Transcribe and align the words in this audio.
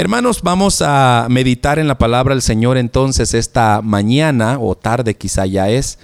Hermanos, 0.00 0.40
vamos 0.40 0.80
a 0.80 1.26
meditar 1.28 1.78
en 1.78 1.86
la 1.86 1.98
palabra 1.98 2.34
del 2.34 2.40
Señor 2.40 2.78
entonces 2.78 3.34
esta 3.34 3.82
mañana 3.82 4.58
o 4.58 4.74
tarde 4.74 5.14
quizá 5.14 5.44
ya 5.44 5.68
es. 5.68 5.98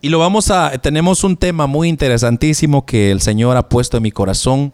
Y 0.00 0.08
lo 0.08 0.18
vamos 0.18 0.50
a 0.50 0.76
tenemos 0.78 1.22
un 1.22 1.36
tema 1.36 1.68
muy 1.68 1.88
interesantísimo 1.88 2.84
que 2.84 3.12
el 3.12 3.20
Señor 3.20 3.56
ha 3.56 3.68
puesto 3.68 3.98
en 3.98 4.02
mi 4.02 4.10
corazón 4.10 4.72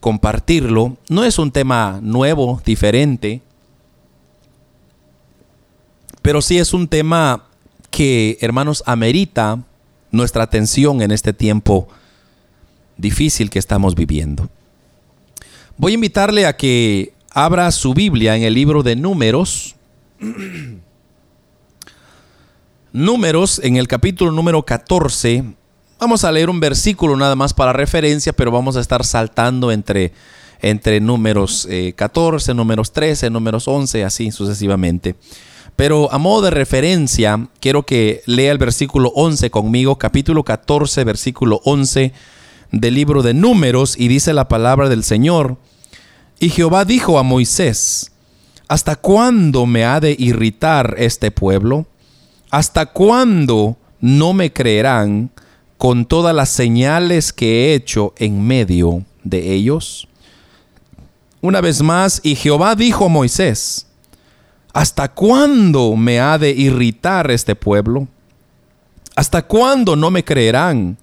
compartirlo. 0.00 0.96
No 1.08 1.22
es 1.22 1.38
un 1.38 1.52
tema 1.52 2.00
nuevo, 2.02 2.60
diferente, 2.64 3.42
pero 6.20 6.42
sí 6.42 6.58
es 6.58 6.74
un 6.74 6.88
tema 6.88 7.44
que, 7.92 8.38
hermanos, 8.40 8.82
amerita 8.86 9.62
nuestra 10.10 10.42
atención 10.42 11.00
en 11.00 11.12
este 11.12 11.32
tiempo 11.32 11.86
difícil 12.96 13.50
que 13.50 13.60
estamos 13.60 13.94
viviendo. 13.94 14.48
Voy 15.80 15.92
a 15.92 15.94
invitarle 15.94 16.44
a 16.44 16.56
que 16.56 17.12
abra 17.30 17.70
su 17.70 17.94
Biblia 17.94 18.34
en 18.34 18.42
el 18.42 18.52
libro 18.52 18.82
de 18.82 18.96
Números. 18.96 19.76
Números 22.92 23.60
en 23.62 23.76
el 23.76 23.86
capítulo 23.86 24.32
número 24.32 24.64
14. 24.64 25.44
Vamos 26.00 26.24
a 26.24 26.32
leer 26.32 26.50
un 26.50 26.58
versículo 26.58 27.16
nada 27.16 27.36
más 27.36 27.54
para 27.54 27.72
referencia, 27.72 28.32
pero 28.32 28.50
vamos 28.50 28.76
a 28.76 28.80
estar 28.80 29.04
saltando 29.04 29.70
entre, 29.70 30.12
entre 30.62 30.98
números 30.98 31.68
14, 31.94 32.50
eh, 32.50 32.54
números 32.56 32.90
13, 32.90 33.30
números 33.30 33.68
11, 33.68 34.02
así 34.02 34.32
sucesivamente. 34.32 35.14
Pero 35.76 36.12
a 36.12 36.18
modo 36.18 36.42
de 36.42 36.50
referencia, 36.50 37.50
quiero 37.60 37.84
que 37.84 38.22
lea 38.26 38.50
el 38.50 38.58
versículo 38.58 39.12
11 39.14 39.48
conmigo, 39.50 39.96
capítulo 39.96 40.42
14, 40.42 41.04
versículo 41.04 41.60
11 41.62 42.12
del 42.72 42.94
libro 42.94 43.22
de 43.22 43.32
Números, 43.32 43.94
y 43.96 44.08
dice 44.08 44.32
la 44.32 44.48
palabra 44.48 44.88
del 44.88 45.04
Señor. 45.04 45.56
Y 46.40 46.50
Jehová 46.50 46.84
dijo 46.84 47.18
a 47.18 47.24
Moisés, 47.24 48.12
¿hasta 48.68 48.94
cuándo 48.94 49.66
me 49.66 49.84
ha 49.84 49.98
de 49.98 50.14
irritar 50.16 50.94
este 50.98 51.32
pueblo? 51.32 51.86
¿Hasta 52.50 52.86
cuándo 52.86 53.76
no 54.00 54.32
me 54.34 54.52
creerán 54.52 55.30
con 55.78 56.06
todas 56.06 56.34
las 56.34 56.48
señales 56.50 57.32
que 57.32 57.46
he 57.46 57.74
hecho 57.74 58.14
en 58.18 58.40
medio 58.40 59.04
de 59.24 59.52
ellos? 59.52 60.06
Una 61.40 61.60
vez 61.60 61.82
más, 61.82 62.20
y 62.22 62.36
Jehová 62.36 62.76
dijo 62.76 63.06
a 63.06 63.08
Moisés, 63.08 63.86
¿hasta 64.72 65.08
cuándo 65.08 65.96
me 65.96 66.20
ha 66.20 66.38
de 66.38 66.50
irritar 66.50 67.32
este 67.32 67.56
pueblo? 67.56 68.06
¿Hasta 69.16 69.42
cuándo 69.42 69.96
no 69.96 70.12
me 70.12 70.24
creerán 70.24 70.98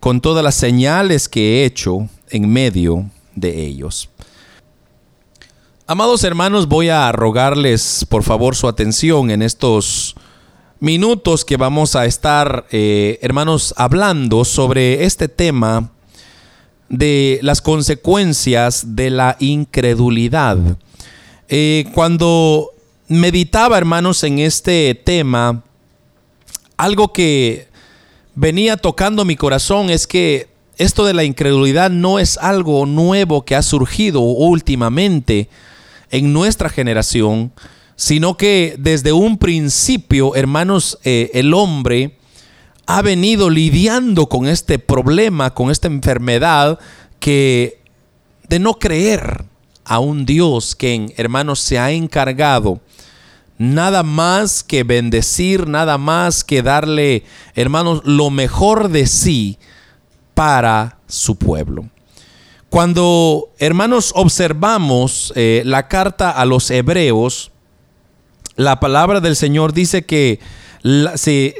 con 0.00 0.20
todas 0.20 0.44
las 0.44 0.54
señales 0.54 1.30
que 1.30 1.62
he 1.62 1.64
hecho 1.64 2.08
en 2.28 2.46
medio 2.50 3.08
de 3.34 3.64
ellos? 3.64 4.10
Amados 5.92 6.22
hermanos, 6.22 6.68
voy 6.68 6.88
a 6.88 7.10
rogarles 7.10 8.06
por 8.08 8.22
favor 8.22 8.54
su 8.54 8.68
atención 8.68 9.28
en 9.32 9.42
estos 9.42 10.14
minutos 10.78 11.44
que 11.44 11.56
vamos 11.56 11.96
a 11.96 12.06
estar, 12.06 12.64
eh, 12.70 13.18
hermanos, 13.22 13.74
hablando 13.76 14.44
sobre 14.44 15.02
este 15.02 15.26
tema 15.26 15.90
de 16.88 17.40
las 17.42 17.60
consecuencias 17.60 18.94
de 18.94 19.10
la 19.10 19.36
incredulidad. 19.40 20.58
Eh, 21.48 21.86
cuando 21.92 22.70
meditaba, 23.08 23.76
hermanos, 23.76 24.22
en 24.22 24.38
este 24.38 24.94
tema, 24.94 25.64
algo 26.76 27.12
que 27.12 27.66
venía 28.36 28.76
tocando 28.76 29.24
mi 29.24 29.34
corazón 29.34 29.90
es 29.90 30.06
que 30.06 30.50
esto 30.78 31.04
de 31.04 31.14
la 31.14 31.24
incredulidad 31.24 31.90
no 31.90 32.20
es 32.20 32.38
algo 32.38 32.86
nuevo 32.86 33.44
que 33.44 33.56
ha 33.56 33.62
surgido 33.62 34.20
últimamente, 34.20 35.48
en 36.10 36.32
nuestra 36.32 36.68
generación, 36.68 37.52
sino 37.96 38.36
que 38.36 38.76
desde 38.78 39.12
un 39.12 39.38
principio, 39.38 40.34
hermanos, 40.34 40.98
eh, 41.04 41.30
el 41.34 41.54
hombre 41.54 42.18
ha 42.86 43.02
venido 43.02 43.50
lidiando 43.50 44.28
con 44.28 44.46
este 44.46 44.78
problema, 44.78 45.54
con 45.54 45.70
esta 45.70 45.86
enfermedad 45.86 46.78
que 47.18 47.80
de 48.48 48.58
no 48.58 48.74
creer 48.74 49.44
a 49.84 49.98
un 49.98 50.26
Dios 50.26 50.74
que, 50.74 51.12
hermanos, 51.16 51.60
se 51.60 51.78
ha 51.78 51.92
encargado 51.92 52.80
nada 53.58 54.02
más 54.02 54.64
que 54.64 54.84
bendecir, 54.84 55.68
nada 55.68 55.98
más 55.98 56.42
que 56.44 56.62
darle, 56.62 57.24
hermanos, 57.54 58.00
lo 58.04 58.30
mejor 58.30 58.88
de 58.88 59.06
sí 59.06 59.58
para 60.34 60.98
su 61.06 61.36
pueblo. 61.36 61.84
Cuando, 62.70 63.50
hermanos, 63.58 64.12
observamos 64.14 65.32
eh, 65.34 65.62
la 65.66 65.88
carta 65.88 66.30
a 66.30 66.44
los 66.44 66.70
hebreos, 66.70 67.50
la 68.54 68.78
palabra 68.78 69.20
del 69.20 69.34
Señor 69.34 69.72
dice 69.72 70.04
que 70.04 70.38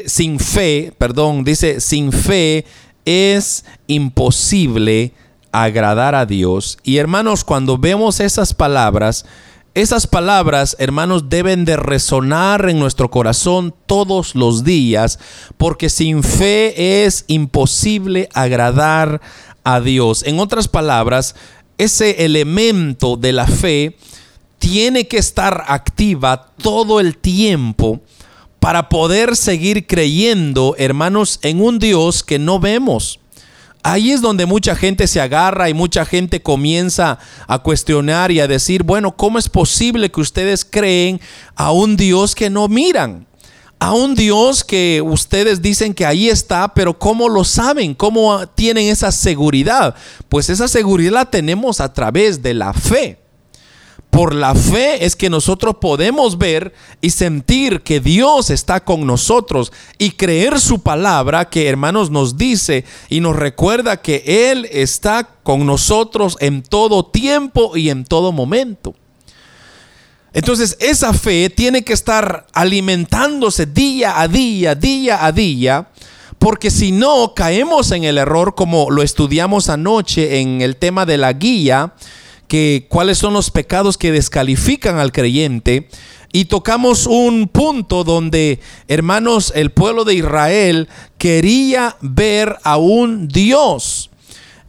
sin 0.07 0.39
fe, 0.39 0.93
perdón, 0.97 1.45
dice, 1.45 1.81
sin 1.81 2.13
fe 2.13 2.65
es 3.05 3.65
imposible 3.89 5.13
agradar 5.53 6.15
a 6.15 6.27
Dios. 6.27 6.79
Y 6.85 6.99
hermanos, 6.99 7.43
cuando 7.43 7.77
vemos 7.77 8.21
esas 8.21 8.55
palabras, 8.55 9.27
esas 9.75 10.07
palabras, 10.07 10.75
hermanos, 10.79 11.29
deben 11.29 11.65
de 11.65 11.77
resonar 11.77 12.69
en 12.69 12.79
nuestro 12.79 13.11
corazón 13.11 13.75
todos 13.87 14.35
los 14.35 14.65
días, 14.65 15.19
porque 15.57 15.89
sin 15.89 16.23
fe 16.23 17.05
es 17.05 17.25
imposible 17.29 18.29
agradar 18.33 19.21
Dios. 19.79 20.25
En 20.27 20.41
otras 20.41 20.67
palabras, 20.67 21.37
ese 21.79 22.25
elemento 22.25 23.17
de 23.17 23.33
la 23.33 23.47
fe 23.47 23.97
tiene 24.59 25.07
que 25.07 25.19
estar 25.19 25.65
activa 25.69 26.53
todo 26.61 26.99
el 26.99 27.17
tiempo 27.17 28.01
para 28.59 28.89
poder 28.89 29.37
seguir 29.37 29.87
creyendo, 29.87 30.75
hermanos, 30.79 31.39
en 31.43 31.63
un 31.63 31.79
Dios 31.79 32.23
que 32.23 32.39
no 32.39 32.59
vemos. 32.59 33.21
Ahí 33.83 34.11
es 34.11 34.21
donde 34.21 34.45
mucha 34.45 34.77
gente 34.77 35.07
se 35.07 35.21
agarra 35.21 35.71
y 35.71 35.75
mucha 35.75 36.05
gente 36.05 36.43
comienza 36.43 37.19
a 37.47 37.59
cuestionar 37.61 38.31
y 38.31 38.41
a 38.41 38.47
decir, 38.47 38.83
bueno, 38.83 39.17
¿cómo 39.17 39.39
es 39.39 39.49
posible 39.49 40.11
que 40.11 40.21
ustedes 40.21 40.67
creen 40.67 41.21
a 41.55 41.73
un 41.73 41.97
Dios 41.97 42.35
que 42.35 42.51
no 42.51 42.69
miran? 42.69 43.27
A 43.81 43.95
un 43.95 44.15
Dios 44.15 44.63
que 44.63 45.03
ustedes 45.03 45.63
dicen 45.63 45.95
que 45.95 46.05
ahí 46.05 46.29
está, 46.29 46.75
pero 46.75 46.99
¿cómo 46.99 47.31
lo 47.31 47.45
saben? 47.45 47.95
¿Cómo 47.95 48.47
tienen 48.49 48.89
esa 48.89 49.11
seguridad? 49.11 49.95
Pues 50.29 50.51
esa 50.51 50.69
seguridad 50.69 51.13
la 51.13 51.25
tenemos 51.25 51.81
a 51.81 51.93
través 51.93 52.43
de 52.43 52.53
la 52.53 52.75
fe. 52.75 53.19
Por 54.11 54.35
la 54.35 54.55
fe 54.55 55.05
es 55.05 55.17
que 55.17 55.31
nosotros 55.31 55.77
podemos 55.81 56.37
ver 56.37 56.75
y 57.01 57.11
sentir 57.11 57.81
que 57.81 58.01
Dios 58.01 58.51
está 58.51 58.85
con 58.85 59.07
nosotros 59.07 59.73
y 59.99 60.11
creer 60.11 60.61
su 60.61 60.83
palabra 60.83 61.49
que 61.49 61.69
hermanos 61.69 62.11
nos 62.11 62.37
dice 62.37 62.85
y 63.09 63.21
nos 63.21 63.37
recuerda 63.37 64.03
que 64.03 64.51
Él 64.51 64.69
está 64.73 65.37
con 65.43 65.65
nosotros 65.65 66.37
en 66.41 66.63
todo 66.63 67.07
tiempo 67.07 67.77
y 67.77 67.89
en 67.89 68.05
todo 68.05 68.31
momento. 68.33 68.95
Entonces 70.33 70.77
esa 70.81 71.13
fe 71.13 71.51
tiene 71.51 71.83
que 71.83 71.93
estar 71.93 72.47
alimentándose 72.53 73.67
día 73.67 74.21
a 74.21 74.29
día, 74.29 74.75
día 74.75 75.25
a 75.25 75.33
día, 75.33 75.89
porque 76.39 76.71
si 76.71 76.93
no 76.93 77.35
caemos 77.35 77.91
en 77.91 78.05
el 78.05 78.17
error 78.17 78.55
como 78.55 78.91
lo 78.91 79.03
estudiamos 79.03 79.69
anoche 79.69 80.41
en 80.41 80.63
el 80.63 80.77
tema 80.77 81.05
de 81.05 81.19
la 81.19 81.33
guía, 81.33 81.95
que 82.49 82.87
cuáles 82.89 83.19
son 83.19 83.33
los 83.35 83.51
pecados 83.51 83.97
que 83.97 84.11
descalifican 84.11 84.99
al 84.99 85.13
creyente. 85.13 85.89
Y 86.33 86.47
tocamos 86.47 87.07
un 87.07 87.49
punto 87.49 88.05
donde, 88.05 88.61
hermanos, 88.89 89.53
el 89.55 89.71
pueblo 89.71 90.05
de 90.05 90.15
Israel 90.15 90.89
quería 91.19 91.97
ver 92.01 92.57
a 92.63 92.77
un 92.77 93.29
Dios 93.29 94.10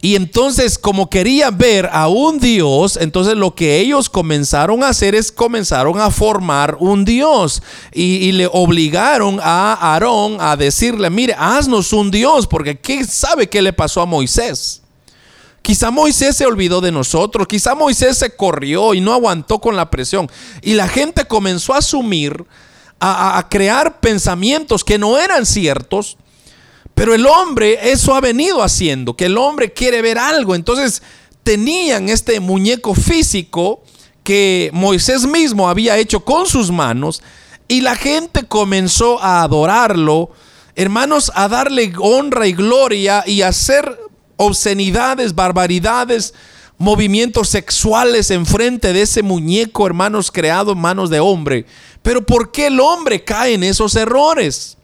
y 0.04 0.16
entonces, 0.16 0.78
como 0.78 1.08
quería 1.08 1.52
ver 1.52 1.88
a 1.92 2.08
un 2.08 2.40
Dios, 2.40 2.98
entonces 3.00 3.36
lo 3.36 3.54
que 3.54 3.78
ellos 3.78 4.10
comenzaron 4.10 4.82
a 4.82 4.88
hacer 4.88 5.14
es 5.14 5.30
comenzaron 5.30 6.00
a 6.00 6.10
formar 6.10 6.76
un 6.80 7.04
Dios. 7.04 7.62
Y, 7.92 8.32
le 8.32 8.48
obligaron 8.50 9.38
a 9.40 9.74
Aarón 9.74 10.38
a 10.40 10.56
decirle, 10.56 11.08
mire, 11.08 11.36
haznos 11.38 11.92
un 11.92 12.10
Dios, 12.10 12.48
porque 12.48 12.80
¿qué 12.80 13.04
sabe 13.04 13.48
qué 13.48 13.62
le 13.62 13.72
pasó 13.72 14.00
a 14.00 14.06
Moisés? 14.06 14.82
Quizá 15.62 15.92
Moisés 15.92 16.36
se 16.36 16.46
olvidó 16.46 16.80
de 16.80 16.90
nosotros, 16.90 17.46
quizá 17.46 17.76
Moisés 17.76 18.18
se 18.18 18.34
corrió 18.34 18.94
y 18.94 19.00
no 19.00 19.12
aguantó 19.12 19.60
con 19.60 19.76
la 19.76 19.88
presión. 19.88 20.28
Y 20.62 20.74
la 20.74 20.88
gente 20.88 21.26
comenzó 21.26 21.74
a 21.74 21.78
asumir, 21.78 22.44
a 22.98 23.46
crear 23.48 24.00
pensamientos 24.00 24.82
que 24.82 24.98
no 24.98 25.16
eran 25.16 25.46
ciertos 25.46 26.16
pero 26.94 27.14
el 27.14 27.26
hombre 27.26 27.90
eso 27.90 28.14
ha 28.14 28.20
venido 28.20 28.62
haciendo, 28.62 29.16
que 29.16 29.26
el 29.26 29.38
hombre 29.38 29.72
quiere 29.72 30.02
ver 30.02 30.18
algo. 30.18 30.54
Entonces 30.54 31.02
tenían 31.42 32.08
este 32.08 32.40
muñeco 32.40 32.94
físico 32.94 33.82
que 34.22 34.70
Moisés 34.72 35.26
mismo 35.26 35.68
había 35.68 35.96
hecho 35.96 36.24
con 36.24 36.46
sus 36.46 36.70
manos 36.70 37.22
y 37.68 37.80
la 37.80 37.96
gente 37.96 38.44
comenzó 38.44 39.20
a 39.22 39.42
adorarlo, 39.42 40.30
hermanos, 40.76 41.32
a 41.34 41.48
darle 41.48 41.92
honra 41.98 42.46
y 42.46 42.52
gloria 42.52 43.24
y 43.26 43.42
a 43.42 43.48
hacer 43.48 43.98
obscenidades, 44.36 45.34
barbaridades 45.34 46.34
movimientos 46.82 47.48
sexuales 47.48 48.32
enfrente 48.32 48.92
de 48.92 49.02
ese 49.02 49.22
muñeco, 49.22 49.86
hermanos, 49.86 50.32
creado 50.32 50.72
en 50.72 50.78
manos 50.78 51.10
de 51.10 51.20
hombre. 51.20 51.64
Pero 52.02 52.26
¿por 52.26 52.50
qué 52.50 52.66
el 52.66 52.80
hombre 52.80 53.22
cae 53.22 53.54
en 53.54 53.62
esos 53.62 53.94
errores? 53.94 54.76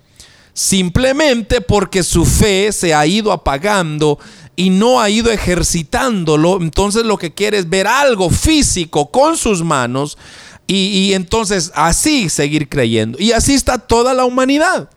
Simplemente 0.58 1.60
porque 1.60 2.02
su 2.02 2.26
fe 2.26 2.72
se 2.72 2.92
ha 2.92 3.06
ido 3.06 3.30
apagando 3.30 4.18
y 4.56 4.70
no 4.70 5.00
ha 5.00 5.08
ido 5.08 5.30
ejercitándolo. 5.30 6.58
Entonces 6.60 7.04
lo 7.04 7.16
que 7.16 7.32
quiere 7.32 7.58
es 7.58 7.68
ver 7.70 7.86
algo 7.86 8.28
físico 8.28 9.08
con 9.12 9.36
sus 9.36 9.62
manos 9.62 10.18
y, 10.66 11.12
entonces 11.12 11.70
así 11.76 12.28
seguir 12.28 12.68
creyendo. 12.68 13.18
Y 13.20 13.30
así 13.30 13.54
está 13.54 13.78
toda 13.78 14.14
la 14.14 14.24
humanidad. 14.24 14.90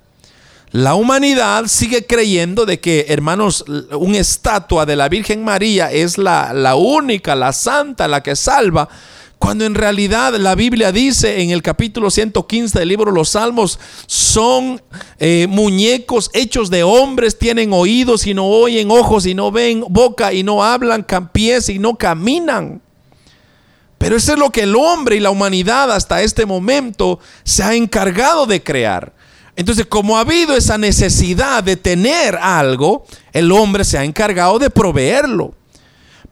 La 0.71 0.95
humanidad 0.95 1.67
sigue 1.67 2.07
creyendo 2.07 2.65
de 2.65 2.79
que, 2.79 3.05
hermanos, 3.09 3.63
una 3.91 4.17
estatua 4.17 4.87
de 4.87 4.95
la 4.95 5.09
Virgen 5.09 5.43
María 5.43 5.91
es 5.91 6.17
la, 6.17 6.53
la 6.53 6.73
única, 6.73 7.35
la 7.35 7.53
santa, 7.53 8.07
la 8.07 8.23
que 8.23 8.35
salva. 8.35 8.89
Cuando 9.41 9.65
en 9.65 9.73
realidad 9.73 10.35
la 10.35 10.53
Biblia 10.53 10.91
dice 10.91 11.41
en 11.41 11.49
el 11.49 11.63
capítulo 11.63 12.11
115 12.11 12.77
del 12.77 12.87
libro 12.87 13.11
los 13.11 13.29
Salmos, 13.29 13.79
son 14.05 14.79
eh, 15.17 15.47
muñecos 15.49 16.29
hechos 16.35 16.69
de 16.69 16.83
hombres, 16.83 17.39
tienen 17.39 17.73
oídos 17.73 18.27
y 18.27 18.35
no 18.35 18.45
oyen, 18.45 18.91
ojos 18.91 19.25
y 19.25 19.33
no 19.33 19.51
ven, 19.51 19.83
boca 19.89 20.31
y 20.31 20.43
no 20.43 20.63
hablan, 20.63 21.07
pies 21.33 21.69
y 21.69 21.79
no 21.79 21.95
caminan. 21.95 22.83
Pero 23.97 24.15
eso 24.15 24.33
es 24.33 24.37
lo 24.37 24.51
que 24.51 24.61
el 24.61 24.75
hombre 24.75 25.15
y 25.15 25.19
la 25.19 25.31
humanidad 25.31 25.91
hasta 25.91 26.21
este 26.21 26.45
momento 26.45 27.17
se 27.43 27.63
ha 27.63 27.73
encargado 27.73 28.45
de 28.45 28.61
crear. 28.61 29.11
Entonces, 29.55 29.87
como 29.87 30.17
ha 30.17 30.21
habido 30.21 30.55
esa 30.55 30.77
necesidad 30.77 31.63
de 31.63 31.77
tener 31.77 32.35
algo, 32.35 33.07
el 33.33 33.51
hombre 33.51 33.85
se 33.85 33.97
ha 33.97 34.03
encargado 34.03 34.59
de 34.59 34.69
proveerlo. 34.69 35.55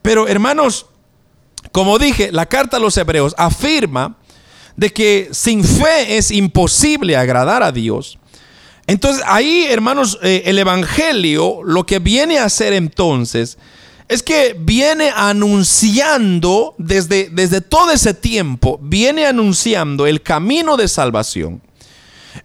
Pero 0.00 0.28
hermanos, 0.28 0.86
como 1.72 1.98
dije, 1.98 2.32
la 2.32 2.46
carta 2.46 2.76
a 2.76 2.80
los 2.80 2.96
hebreos 2.96 3.34
afirma 3.38 4.16
de 4.76 4.92
que 4.92 5.28
sin 5.32 5.64
fe 5.64 6.16
es 6.16 6.30
imposible 6.30 7.16
agradar 7.16 7.62
a 7.62 7.72
Dios. 7.72 8.18
Entonces 8.86 9.22
ahí, 9.26 9.66
hermanos, 9.68 10.18
eh, 10.22 10.42
el 10.46 10.58
Evangelio 10.58 11.60
lo 11.64 11.86
que 11.86 11.98
viene 11.98 12.38
a 12.38 12.44
hacer 12.44 12.72
entonces 12.72 13.58
es 14.08 14.24
que 14.24 14.56
viene 14.58 15.12
anunciando 15.14 16.74
desde, 16.78 17.28
desde 17.30 17.60
todo 17.60 17.92
ese 17.92 18.12
tiempo, 18.12 18.80
viene 18.82 19.26
anunciando 19.26 20.08
el 20.08 20.22
camino 20.22 20.76
de 20.76 20.88
salvación. 20.88 21.62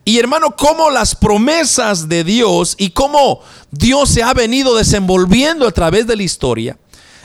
Y 0.03 0.19
hermano, 0.19 0.55
cómo 0.55 0.91
las 0.91 1.15
promesas 1.15 2.07
de 2.07 2.23
Dios 2.23 2.75
y 2.77 2.91
cómo 2.91 3.39
Dios 3.71 4.09
se 4.09 4.21
ha 4.21 4.33
venido 4.35 4.75
desenvolviendo 4.75 5.67
a 5.67 5.71
través 5.71 6.05
de 6.05 6.15
la 6.15 6.21
historia. 6.21 6.77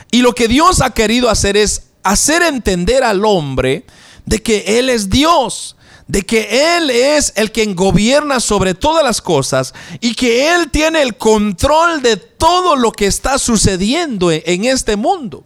Y 0.09 0.21
lo 0.21 0.33
que 0.33 0.47
Dios 0.47 0.81
ha 0.81 0.89
querido 0.89 1.29
hacer 1.29 1.55
es 1.55 1.90
hacer 2.03 2.41
entender 2.41 3.03
al 3.03 3.25
hombre 3.25 3.85
de 4.25 4.41
que 4.41 4.79
Él 4.79 4.89
es 4.89 5.09
Dios, 5.09 5.75
de 6.07 6.23
que 6.23 6.75
Él 6.77 6.89
es 6.89 7.33
el 7.35 7.51
quien 7.51 7.75
gobierna 7.75 8.39
sobre 8.39 8.73
todas 8.73 9.03
las 9.03 9.21
cosas 9.21 9.73
y 9.99 10.15
que 10.15 10.53
Él 10.53 10.69
tiene 10.69 11.01
el 11.01 11.15
control 11.17 12.01
de 12.01 12.17
todo 12.17 12.75
lo 12.75 12.91
que 12.91 13.07
está 13.07 13.37
sucediendo 13.37 14.31
en 14.31 14.65
este 14.65 14.95
mundo 14.95 15.45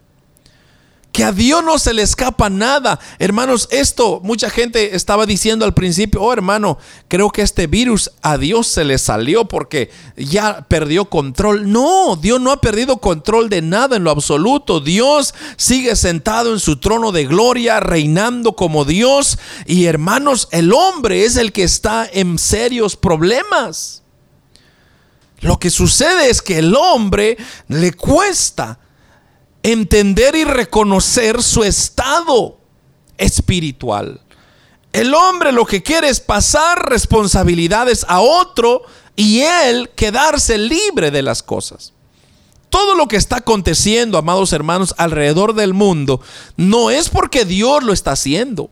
que 1.16 1.24
a 1.24 1.32
Dios 1.32 1.64
no 1.64 1.80
se 1.80 1.94
le 1.94 2.02
escapa 2.02 2.50
nada. 2.50 3.00
Hermanos, 3.20 3.70
esto 3.72 4.20
mucha 4.22 4.50
gente 4.50 4.98
estaba 4.98 5.26
diciendo 5.26 5.64
al 5.64 5.74
principio, 5.74 6.22
oh 6.22 6.34
hermano, 6.34 6.78
creo 7.08 7.30
que 7.30 7.42
este 7.42 7.68
virus 7.68 8.12
a 8.22 8.38
Dios 8.38 8.68
se 8.68 8.84
le 8.84 8.98
salió 8.98 9.46
porque 9.46 9.90
ya 10.18 10.66
perdió 10.68 11.06
control. 11.06 11.72
No, 11.72 12.18
Dios 12.18 12.42
no 12.42 12.52
ha 12.52 12.60
perdido 12.60 12.98
control 12.98 13.48
de 13.48 13.62
nada 13.62 13.96
en 13.96 14.04
lo 14.04 14.12
absoluto. 14.12 14.82
Dios 14.82 15.34
sigue 15.56 15.96
sentado 15.96 16.52
en 16.52 16.60
su 16.60 16.82
trono 16.82 17.14
de 17.14 17.26
gloria, 17.26 17.80
reinando 17.80 18.58
como 18.58 18.84
Dios. 18.84 19.40
Y 19.66 19.86
hermanos, 19.86 20.50
el 20.52 20.74
hombre 20.74 21.24
es 21.24 21.38
el 21.38 21.54
que 21.54 21.64
está 21.64 22.06
en 22.12 22.38
serios 22.38 22.98
problemas. 22.98 24.04
Lo 25.40 25.60
que 25.60 25.70
sucede 25.70 26.30
es 26.30 26.42
que 26.42 26.58
el 26.58 26.76
hombre 26.76 27.38
le 27.70 27.94
cuesta 27.94 28.80
entender 29.72 30.36
y 30.36 30.44
reconocer 30.44 31.42
su 31.42 31.64
estado 31.64 32.60
espiritual. 33.18 34.22
El 34.94 35.16
hombre 35.16 35.52
lo 35.52 35.66
que 35.66 35.82
quiere 35.82 36.08
es 36.08 36.20
pasar 36.20 36.88
responsabilidades 36.88 38.06
a 38.08 38.20
otro 38.20 38.84
y 39.16 39.42
él 39.42 39.90
quedarse 39.96 40.60
libre 40.60 41.10
de 41.10 41.24
las 41.24 41.42
cosas. 41.42 41.94
Todo 42.70 42.94
lo 42.94 43.08
que 43.08 43.16
está 43.16 43.38
aconteciendo, 43.38 44.20
amados 44.20 44.54
hermanos, 44.54 44.94
alrededor 45.00 45.56
del 45.56 45.74
mundo, 45.74 46.22
no 46.58 46.92
es 46.92 47.10
porque 47.10 47.44
Dios 47.44 47.84
lo 47.84 47.92
está 47.92 48.12
haciendo. 48.12 48.70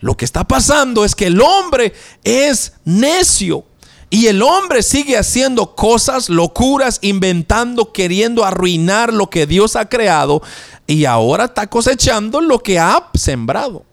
Lo 0.00 0.16
que 0.16 0.24
está 0.24 0.44
pasando 0.44 1.04
es 1.04 1.14
que 1.14 1.26
el 1.26 1.42
hombre 1.42 1.92
es 2.24 2.72
necio. 2.84 3.66
Y 4.14 4.28
el 4.28 4.42
hombre 4.42 4.84
sigue 4.84 5.18
haciendo 5.18 5.74
cosas, 5.74 6.28
locuras, 6.28 7.00
inventando, 7.02 7.90
queriendo 7.90 8.44
arruinar 8.44 9.12
lo 9.12 9.28
que 9.28 9.44
Dios 9.44 9.74
ha 9.74 9.88
creado. 9.88 10.40
Y 10.86 11.04
ahora 11.04 11.46
está 11.46 11.66
cosechando 11.66 12.40
lo 12.40 12.60
que 12.60 12.78
ha 12.78 13.10
sembrado. 13.14 13.84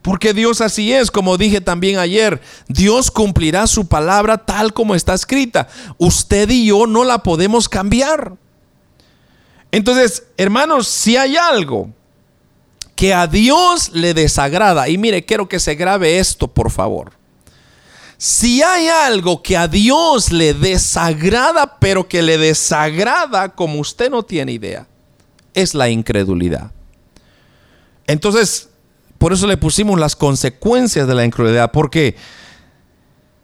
Porque 0.00 0.32
Dios 0.32 0.60
así 0.60 0.92
es, 0.92 1.10
como 1.10 1.38
dije 1.38 1.60
también 1.60 1.98
ayer, 1.98 2.40
Dios 2.68 3.10
cumplirá 3.10 3.66
su 3.66 3.88
palabra 3.88 4.38
tal 4.38 4.72
como 4.72 4.94
está 4.94 5.12
escrita. 5.12 5.66
Usted 5.98 6.48
y 6.48 6.66
yo 6.66 6.86
no 6.86 7.02
la 7.02 7.24
podemos 7.24 7.68
cambiar. 7.68 8.34
Entonces, 9.72 10.22
hermanos, 10.36 10.86
si 10.86 11.16
hay 11.16 11.36
algo 11.36 11.90
que 12.94 13.12
a 13.12 13.26
Dios 13.26 13.90
le 13.92 14.14
desagrada, 14.14 14.88
y 14.88 14.98
mire, 14.98 15.24
quiero 15.24 15.48
que 15.48 15.58
se 15.58 15.74
grabe 15.74 16.20
esto, 16.20 16.46
por 16.46 16.70
favor. 16.70 17.20
Si 18.22 18.62
hay 18.62 18.86
algo 18.86 19.42
que 19.42 19.56
a 19.56 19.66
Dios 19.66 20.30
le 20.30 20.54
desagrada, 20.54 21.80
pero 21.80 22.06
que 22.06 22.22
le 22.22 22.38
desagrada 22.38 23.48
como 23.48 23.80
usted 23.80 24.12
no 24.12 24.22
tiene 24.22 24.52
idea, 24.52 24.86
es 25.54 25.74
la 25.74 25.88
incredulidad. 25.88 26.70
Entonces, 28.06 28.68
por 29.18 29.32
eso 29.32 29.48
le 29.48 29.56
pusimos 29.56 29.98
las 29.98 30.14
consecuencias 30.14 31.08
de 31.08 31.16
la 31.16 31.24
incredulidad, 31.24 31.72
porque 31.72 32.14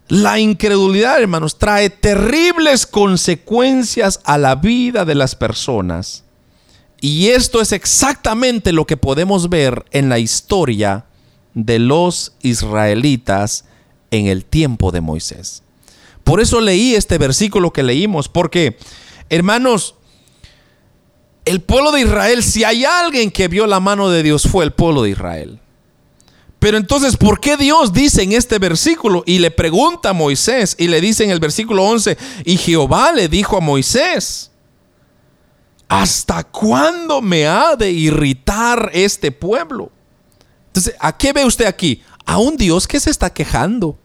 la 0.07 0.39
incredulidad, 0.39 1.21
hermanos, 1.21 1.59
trae 1.59 1.91
terribles 1.91 2.87
consecuencias 2.87 4.21
a 4.23 4.39
la 4.39 4.55
vida 4.55 5.05
de 5.05 5.17
las 5.17 5.35
personas. 5.35 6.23
Y 7.01 7.31
esto 7.31 7.61
es 7.61 7.73
exactamente 7.73 8.71
lo 8.71 8.87
que 8.87 8.97
podemos 8.97 9.49
ver 9.49 9.87
en 9.91 10.09
la 10.09 10.21
historia 10.21 11.07
de 11.55 11.81
los 11.81 12.35
israelitas 12.43 13.65
en 14.11 14.27
el 14.27 14.45
tiempo 14.45 14.91
de 14.91 15.01
Moisés. 15.01 15.63
Por 16.25 16.41
eso 16.41 16.61
leí 16.61 16.95
este 16.95 17.19
versículo 17.19 17.73
que 17.73 17.83
leímos, 17.83 18.29
porque, 18.29 18.77
hermanos, 19.31 19.95
el 21.45 21.63
pueblo 21.63 21.93
de 21.93 22.03
Israel, 22.03 22.43
si 22.43 22.65
hay 22.65 22.85
alguien 22.85 23.31
que 23.31 23.49
vio 23.49 23.67
la 23.67 23.81
mano 23.81 24.11
de 24.11 24.23
Dios, 24.23 24.43
fue 24.43 24.65
el 24.65 24.73
pueblo 24.73 25.03
de 25.03 25.11
Israel. 25.11 25.61
Pero 26.59 26.77
entonces, 26.77 27.17
¿por 27.17 27.41
qué 27.41 27.57
Dios 27.57 27.93
dice 27.93 28.23
en 28.23 28.33
este 28.33 28.59
versículo 28.59 29.23
y 29.25 29.39
le 29.39 29.51
pregunta 29.51 30.11
a 30.11 30.13
Moisés 30.13 30.75
y 30.79 30.89
le 30.89 31.01
dice 31.01 31.25
en 31.25 31.31
el 31.31 31.39
versículo 31.39 31.85
11, 31.85 32.19
y 32.45 32.57
Jehová 32.57 33.13
le 33.13 33.29
dijo 33.29 33.57
a 33.57 33.61
Moisés, 33.61 34.51
¿hasta 35.89 36.45
cuándo 36.45 37.23
me 37.23 37.47
ha 37.47 37.77
de 37.77 37.91
irritar 37.93 38.91
este 38.93 39.31
pueblo? 39.31 39.91
Entonces, 40.67 40.95
¿a 40.99 41.17
qué 41.17 41.33
ve 41.33 41.45
usted 41.45 41.67
aquí? 41.67 42.03
A 42.29 42.37
un 42.37 42.59
Dios 42.59 42.87
que 42.87 43.01
se 43.01 43.09
está 43.09 43.31
quejando. 43.31 43.97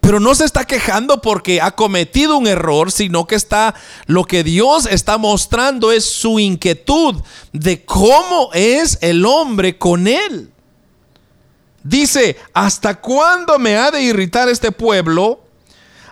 Pero 0.00 0.18
no 0.18 0.34
se 0.34 0.46
está 0.46 0.64
quejando 0.64 1.20
porque 1.20 1.60
ha 1.60 1.72
cometido 1.72 2.38
un 2.38 2.46
error, 2.46 2.90
sino 2.90 3.26
que 3.26 3.34
está 3.34 3.74
lo 4.06 4.24
que 4.24 4.42
Dios 4.42 4.86
está 4.86 5.18
mostrando 5.18 5.92
es 5.92 6.06
su 6.06 6.38
inquietud 6.38 7.16
de 7.52 7.84
cómo 7.84 8.48
es 8.54 8.96
el 9.02 9.26
hombre 9.26 9.76
con 9.76 10.08
él. 10.08 10.50
Dice, 11.84 12.38
¿hasta 12.54 13.02
cuándo 13.02 13.58
me 13.58 13.76
ha 13.76 13.90
de 13.90 14.02
irritar 14.02 14.48
este 14.48 14.72
pueblo? 14.72 15.44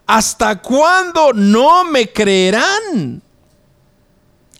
¿Hasta 0.06 0.60
cuándo 0.60 1.32
no 1.32 1.84
me 1.84 2.12
creerán? 2.12 3.22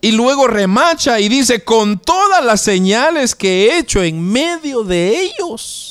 Y 0.00 0.12
luego 0.12 0.47
remacha 0.47 1.21
y 1.21 1.28
dice, 1.28 1.62
con 1.62 1.99
todas 1.99 2.42
las 2.42 2.62
señales 2.62 3.35
que 3.35 3.66
he 3.66 3.78
hecho 3.78 4.02
en 4.02 4.23
medio 4.23 4.83
de 4.83 5.21
ellos. 5.21 5.89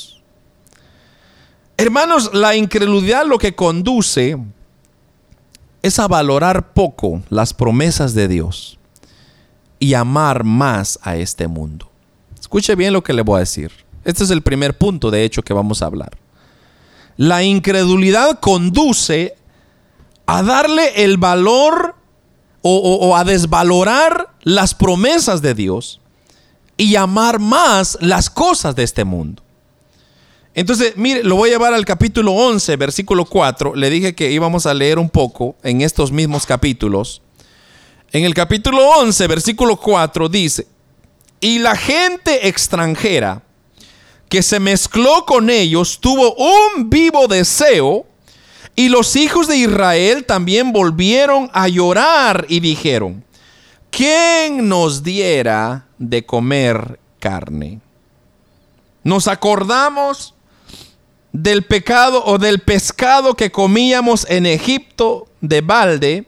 Hermanos, 1.80 2.32
la 2.34 2.56
incredulidad 2.56 3.24
lo 3.24 3.38
que 3.38 3.54
conduce 3.54 4.36
es 5.80 5.98
a 5.98 6.08
valorar 6.08 6.74
poco 6.74 7.22
las 7.30 7.54
promesas 7.54 8.12
de 8.12 8.28
Dios 8.28 8.78
y 9.78 9.94
amar 9.94 10.44
más 10.44 10.98
a 11.00 11.16
este 11.16 11.48
mundo. 11.48 11.90
Escuche 12.38 12.74
bien 12.74 12.92
lo 12.92 13.02
que 13.02 13.14
le 13.14 13.22
voy 13.22 13.36
a 13.36 13.40
decir. 13.40 13.72
Este 14.04 14.24
es 14.24 14.30
el 14.30 14.42
primer 14.42 14.76
punto, 14.76 15.10
de 15.10 15.24
hecho, 15.24 15.40
que 15.40 15.54
vamos 15.54 15.80
a 15.80 15.86
hablar. 15.86 16.18
La 17.16 17.44
incredulidad 17.44 18.40
conduce 18.40 19.34
a 20.26 20.42
darle 20.42 21.02
el 21.02 21.16
valor 21.16 21.94
o, 22.60 23.16
a 23.16 23.24
desvalorar 23.24 24.34
las 24.42 24.74
promesas 24.74 25.40
de 25.40 25.54
Dios 25.54 26.02
y 26.76 26.96
amar 26.96 27.38
más 27.38 27.96
las 28.02 28.28
cosas 28.28 28.76
de 28.76 28.82
este 28.82 29.04
mundo. 29.04 29.42
Entonces, 30.54 30.96
mire, 30.96 31.22
lo 31.22 31.36
voy 31.36 31.50
a 31.50 31.52
llevar 31.52 31.74
al 31.74 31.84
capítulo 31.84 32.32
11, 32.32 32.76
versículo 32.76 33.24
4. 33.24 33.74
Le 33.76 33.88
dije 33.88 34.14
que 34.14 34.32
íbamos 34.32 34.66
a 34.66 34.74
leer 34.74 34.98
un 34.98 35.08
poco 35.08 35.56
en 35.62 35.80
estos 35.80 36.10
mismos 36.10 36.44
capítulos. 36.44 37.22
En 38.12 38.24
el 38.24 38.34
capítulo 38.34 38.88
11, 38.98 39.26
versículo 39.28 39.76
4 39.76 40.28
dice, 40.28 40.66
y 41.40 41.60
la 41.60 41.76
gente 41.76 42.48
extranjera 42.48 43.42
que 44.28 44.42
se 44.42 44.60
mezcló 44.60 45.24
con 45.26 45.50
ellos 45.50 45.98
tuvo 46.00 46.34
un 46.34 46.90
vivo 46.90 47.26
deseo 47.28 48.06
y 48.76 48.88
los 48.88 49.16
hijos 49.16 49.48
de 49.48 49.56
Israel 49.56 50.24
también 50.24 50.72
volvieron 50.72 51.50
a 51.52 51.68
llorar 51.68 52.46
y 52.48 52.60
dijeron, 52.60 53.24
¿quién 53.90 54.68
nos 54.68 55.02
diera 55.02 55.86
de 55.98 56.24
comer 56.24 56.98
carne? 57.18 57.80
Nos 59.02 59.28
acordamos 59.28 60.34
del 61.32 61.64
pecado 61.64 62.24
o 62.24 62.38
del 62.38 62.60
pescado 62.60 63.34
que 63.34 63.50
comíamos 63.50 64.26
en 64.28 64.46
Egipto 64.46 65.28
de 65.40 65.60
balde, 65.60 66.26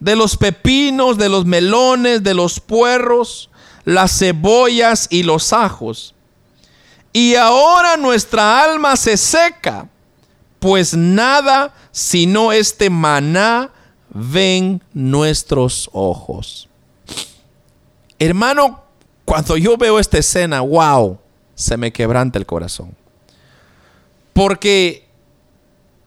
de 0.00 0.16
los 0.16 0.36
pepinos, 0.36 1.18
de 1.18 1.28
los 1.28 1.44
melones, 1.44 2.22
de 2.22 2.34
los 2.34 2.60
puerros, 2.60 3.50
las 3.84 4.18
cebollas 4.18 5.06
y 5.10 5.22
los 5.22 5.52
ajos. 5.52 6.14
Y 7.12 7.36
ahora 7.36 7.96
nuestra 7.96 8.62
alma 8.62 8.96
se 8.96 9.16
seca 9.16 9.88
pues 10.58 10.94
nada 10.94 11.74
sino 11.92 12.50
este 12.50 12.88
maná 12.88 13.70
ven 14.08 14.82
nuestros 14.94 15.90
ojos. 15.92 16.68
Hermano, 18.18 18.82
cuando 19.24 19.56
yo 19.56 19.76
veo 19.76 19.98
esta 19.98 20.18
escena, 20.18 20.60
wow, 20.60 21.18
se 21.54 21.76
me 21.76 21.92
quebranta 21.92 22.38
el 22.38 22.46
corazón. 22.46 22.96
Porque 24.34 25.04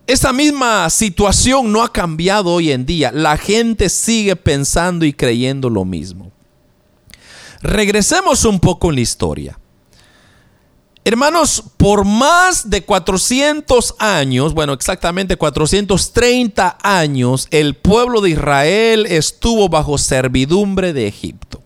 esa 0.06 0.32
misma 0.32 0.90
situación 0.90 1.72
no 1.72 1.82
ha 1.82 1.92
cambiado 1.92 2.52
hoy 2.52 2.72
en 2.72 2.86
día. 2.86 3.12
La 3.12 3.38
gente 3.38 3.90
sigue 3.90 4.36
pensando 4.36 5.06
y 5.06 5.14
creyendo 5.14 5.70
lo 5.70 5.84
mismo. 5.84 6.32
Regresemos 7.62 8.46
un 8.46 8.60
poco 8.60 8.90
en 8.90 8.96
la 8.96 9.02
historia. 9.02 9.60
Hermanos, 11.04 11.64
por 11.78 12.04
más 12.04 12.70
de 12.70 12.84
400 12.84 13.96
años, 13.98 14.54
bueno, 14.54 14.74
exactamente 14.74 15.38
430 15.38 16.78
años, 16.84 17.48
el 17.50 17.76
pueblo 17.76 18.20
de 18.20 18.32
Israel 18.32 19.06
estuvo 19.06 19.70
bajo 19.70 19.98
servidumbre 19.98 20.92
de 20.92 21.08
Egipto. 21.08 21.64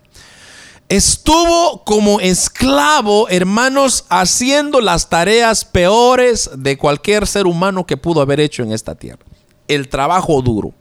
Estuvo 0.91 1.85
como 1.85 2.19
esclavo, 2.19 3.29
hermanos, 3.29 4.03
haciendo 4.09 4.81
las 4.81 5.07
tareas 5.07 5.63
peores 5.63 6.49
de 6.53 6.77
cualquier 6.77 7.27
ser 7.27 7.47
humano 7.47 7.85
que 7.85 7.95
pudo 7.95 8.19
haber 8.19 8.41
hecho 8.41 8.61
en 8.61 8.73
esta 8.73 8.95
tierra. 8.95 9.23
El 9.69 9.87
trabajo 9.87 10.41
duro. 10.41 10.73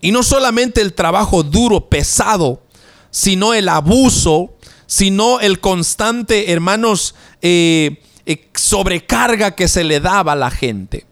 Y 0.00 0.12
no 0.12 0.22
solamente 0.22 0.80
el 0.80 0.94
trabajo 0.94 1.42
duro, 1.42 1.90
pesado, 1.90 2.62
sino 3.10 3.52
el 3.52 3.68
abuso, 3.68 4.54
sino 4.86 5.40
el 5.40 5.60
constante, 5.60 6.50
hermanos, 6.50 7.14
eh, 7.42 8.00
eh, 8.24 8.48
sobrecarga 8.54 9.54
que 9.54 9.68
se 9.68 9.84
le 9.84 10.00
daba 10.00 10.32
a 10.32 10.36
la 10.36 10.50
gente. 10.50 11.04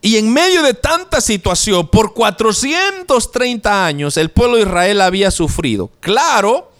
Y 0.00 0.16
en 0.16 0.32
medio 0.32 0.62
de 0.62 0.72
tanta 0.72 1.20
situación, 1.20 1.88
por 1.88 2.14
430 2.14 3.84
años, 3.84 4.16
el 4.16 4.30
pueblo 4.30 4.56
de 4.56 4.62
Israel 4.62 5.02
había 5.02 5.30
sufrido. 5.30 5.90
Claro, 6.00 6.70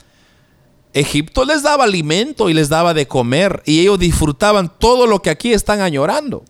Egipto 0.94 1.44
les 1.44 1.62
daba 1.62 1.84
alimento 1.84 2.48
y 2.48 2.54
les 2.54 2.68
daba 2.68 2.94
de 2.94 3.06
comer 3.06 3.62
y 3.66 3.80
ellos 3.80 3.98
disfrutaban 3.98 4.72
todo 4.78 5.06
lo 5.06 5.20
que 5.20 5.28
aquí 5.28 5.52
están 5.52 5.80
añorando. 5.80 6.44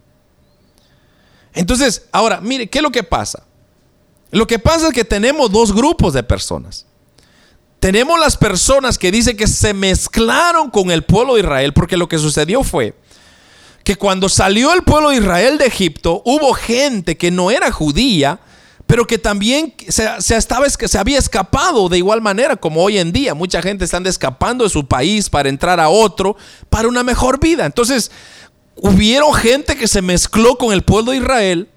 Entonces, 1.55 2.07
ahora, 2.13 2.41
mire, 2.41 2.69
¿qué 2.69 2.79
es 2.79 2.83
lo 2.83 2.93
que 2.93 3.03
pasa? 3.03 3.45
Lo 4.31 4.47
que 4.47 4.59
pasa 4.59 4.89
es 4.89 4.93
que 4.93 5.05
tenemos 5.05 5.51
dos 5.51 5.73
grupos 5.75 6.13
de 6.13 6.23
personas. 6.23 6.87
Tenemos 7.81 8.19
las 8.21 8.37
personas 8.37 8.99
que 8.99 9.11
dicen 9.11 9.37
que 9.37 9.47
se 9.47 9.73
mezclaron 9.73 10.71
con 10.71 10.91
el 10.91 11.05
pueblo 11.05 11.35
de 11.35 11.41
Israel 11.41 11.73
porque 11.73 11.97
lo 11.97 12.09
que 12.09 12.19
sucedió 12.19 12.63
fue 12.63 12.95
que 13.85 13.97
cuando 13.97 14.31
salió 14.31 14.73
el 14.73 14.83
pueblo 14.83 15.11
de 15.11 15.17
Israel 15.17 15.59
de 15.59 15.67
Egipto, 15.67 16.23
hubo 16.25 16.55
gente 16.55 17.19
que 17.19 17.31
no 17.31 17.51
era 17.51 17.71
judía, 17.71 18.41
pero 18.95 19.09
que 19.09 19.19
también 19.19 19.75
se, 19.89 20.05
estaba, 20.37 20.71
se 20.71 20.99
había 20.99 21.19
escapado 21.19 21.89
de 21.89 21.99
igual 21.99 22.23
manera 22.23 22.55
como 22.55 22.81
hoy 22.81 22.99
en 22.99 23.11
día. 23.11 23.35
Mucha 23.35 23.61
gente 23.61 23.85
está 23.85 23.99
escapando 24.05 24.63
de 24.63 24.71
su 24.71 24.87
país 24.87 25.29
para 25.29 25.49
entrar 25.49 25.81
a 25.81 25.89
otro, 25.89 26.37
para 26.71 26.87
una 26.87 27.03
mejor 27.03 27.41
vida. 27.41 27.67
Entonces, 27.67 28.13
hubieron 28.77 29.35
gente 29.35 29.75
que 29.75 29.89
se 29.89 30.01
mezcló 30.01 30.57
con 30.57 30.73
el 30.73 30.83
pueblo 30.83 31.11
de 31.11 31.17
Israel. 31.17 31.69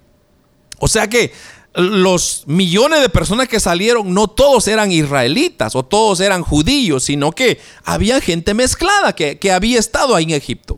O 0.78 0.88
sea 0.88 1.10
que 1.10 1.34
los 1.74 2.44
millones 2.46 3.02
de 3.02 3.10
personas 3.10 3.48
que 3.48 3.60
salieron, 3.60 4.14
no 4.14 4.28
todos 4.28 4.68
eran 4.68 4.92
israelitas 4.92 5.76
o 5.76 5.82
todos 5.82 6.20
eran 6.20 6.44
judíos, 6.44 7.06
sino 7.06 7.32
que 7.32 7.60
había 7.84 8.22
gente 8.22 8.54
mezclada 8.54 9.16
que, 9.16 9.52
había 9.52 9.80
estado 9.80 10.14
ahí 10.14 10.26
en 10.26 10.30
Egipto. 10.30 10.78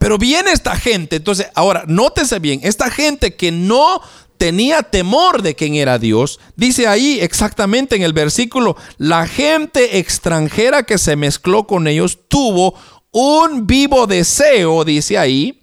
Pero 0.00 0.18
viene 0.18 0.50
esta 0.50 0.74
gente, 0.74 1.14
entonces, 1.14 1.46
ahora, 1.54 1.84
nótese 1.86 2.40
bien, 2.40 2.58
esta 2.64 2.90
gente 2.90 3.36
que 3.36 3.52
no 3.52 4.02
tenía 4.38 4.82
temor 4.84 5.42
de 5.42 5.54
quién 5.54 5.74
era 5.74 5.98
Dios, 5.98 6.40
dice 6.56 6.86
ahí 6.86 7.18
exactamente 7.20 7.96
en 7.96 8.02
el 8.02 8.12
versículo, 8.12 8.76
la 8.96 9.26
gente 9.26 9.98
extranjera 9.98 10.84
que 10.84 10.96
se 10.96 11.16
mezcló 11.16 11.66
con 11.66 11.86
ellos 11.86 12.20
tuvo 12.28 12.74
un 13.10 13.66
vivo 13.66 14.06
deseo, 14.06 14.84
dice 14.84 15.18
ahí, 15.18 15.60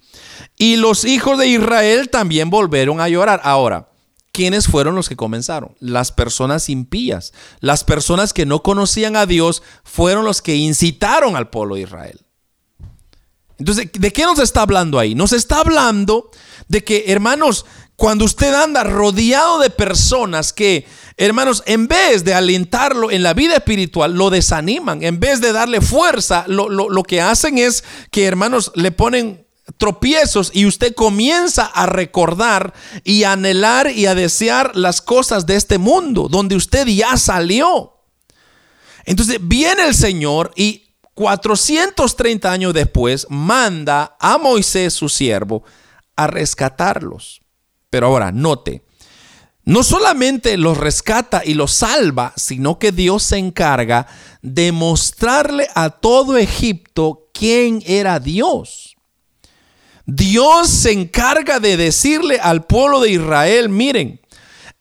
y 0.58 0.76
los 0.76 1.04
hijos 1.04 1.38
de 1.38 1.48
Israel 1.48 2.08
también 2.10 2.50
volvieron 2.50 3.00
a 3.00 3.08
llorar. 3.08 3.40
Ahora, 3.44 3.90
¿quiénes 4.32 4.66
fueron 4.66 4.94
los 4.94 5.08
que 5.08 5.16
comenzaron? 5.16 5.74
Las 5.80 6.12
personas 6.12 6.68
impías. 6.68 7.32
Las 7.60 7.84
personas 7.84 8.32
que 8.32 8.46
no 8.46 8.62
conocían 8.62 9.16
a 9.16 9.26
Dios 9.26 9.62
fueron 9.84 10.24
los 10.24 10.40
que 10.40 10.56
incitaron 10.56 11.36
al 11.36 11.50
pueblo 11.50 11.74
de 11.74 11.82
Israel. 11.82 12.20
Entonces, 13.58 13.90
¿de 13.92 14.12
qué 14.12 14.24
nos 14.24 14.38
está 14.38 14.62
hablando 14.62 14.98
ahí? 14.98 15.14
Nos 15.14 15.32
está 15.32 15.60
hablando 15.60 16.30
de 16.68 16.84
que, 16.84 17.04
hermanos, 17.08 17.64
cuando 17.96 18.26
usted 18.26 18.52
anda 18.52 18.84
rodeado 18.84 19.58
de 19.58 19.70
personas 19.70 20.52
que, 20.52 20.86
hermanos, 21.16 21.62
en 21.66 21.88
vez 21.88 22.24
de 22.24 22.34
alentarlo 22.34 23.10
en 23.10 23.22
la 23.22 23.32
vida 23.32 23.56
espiritual, 23.56 24.12
lo 24.14 24.28
desaniman, 24.28 25.02
en 25.02 25.18
vez 25.18 25.40
de 25.40 25.52
darle 25.52 25.80
fuerza, 25.80 26.44
lo, 26.46 26.68
lo 26.68 27.02
que 27.02 27.22
hacen 27.22 27.56
es 27.56 27.84
que, 28.10 28.26
hermanos, 28.26 28.70
le 28.74 28.92
ponen 28.92 29.46
tropiezos 29.78 30.50
y 30.54 30.66
usted 30.66 30.94
comienza 30.94 31.64
a 31.64 31.86
recordar 31.86 32.72
y 33.02 33.24
a 33.24 33.32
anhelar 33.32 33.90
y 33.90 34.06
a 34.06 34.14
desear 34.14 34.76
las 34.76 35.00
cosas 35.00 35.46
de 35.46 35.56
este 35.56 35.78
mundo, 35.78 36.28
donde 36.28 36.54
usted 36.54 36.86
ya 36.86 37.16
salió. 37.16 37.94
Entonces 39.04 39.38
viene 39.40 39.86
el 39.86 39.94
Señor 39.94 40.52
y 40.54 40.94
430 41.14 42.52
años 42.52 42.74
después 42.74 43.26
manda 43.30 44.16
a 44.20 44.36
Moisés, 44.36 44.92
su 44.92 45.08
siervo, 45.08 45.64
a 46.14 46.26
rescatarlos. 46.26 47.40
Pero 47.90 48.08
ahora, 48.08 48.32
note, 48.32 48.82
no 49.64 49.82
solamente 49.82 50.56
los 50.56 50.78
rescata 50.78 51.42
y 51.44 51.54
los 51.54 51.72
salva, 51.72 52.32
sino 52.36 52.78
que 52.78 52.92
Dios 52.92 53.24
se 53.24 53.36
encarga 53.36 54.06
de 54.40 54.70
mostrarle 54.70 55.68
a 55.74 55.90
todo 55.90 56.36
Egipto 56.36 57.30
quién 57.32 57.82
era 57.84 58.20
Dios. 58.20 58.96
Dios 60.06 60.68
se 60.68 60.92
encarga 60.92 61.58
de 61.58 61.76
decirle 61.76 62.38
al 62.40 62.64
pueblo 62.64 63.00
de 63.00 63.10
Israel, 63.10 63.68
miren, 63.68 64.20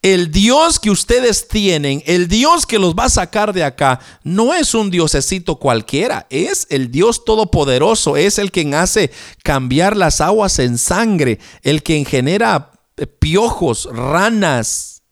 el 0.04 0.32
Dios 0.32 0.80
que 0.80 0.92
ustedes 0.92 1.48
tienen, 1.48 2.04
el 2.06 2.28
Dios 2.28 2.68
que 2.68 2.78
los 2.78 2.94
va 2.94 3.06
a 3.06 3.10
sacar 3.10 3.54
de 3.54 3.64
acá, 3.64 4.00
no 4.24 4.54
es 4.54 4.76
un 4.76 4.92
diosecito 4.92 5.56
cualquiera, 5.56 6.28
es 6.30 6.68
el 6.70 6.92
Dios 6.92 7.26
todopoderoso, 7.26 8.18
es 8.18 8.38
el 8.38 8.52
quien 8.52 8.76
hace 8.76 9.10
cambiar 9.42 9.98
las 9.98 10.22
aguas 10.22 10.60
en 10.60 10.78
sangre, 10.78 11.40
el 11.64 11.82
quien 11.82 12.06
genera 12.06 12.75
piojos, 13.20 13.88
ranas. 13.92 15.04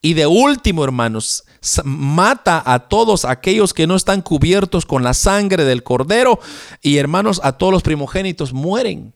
Y 0.00 0.14
de 0.14 0.26
último, 0.26 0.84
hermanos, 0.84 1.44
mata 1.84 2.62
a 2.64 2.88
todos 2.88 3.24
aquellos 3.24 3.74
que 3.74 3.86
no 3.86 3.96
están 3.96 4.22
cubiertos 4.22 4.86
con 4.86 5.02
la 5.02 5.14
sangre 5.14 5.64
del 5.64 5.82
cordero. 5.82 6.38
Y 6.82 6.98
hermanos, 6.98 7.40
a 7.42 7.52
todos 7.52 7.72
los 7.72 7.82
primogénitos 7.82 8.52
mueren 8.52 9.14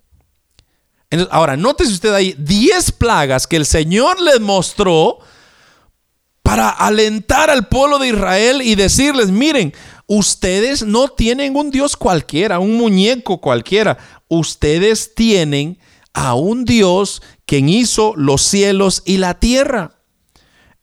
ahora, 1.31 1.57
nótese 1.57 1.93
usted 1.93 2.15
ahí 2.15 2.35
10 2.39 2.93
plagas 2.93 3.47
que 3.47 3.57
el 3.57 3.67
Señor 3.67 4.21
les 4.21 4.41
mostró 4.41 5.19
para 6.43 6.71
alentar 6.71 7.51
al 7.51 7.69
pueblo 7.69 7.99
de 7.99 8.09
Israel 8.09 8.63
y 8.63 8.75
decirles, 8.75 9.31
miren, 9.31 9.73
ustedes 10.07 10.83
no 10.83 11.09
tienen 11.09 11.57
un 11.57 11.71
Dios 11.71 11.97
cualquiera, 11.97 12.59
un 12.59 12.77
muñeco 12.77 13.41
cualquiera, 13.41 13.99
ustedes 14.29 15.15
tienen 15.15 15.79
a 16.15 16.35
un 16.35 16.65
Dios 16.65 17.23
quien 17.47 17.69
hizo 17.69 18.15
los 18.17 18.43
cielos 18.43 19.03
y 19.05 19.19
la 19.19 19.39
tierra. 19.39 19.99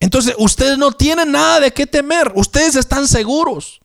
Entonces, 0.00 0.34
ustedes 0.38 0.78
no 0.78 0.92
tienen 0.92 1.32
nada 1.32 1.60
de 1.60 1.72
qué 1.72 1.86
temer, 1.86 2.32
ustedes 2.34 2.76
están 2.76 3.06
seguros. 3.06 3.80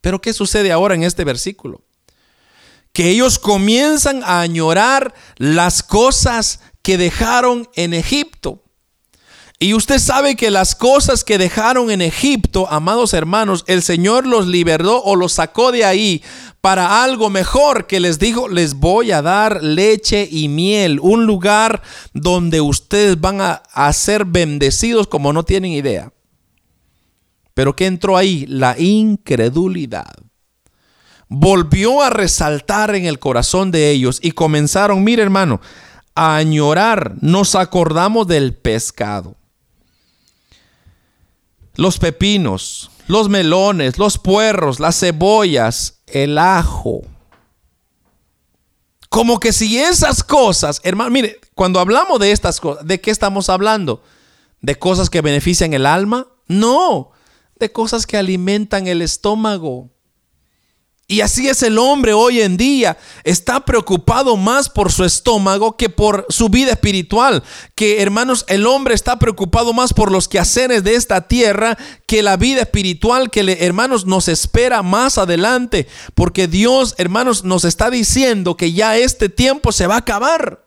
Pero 0.00 0.20
¿qué 0.20 0.32
sucede 0.32 0.72
ahora 0.72 0.94
en 0.94 1.02
este 1.02 1.24
versículo? 1.24 1.82
Que 2.92 3.10
ellos 3.10 3.38
comienzan 3.38 4.22
a 4.24 4.40
añorar 4.40 5.14
las 5.36 5.82
cosas 5.82 6.60
que 6.82 6.96
dejaron 6.96 7.68
en 7.74 7.92
Egipto. 7.92 8.62
Y 9.58 9.72
usted 9.72 9.98
sabe 9.98 10.36
que 10.36 10.50
las 10.50 10.74
cosas 10.74 11.24
que 11.24 11.38
dejaron 11.38 11.90
en 11.90 12.02
Egipto, 12.02 12.70
amados 12.70 13.14
hermanos, 13.14 13.64
el 13.66 13.80
Señor 13.80 14.26
los 14.26 14.46
liberó 14.46 15.00
o 15.02 15.16
los 15.16 15.32
sacó 15.32 15.72
de 15.72 15.82
ahí 15.82 16.22
para 16.60 17.02
algo 17.02 17.30
mejor 17.30 17.86
que 17.86 17.98
les 17.98 18.18
dijo, 18.18 18.48
les 18.48 18.74
voy 18.74 19.12
a 19.12 19.22
dar 19.22 19.62
leche 19.62 20.28
y 20.30 20.48
miel, 20.48 21.00
un 21.00 21.24
lugar 21.24 21.80
donde 22.12 22.60
ustedes 22.60 23.18
van 23.18 23.40
a, 23.40 23.62
a 23.72 23.90
ser 23.94 24.26
bendecidos 24.26 25.06
como 25.06 25.32
no 25.32 25.42
tienen 25.42 25.72
idea. 25.72 26.12
Pero 27.54 27.74
¿qué 27.74 27.86
entró 27.86 28.18
ahí? 28.18 28.44
La 28.46 28.78
incredulidad. 28.78 30.12
Volvió 31.28 32.02
a 32.02 32.10
resaltar 32.10 32.94
en 32.94 33.06
el 33.06 33.18
corazón 33.18 33.70
de 33.70 33.90
ellos 33.90 34.18
y 34.22 34.32
comenzaron, 34.32 35.02
mire 35.02 35.22
hermano, 35.22 35.62
a 36.14 36.36
añorar. 36.36 37.14
Nos 37.22 37.54
acordamos 37.54 38.26
del 38.26 38.54
pescado 38.54 39.34
los 41.76 41.98
pepinos, 41.98 42.90
los 43.06 43.28
melones, 43.28 43.98
los 43.98 44.18
puerros, 44.18 44.80
las 44.80 44.98
cebollas, 44.98 46.02
el 46.06 46.38
ajo. 46.38 47.02
Como 49.08 49.38
que 49.38 49.52
si 49.52 49.78
esas 49.78 50.22
cosas, 50.22 50.80
hermano, 50.82 51.10
mire, 51.10 51.40
cuando 51.54 51.80
hablamos 51.80 52.18
de 52.20 52.32
estas 52.32 52.60
cosas, 52.60 52.86
¿de 52.86 53.00
qué 53.00 53.10
estamos 53.10 53.48
hablando? 53.48 54.02
¿De 54.60 54.76
cosas 54.78 55.10
que 55.10 55.20
benefician 55.20 55.72
el 55.72 55.86
alma? 55.86 56.26
No, 56.48 57.12
de 57.58 57.72
cosas 57.72 58.06
que 58.06 58.16
alimentan 58.16 58.86
el 58.86 59.02
estómago. 59.02 59.90
Y 61.08 61.20
así 61.20 61.48
es 61.48 61.62
el 61.62 61.78
hombre 61.78 62.14
hoy 62.14 62.40
en 62.40 62.56
día. 62.56 62.98
Está 63.22 63.64
preocupado 63.64 64.36
más 64.36 64.68
por 64.68 64.90
su 64.90 65.04
estómago 65.04 65.76
que 65.76 65.88
por 65.88 66.26
su 66.30 66.48
vida 66.48 66.72
espiritual. 66.72 67.44
Que 67.76 68.02
hermanos, 68.02 68.44
el 68.48 68.66
hombre 68.66 68.94
está 68.94 69.16
preocupado 69.16 69.72
más 69.72 69.94
por 69.94 70.10
los 70.10 70.26
quehaceres 70.26 70.82
de 70.82 70.96
esta 70.96 71.28
tierra 71.28 71.78
que 72.06 72.24
la 72.24 72.36
vida 72.36 72.62
espiritual 72.62 73.30
que 73.30 73.56
hermanos 73.60 74.04
nos 74.04 74.26
espera 74.26 74.82
más 74.82 75.16
adelante. 75.16 75.86
Porque 76.16 76.48
Dios, 76.48 76.96
hermanos, 76.98 77.44
nos 77.44 77.64
está 77.64 77.88
diciendo 77.88 78.56
que 78.56 78.72
ya 78.72 78.96
este 78.96 79.28
tiempo 79.28 79.70
se 79.70 79.86
va 79.86 79.94
a 79.94 79.98
acabar. 79.98 80.65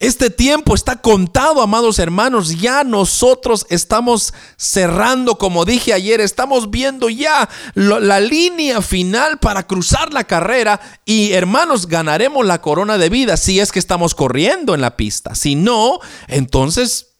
Este 0.00 0.30
tiempo 0.30 0.76
está 0.76 1.00
contado, 1.00 1.60
amados 1.60 1.98
hermanos. 1.98 2.60
Ya 2.60 2.84
nosotros 2.84 3.66
estamos 3.68 4.32
cerrando, 4.56 5.38
como 5.38 5.64
dije 5.64 5.92
ayer, 5.92 6.20
estamos 6.20 6.70
viendo 6.70 7.08
ya 7.08 7.48
la 7.74 8.20
línea 8.20 8.80
final 8.80 9.38
para 9.38 9.66
cruzar 9.66 10.12
la 10.12 10.22
carrera 10.22 10.80
y 11.04 11.32
hermanos, 11.32 11.88
ganaremos 11.88 12.46
la 12.46 12.60
corona 12.60 12.96
de 12.96 13.08
vida 13.08 13.36
si 13.36 13.58
es 13.58 13.72
que 13.72 13.80
estamos 13.80 14.14
corriendo 14.14 14.72
en 14.74 14.82
la 14.82 14.96
pista. 14.96 15.34
Si 15.34 15.56
no, 15.56 15.98
entonces 16.28 17.16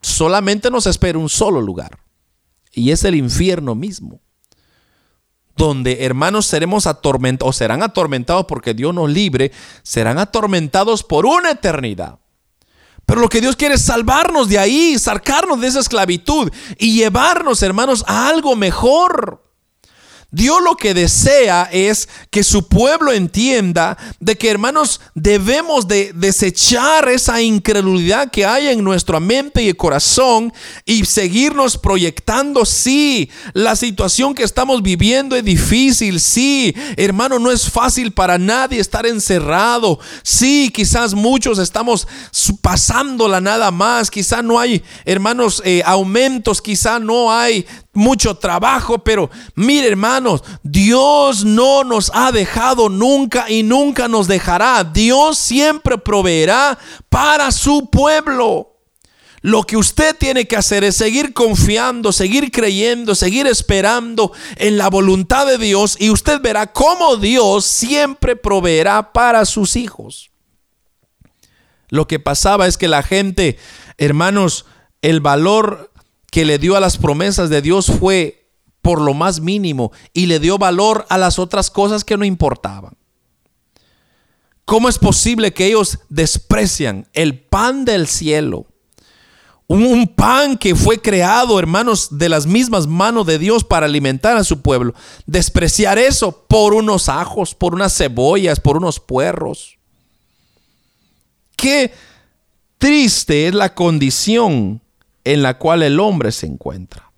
solamente 0.00 0.70
nos 0.70 0.86
espera 0.86 1.18
un 1.18 1.28
solo 1.28 1.60
lugar 1.60 1.98
y 2.72 2.92
es 2.92 3.02
el 3.02 3.16
infierno 3.16 3.74
mismo 3.74 4.20
donde 5.66 6.04
hermanos 6.04 6.46
seremos 6.46 6.88
atormentados 6.88 7.50
o 7.50 7.56
serán 7.56 7.84
atormentados 7.84 8.46
porque 8.46 8.74
Dios 8.74 8.92
nos 8.92 9.08
libre, 9.08 9.52
serán 9.84 10.18
atormentados 10.18 11.04
por 11.04 11.24
una 11.24 11.52
eternidad. 11.52 12.18
Pero 13.06 13.20
lo 13.20 13.28
que 13.28 13.40
Dios 13.40 13.54
quiere 13.54 13.76
es 13.76 13.82
salvarnos 13.82 14.48
de 14.48 14.58
ahí, 14.58 14.98
sacarnos 14.98 15.60
de 15.60 15.68
esa 15.68 15.78
esclavitud 15.78 16.50
y 16.78 16.96
llevarnos, 16.96 17.62
hermanos, 17.62 18.04
a 18.08 18.28
algo 18.28 18.56
mejor. 18.56 19.44
Dios 20.32 20.62
lo 20.64 20.76
que 20.76 20.94
desea 20.94 21.68
es 21.70 22.08
que 22.30 22.42
su 22.42 22.66
pueblo 22.66 23.12
entienda 23.12 23.98
de 24.18 24.38
que 24.38 24.48
hermanos 24.48 24.98
debemos 25.14 25.86
de 25.86 26.12
desechar 26.14 27.06
esa 27.10 27.42
incredulidad 27.42 28.30
que 28.30 28.46
hay 28.46 28.68
en 28.68 28.82
nuestra 28.82 29.20
mente 29.20 29.62
y 29.62 29.74
corazón 29.74 30.50
y 30.86 31.04
seguirnos 31.04 31.76
proyectando. 31.76 32.64
Sí, 32.64 33.30
la 33.52 33.76
situación 33.76 34.34
que 34.34 34.42
estamos 34.42 34.82
viviendo 34.82 35.36
es 35.36 35.44
difícil. 35.44 36.18
Sí, 36.18 36.74
hermano, 36.96 37.38
no 37.38 37.50
es 37.50 37.68
fácil 37.68 38.12
para 38.12 38.38
nadie 38.38 38.80
estar 38.80 39.04
encerrado. 39.04 39.98
Sí, 40.22 40.70
quizás 40.74 41.12
muchos 41.12 41.58
estamos 41.58 42.08
pasándola 42.62 43.42
nada 43.42 43.70
más. 43.70 44.10
Quizás 44.10 44.42
no 44.42 44.58
hay, 44.58 44.82
hermanos, 45.04 45.60
eh, 45.66 45.82
aumentos. 45.84 46.62
Quizás 46.62 47.02
no 47.02 47.30
hay 47.30 47.66
mucho 47.92 48.36
trabajo, 48.36 48.98
pero 48.98 49.30
mire 49.54 49.88
hermanos, 49.88 50.42
Dios 50.62 51.44
no 51.44 51.84
nos 51.84 52.10
ha 52.14 52.32
dejado 52.32 52.88
nunca 52.88 53.50
y 53.50 53.62
nunca 53.62 54.08
nos 54.08 54.28
dejará. 54.28 54.84
Dios 54.84 55.38
siempre 55.38 55.98
proveerá 55.98 56.78
para 57.08 57.52
su 57.52 57.90
pueblo. 57.90 58.72
Lo 59.42 59.64
que 59.64 59.76
usted 59.76 60.16
tiene 60.16 60.46
que 60.46 60.56
hacer 60.56 60.84
es 60.84 60.96
seguir 60.96 61.32
confiando, 61.32 62.12
seguir 62.12 62.52
creyendo, 62.52 63.16
seguir 63.16 63.48
esperando 63.48 64.32
en 64.56 64.78
la 64.78 64.88
voluntad 64.88 65.46
de 65.46 65.58
Dios 65.58 65.96
y 65.98 66.10
usted 66.10 66.40
verá 66.40 66.72
cómo 66.72 67.16
Dios 67.16 67.64
siempre 67.64 68.36
proveerá 68.36 69.12
para 69.12 69.44
sus 69.44 69.74
hijos. 69.74 70.30
Lo 71.88 72.06
que 72.06 72.20
pasaba 72.20 72.68
es 72.68 72.78
que 72.78 72.86
la 72.86 73.02
gente, 73.02 73.58
hermanos, 73.98 74.64
el 75.02 75.20
valor 75.20 75.91
que 76.32 76.46
le 76.46 76.58
dio 76.58 76.76
a 76.76 76.80
las 76.80 76.96
promesas 76.96 77.50
de 77.50 77.60
Dios 77.60 77.92
fue 78.00 78.48
por 78.80 79.02
lo 79.02 79.12
más 79.12 79.38
mínimo 79.38 79.92
y 80.14 80.24
le 80.24 80.40
dio 80.40 80.56
valor 80.56 81.04
a 81.10 81.18
las 81.18 81.38
otras 81.38 81.70
cosas 81.70 82.04
que 82.04 82.16
no 82.16 82.24
importaban. 82.24 82.96
¿Cómo 84.64 84.88
es 84.88 84.98
posible 84.98 85.52
que 85.52 85.66
ellos 85.66 85.98
desprecian 86.08 87.06
el 87.12 87.38
pan 87.38 87.84
del 87.84 88.06
cielo? 88.06 88.66
Un, 89.66 90.08
pan 90.08 90.56
que 90.56 90.74
fue 90.74 91.02
creado, 91.02 91.58
hermanos, 91.58 92.08
de 92.18 92.30
las 92.30 92.46
mismas 92.46 92.86
manos 92.86 93.26
de 93.26 93.38
Dios 93.38 93.62
para 93.62 93.84
alimentar 93.84 94.38
a 94.38 94.44
su 94.44 94.62
pueblo. 94.62 94.94
Despreciar 95.26 95.98
eso 95.98 96.46
por 96.46 96.72
unos 96.72 97.10
ajos, 97.10 97.54
por 97.54 97.74
unas 97.74 97.94
cebollas, 97.94 98.58
por 98.58 98.78
unos 98.78 98.98
puerros. 98.98 99.78
Qué 101.56 101.92
triste 102.78 103.48
es 103.48 103.54
la 103.54 103.74
condición 103.74 104.81
en 105.24 105.42
la 105.42 105.58
cual 105.58 105.82
el 105.82 106.00
hombre 106.00 106.32
se 106.32 106.46
encuentra. 106.46 107.12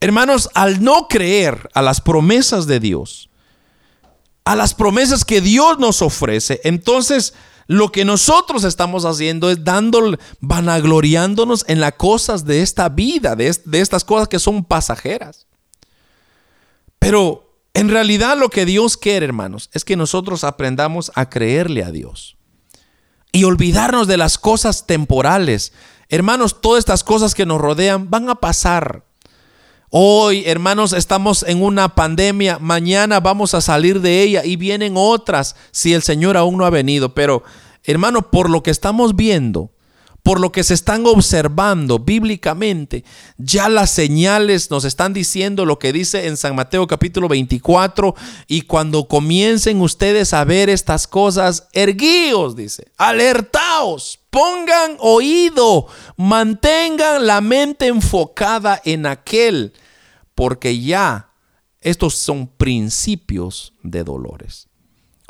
Hermanos, 0.00 0.50
al 0.54 0.82
no 0.82 1.08
creer 1.08 1.70
a 1.72 1.82
las 1.82 2.00
promesas 2.00 2.66
de 2.66 2.80
Dios, 2.80 3.30
a 4.44 4.54
las 4.54 4.74
promesas 4.74 5.24
que 5.24 5.40
Dios 5.40 5.78
nos 5.78 6.02
ofrece, 6.02 6.60
entonces 6.64 7.34
lo 7.66 7.90
que 7.90 8.04
nosotros 8.04 8.64
estamos 8.64 9.06
haciendo 9.06 9.50
es 9.50 9.64
dando, 9.64 10.18
vanagloriándonos 10.40 11.64
en 11.68 11.80
las 11.80 11.94
cosas 11.94 12.44
de 12.44 12.60
esta 12.60 12.90
vida, 12.90 13.34
de, 13.36 13.56
de 13.64 13.80
estas 13.80 14.04
cosas 14.04 14.28
que 14.28 14.38
son 14.38 14.64
pasajeras. 14.64 15.46
Pero 16.98 17.58
en 17.72 17.88
realidad 17.88 18.38
lo 18.38 18.50
que 18.50 18.66
Dios 18.66 18.96
quiere, 18.96 19.26
hermanos, 19.26 19.70
es 19.72 19.84
que 19.84 19.96
nosotros 19.96 20.44
aprendamos 20.44 21.10
a 21.14 21.28
creerle 21.28 21.82
a 21.82 21.90
Dios 21.90 22.36
y 23.32 23.44
olvidarnos 23.44 24.06
de 24.06 24.16
las 24.16 24.38
cosas 24.38 24.86
temporales, 24.86 25.72
Hermanos, 26.14 26.60
todas 26.60 26.78
estas 26.78 27.02
cosas 27.02 27.34
que 27.34 27.44
nos 27.44 27.60
rodean 27.60 28.08
van 28.08 28.28
a 28.28 28.36
pasar. 28.36 29.02
Hoy, 29.90 30.44
hermanos, 30.46 30.92
estamos 30.92 31.42
en 31.42 31.60
una 31.60 31.96
pandemia, 31.96 32.60
mañana 32.60 33.18
vamos 33.18 33.52
a 33.52 33.60
salir 33.60 34.00
de 34.00 34.22
ella 34.22 34.44
y 34.44 34.54
vienen 34.54 34.94
otras 34.96 35.56
si 35.72 35.92
el 35.92 36.02
Señor 36.02 36.36
aún 36.36 36.56
no 36.56 36.66
ha 36.66 36.70
venido. 36.70 37.14
Pero, 37.14 37.42
hermano, 37.82 38.30
por 38.30 38.48
lo 38.48 38.62
que 38.62 38.70
estamos 38.70 39.16
viendo, 39.16 39.72
por 40.24 40.40
lo 40.40 40.52
que 40.52 40.64
se 40.64 40.72
están 40.72 41.06
observando 41.06 41.98
bíblicamente, 41.98 43.04
ya 43.36 43.68
las 43.68 43.90
señales 43.90 44.70
nos 44.70 44.86
están 44.86 45.12
diciendo 45.12 45.66
lo 45.66 45.78
que 45.78 45.92
dice 45.92 46.26
en 46.26 46.38
San 46.38 46.56
Mateo 46.56 46.86
capítulo 46.86 47.28
24, 47.28 48.14
y 48.48 48.62
cuando 48.62 49.06
comiencen 49.06 49.82
ustedes 49.82 50.32
a 50.32 50.42
ver 50.44 50.70
estas 50.70 51.06
cosas, 51.06 51.68
erguíos, 51.74 52.56
dice, 52.56 52.90
alertaos, 52.96 54.18
pongan 54.30 54.96
oído, 54.98 55.88
mantengan 56.16 57.26
la 57.26 57.42
mente 57.42 57.88
enfocada 57.88 58.80
en 58.86 59.04
aquel, 59.04 59.74
porque 60.34 60.80
ya 60.80 61.32
estos 61.82 62.14
son 62.14 62.46
principios 62.46 63.74
de 63.82 64.02
dolores. 64.02 64.68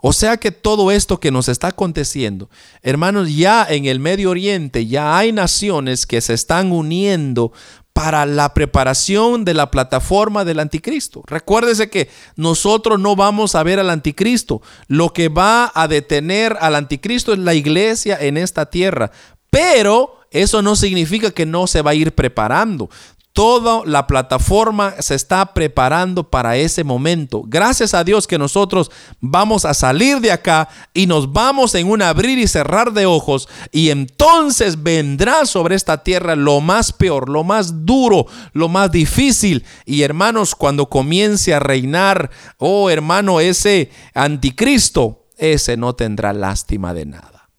O 0.07 0.13
sea 0.13 0.37
que 0.37 0.51
todo 0.51 0.91
esto 0.91 1.19
que 1.19 1.31
nos 1.31 1.49
está 1.49 1.69
aconteciendo, 1.69 2.51
hermanos, 2.83 3.35
ya 3.35 3.67
en 3.67 3.87
el 3.87 4.01
Medio 4.01 4.29
Oriente 4.29 4.87
ya 4.87 5.17
hay 5.17 5.33
naciones 5.33 6.05
que 6.05 6.21
se 6.21 6.35
están 6.35 6.73
uniendo 6.73 7.53
para 7.95 8.27
la 8.27 8.53
preparación 8.53 9.47
de 9.47 9.55
la 9.55 9.71
plataforma 9.71 10.45
del 10.45 10.61
anticristo. 10.61 11.23
Recuérdese 11.27 11.89
que 11.89 12.11
nosotros 12.37 13.01
no 13.01 13.17
vamos 13.17 13.55
a 13.55 13.63
ver 13.63 13.81
al 13.81 13.89
anticristo. 13.89 14.61
Lo 14.89 15.15
que 15.15 15.31
va 15.31 15.73
a 15.75 15.89
detener 15.89 16.55
al 16.61 16.75
anticristo 16.75 17.33
es 17.33 17.39
la 17.39 17.55
iglesia 17.55 18.19
en 18.21 18.37
esta 18.37 18.67
tierra. 18.67 19.11
Pero 19.49 20.19
eso 20.31 20.61
no 20.61 20.77
significa 20.77 21.31
que 21.31 21.47
no 21.47 21.67
se 21.67 21.81
va 21.81 21.93
a 21.93 21.95
ir 21.95 22.13
preparando. 22.13 22.91
Toda 23.35 23.83
la 23.85 24.07
plataforma 24.07 24.95
se 25.01 25.17
está 25.17 25.55
preparando 25.55 26.31
para 26.31 26.57
ese 26.57 26.85
momento. 26.85 27.43
Gracias 27.45 27.93
a 27.93 28.05
Dios 28.05 28.29
que 28.29 28.39
nosotros 28.39 28.93
vamos 29.21 29.65
a 29.65 29.75
salir 29.75 30.21
de 30.21 30.31
acá 30.31 30.69
y 30.95 31.09
nos 31.09 31.33
vamos 31.33 31.75
en 31.75 31.91
un 31.91 32.01
abrir 32.01 32.39
y 32.39 32.47
cerrar 32.47 32.93
de 32.93 33.07
ojos 33.07 33.49
y 33.73 33.91
entonces 33.91 34.85
vendrá 34.85 35.47
sobre 35.47 35.75
esta 35.75 36.05
tierra 36.05 36.37
lo 36.37 36.61
más 36.61 36.93
peor, 36.93 37.29
lo 37.29 37.43
más 37.43 37.85
duro, 37.85 38.27
lo 38.53 38.69
más 38.69 38.93
difícil. 38.93 39.65
Y 39.85 40.03
hermanos, 40.03 40.55
cuando 40.55 40.87
comience 40.89 41.53
a 41.53 41.59
reinar, 41.59 42.31
oh 42.59 42.89
hermano, 42.89 43.41
ese 43.41 43.91
anticristo, 44.15 45.27
ese 45.39 45.77
no 45.77 45.97
tendrá 45.97 46.33
lástima 46.33 46.95
de 46.95 47.07
nada. 47.07 47.51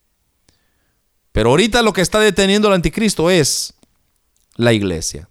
Pero 1.33 1.49
ahorita 1.49 1.81
lo 1.81 1.91
que 1.91 1.99
está 1.99 2.21
deteniendo 2.21 2.69
al 2.69 2.75
anticristo 2.75 3.29
es 3.29 3.73
la 4.55 4.71
iglesia. 4.71 5.27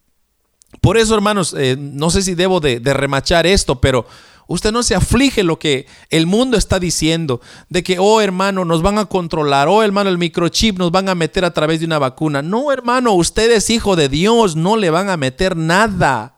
Por 0.84 0.98
eso, 0.98 1.14
hermanos, 1.14 1.56
eh, 1.56 1.78
no 1.78 2.10
sé 2.10 2.20
si 2.20 2.34
debo 2.34 2.60
de, 2.60 2.78
remachar 2.78 3.46
esto, 3.46 3.80
pero 3.80 4.06
usted 4.46 4.70
no 4.70 4.82
se 4.82 4.94
aflige 4.94 5.42
lo 5.42 5.58
que 5.58 5.86
el 6.10 6.26
mundo 6.26 6.58
está 6.58 6.78
diciendo, 6.78 7.40
de 7.70 7.82
que, 7.82 7.98
oh 7.98 8.20
hermano, 8.20 8.66
nos 8.66 8.82
van 8.82 8.98
a 8.98 9.06
controlar, 9.06 9.66
oh 9.66 9.82
hermano, 9.82 10.10
el 10.10 10.18
microchip 10.18 10.76
nos 10.76 10.90
van 10.90 11.08
a 11.08 11.14
meter 11.14 11.46
a 11.46 11.54
través 11.54 11.80
de 11.80 11.86
una 11.86 11.98
vacuna. 11.98 12.42
No, 12.42 12.70
hermano, 12.70 13.14
usted 13.14 13.50
es 13.52 13.70
hijo 13.70 13.96
de 13.96 14.10
Dios, 14.10 14.56
no 14.56 14.76
le 14.76 14.90
van 14.90 15.08
a 15.08 15.16
meter 15.16 15.56
nada. 15.56 16.36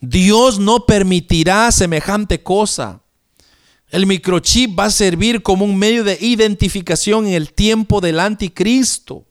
Dios 0.00 0.60
no 0.60 0.86
permitirá 0.86 1.72
semejante 1.72 2.44
cosa. 2.44 3.00
El 3.90 4.06
microchip 4.06 4.78
va 4.78 4.84
a 4.84 4.90
servir 4.92 5.42
como 5.42 5.64
un 5.64 5.76
medio 5.76 6.04
de 6.04 6.16
identificación 6.20 7.26
en 7.26 7.32
el 7.32 7.52
tiempo 7.52 8.00
del 8.00 8.20
anticristo. 8.20 9.26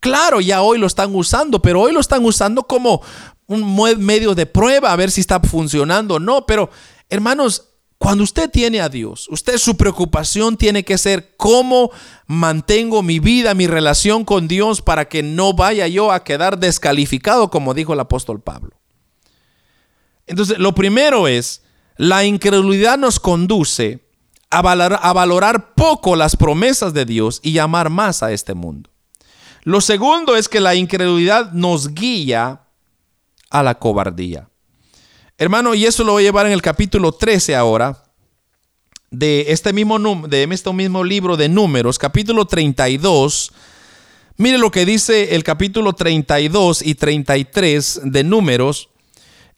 Claro, 0.00 0.40
ya 0.40 0.62
hoy 0.62 0.78
lo 0.78 0.86
están 0.86 1.14
usando, 1.14 1.60
pero 1.60 1.82
hoy 1.82 1.92
lo 1.92 2.00
están 2.00 2.24
usando 2.24 2.62
como 2.62 3.02
un 3.46 3.76
medio 3.98 4.34
de 4.34 4.46
prueba 4.46 4.92
a 4.92 4.96
ver 4.96 5.10
si 5.10 5.20
está 5.20 5.40
funcionando 5.40 6.14
o 6.14 6.18
no. 6.18 6.46
Pero, 6.46 6.70
hermanos, 7.10 7.68
cuando 7.98 8.24
usted 8.24 8.48
tiene 8.48 8.80
a 8.80 8.88
Dios, 8.88 9.28
usted 9.28 9.58
su 9.58 9.76
preocupación 9.76 10.56
tiene 10.56 10.84
que 10.84 10.96
ser 10.96 11.36
cómo 11.36 11.90
mantengo 12.26 13.02
mi 13.02 13.18
vida, 13.18 13.52
mi 13.52 13.66
relación 13.66 14.24
con 14.24 14.48
Dios 14.48 14.80
para 14.80 15.06
que 15.06 15.22
no 15.22 15.52
vaya 15.52 15.86
yo 15.86 16.10
a 16.10 16.24
quedar 16.24 16.58
descalificado, 16.58 17.50
como 17.50 17.74
dijo 17.74 17.92
el 17.92 18.00
apóstol 18.00 18.40
Pablo. 18.40 18.70
Entonces, 20.26 20.58
lo 20.58 20.74
primero 20.74 21.28
es, 21.28 21.62
la 21.96 22.24
incredulidad 22.24 22.96
nos 22.96 23.20
conduce 23.20 24.08
a 24.48 24.62
valorar, 24.62 25.00
a 25.02 25.12
valorar 25.12 25.74
poco 25.74 26.16
las 26.16 26.36
promesas 26.36 26.94
de 26.94 27.04
Dios 27.04 27.40
y 27.42 27.58
amar 27.58 27.90
más 27.90 28.22
a 28.22 28.32
este 28.32 28.54
mundo. 28.54 28.89
Lo 29.62 29.80
segundo 29.80 30.36
es 30.36 30.48
que 30.48 30.60
la 30.60 30.74
incredulidad 30.74 31.52
nos 31.52 31.94
guía 31.94 32.62
a 33.50 33.62
la 33.62 33.74
cobardía. 33.74 34.48
Hermano, 35.36 35.74
y 35.74 35.86
eso 35.86 36.04
lo 36.04 36.12
voy 36.12 36.22
a 36.22 36.26
llevar 36.26 36.46
en 36.46 36.52
el 36.52 36.62
capítulo 36.62 37.12
13 37.12 37.56
ahora 37.56 38.02
de 39.10 39.46
este 39.48 39.72
mismo, 39.72 39.98
de 40.28 40.44
este 40.44 40.72
mismo 40.72 41.04
libro 41.04 41.36
de 41.36 41.48
números, 41.48 41.98
capítulo 41.98 42.46
32. 42.46 43.52
Mire 44.36 44.58
lo 44.58 44.70
que 44.70 44.86
dice 44.86 45.34
el 45.34 45.44
capítulo 45.44 45.92
32 45.92 46.82
y 46.82 46.94
33 46.94 48.00
de 48.04 48.24
números. 48.24 48.88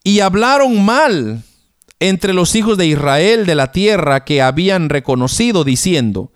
Y 0.03 0.21
hablaron 0.21 0.85
mal 0.85 1.45
entre 2.01 2.33
los 2.33 2.57
hijos 2.57 2.77
de 2.77 2.87
Israel 2.87 3.47
de 3.47 3.55
la 3.55 3.71
tierra 3.71 4.25
que 4.25 4.43
habían 4.43 4.88
reconocido, 4.88 5.62
diciendo, 5.62 6.32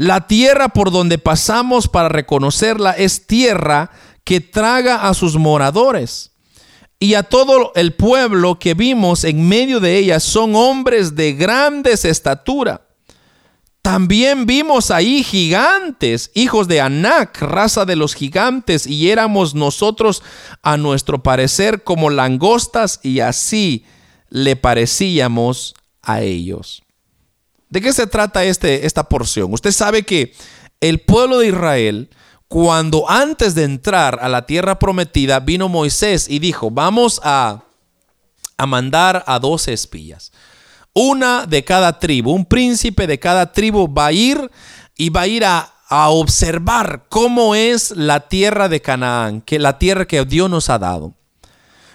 la 0.00 0.26
tierra 0.26 0.70
por 0.70 0.90
donde 0.90 1.18
pasamos 1.18 1.86
para 1.86 2.08
reconocerla 2.08 2.92
es 2.92 3.26
tierra 3.26 3.90
que 4.24 4.40
traga 4.40 5.06
a 5.06 5.12
sus 5.12 5.36
moradores. 5.36 6.32
Y 6.98 7.12
a 7.12 7.22
todo 7.22 7.72
el 7.74 7.92
pueblo 7.92 8.58
que 8.58 8.72
vimos 8.72 9.24
en 9.24 9.46
medio 9.46 9.78
de 9.78 9.98
ella 9.98 10.18
son 10.18 10.54
hombres 10.54 11.16
de 11.16 11.34
grandes 11.34 12.06
estatura. 12.06 12.86
También 13.82 14.46
vimos 14.46 14.90
ahí 14.90 15.22
gigantes, 15.22 16.30
hijos 16.32 16.66
de 16.66 16.80
Anac, 16.80 17.38
raza 17.42 17.84
de 17.84 17.96
los 17.96 18.14
gigantes, 18.14 18.86
y 18.86 19.10
éramos 19.10 19.54
nosotros 19.54 20.22
a 20.62 20.78
nuestro 20.78 21.22
parecer 21.22 21.84
como 21.84 22.08
langostas 22.08 23.00
y 23.02 23.20
así 23.20 23.84
le 24.30 24.56
parecíamos 24.56 25.74
a 26.00 26.22
ellos. 26.22 26.84
¿De 27.70 27.80
qué 27.80 27.92
se 27.92 28.08
trata 28.08 28.44
este, 28.44 28.84
esta 28.84 29.08
porción? 29.08 29.52
Usted 29.52 29.70
sabe 29.70 30.02
que 30.02 30.34
el 30.80 31.00
pueblo 31.00 31.38
de 31.38 31.48
Israel, 31.48 32.10
cuando 32.48 33.08
antes 33.08 33.54
de 33.54 33.62
entrar 33.62 34.18
a 34.20 34.28
la 34.28 34.44
tierra 34.44 34.80
prometida, 34.80 35.38
vino 35.38 35.68
Moisés 35.68 36.28
y 36.28 36.40
dijo, 36.40 36.72
vamos 36.72 37.20
a, 37.22 37.62
a 38.56 38.66
mandar 38.66 39.22
a 39.26 39.38
dos 39.38 39.68
espías. 39.68 40.32
Una 40.92 41.46
de 41.46 41.62
cada 41.62 42.00
tribu, 42.00 42.32
un 42.32 42.44
príncipe 42.44 43.06
de 43.06 43.20
cada 43.20 43.52
tribu 43.52 43.92
va 43.92 44.06
a 44.06 44.12
ir 44.12 44.50
y 44.96 45.10
va 45.10 45.22
a 45.22 45.26
ir 45.28 45.44
a, 45.44 45.72
a 45.88 46.08
observar 46.08 47.06
cómo 47.08 47.54
es 47.54 47.92
la 47.92 48.28
tierra 48.28 48.68
de 48.68 48.82
Canaán, 48.82 49.42
que 49.42 49.60
la 49.60 49.78
tierra 49.78 50.06
que 50.06 50.24
Dios 50.24 50.50
nos 50.50 50.70
ha 50.70 50.80
dado. 50.80 51.14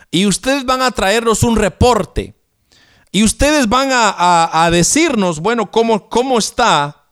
Y 0.09 0.25
ustedes 0.25 0.65
van 0.65 0.81
a 0.81 0.91
traernos 0.91 1.43
un 1.43 1.57
reporte 1.57 2.33
y 3.15 3.23
ustedes 3.23 3.69
van 3.69 3.91
a, 3.93 4.69
decirnos, 4.73 5.39
bueno, 5.39 5.71
cómo, 5.71 6.09
cómo 6.09 6.37
está 6.37 7.05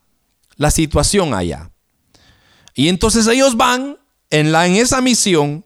la 0.57 0.69
situación 0.69 1.33
allá. 1.33 1.71
Y 2.73 2.89
entonces 2.89 3.25
ellos 3.25 3.55
van 3.55 3.97
en, 4.29 4.51
la, 4.51 4.67
en 4.67 4.75
esa 4.75 4.99
misión. 4.99 5.63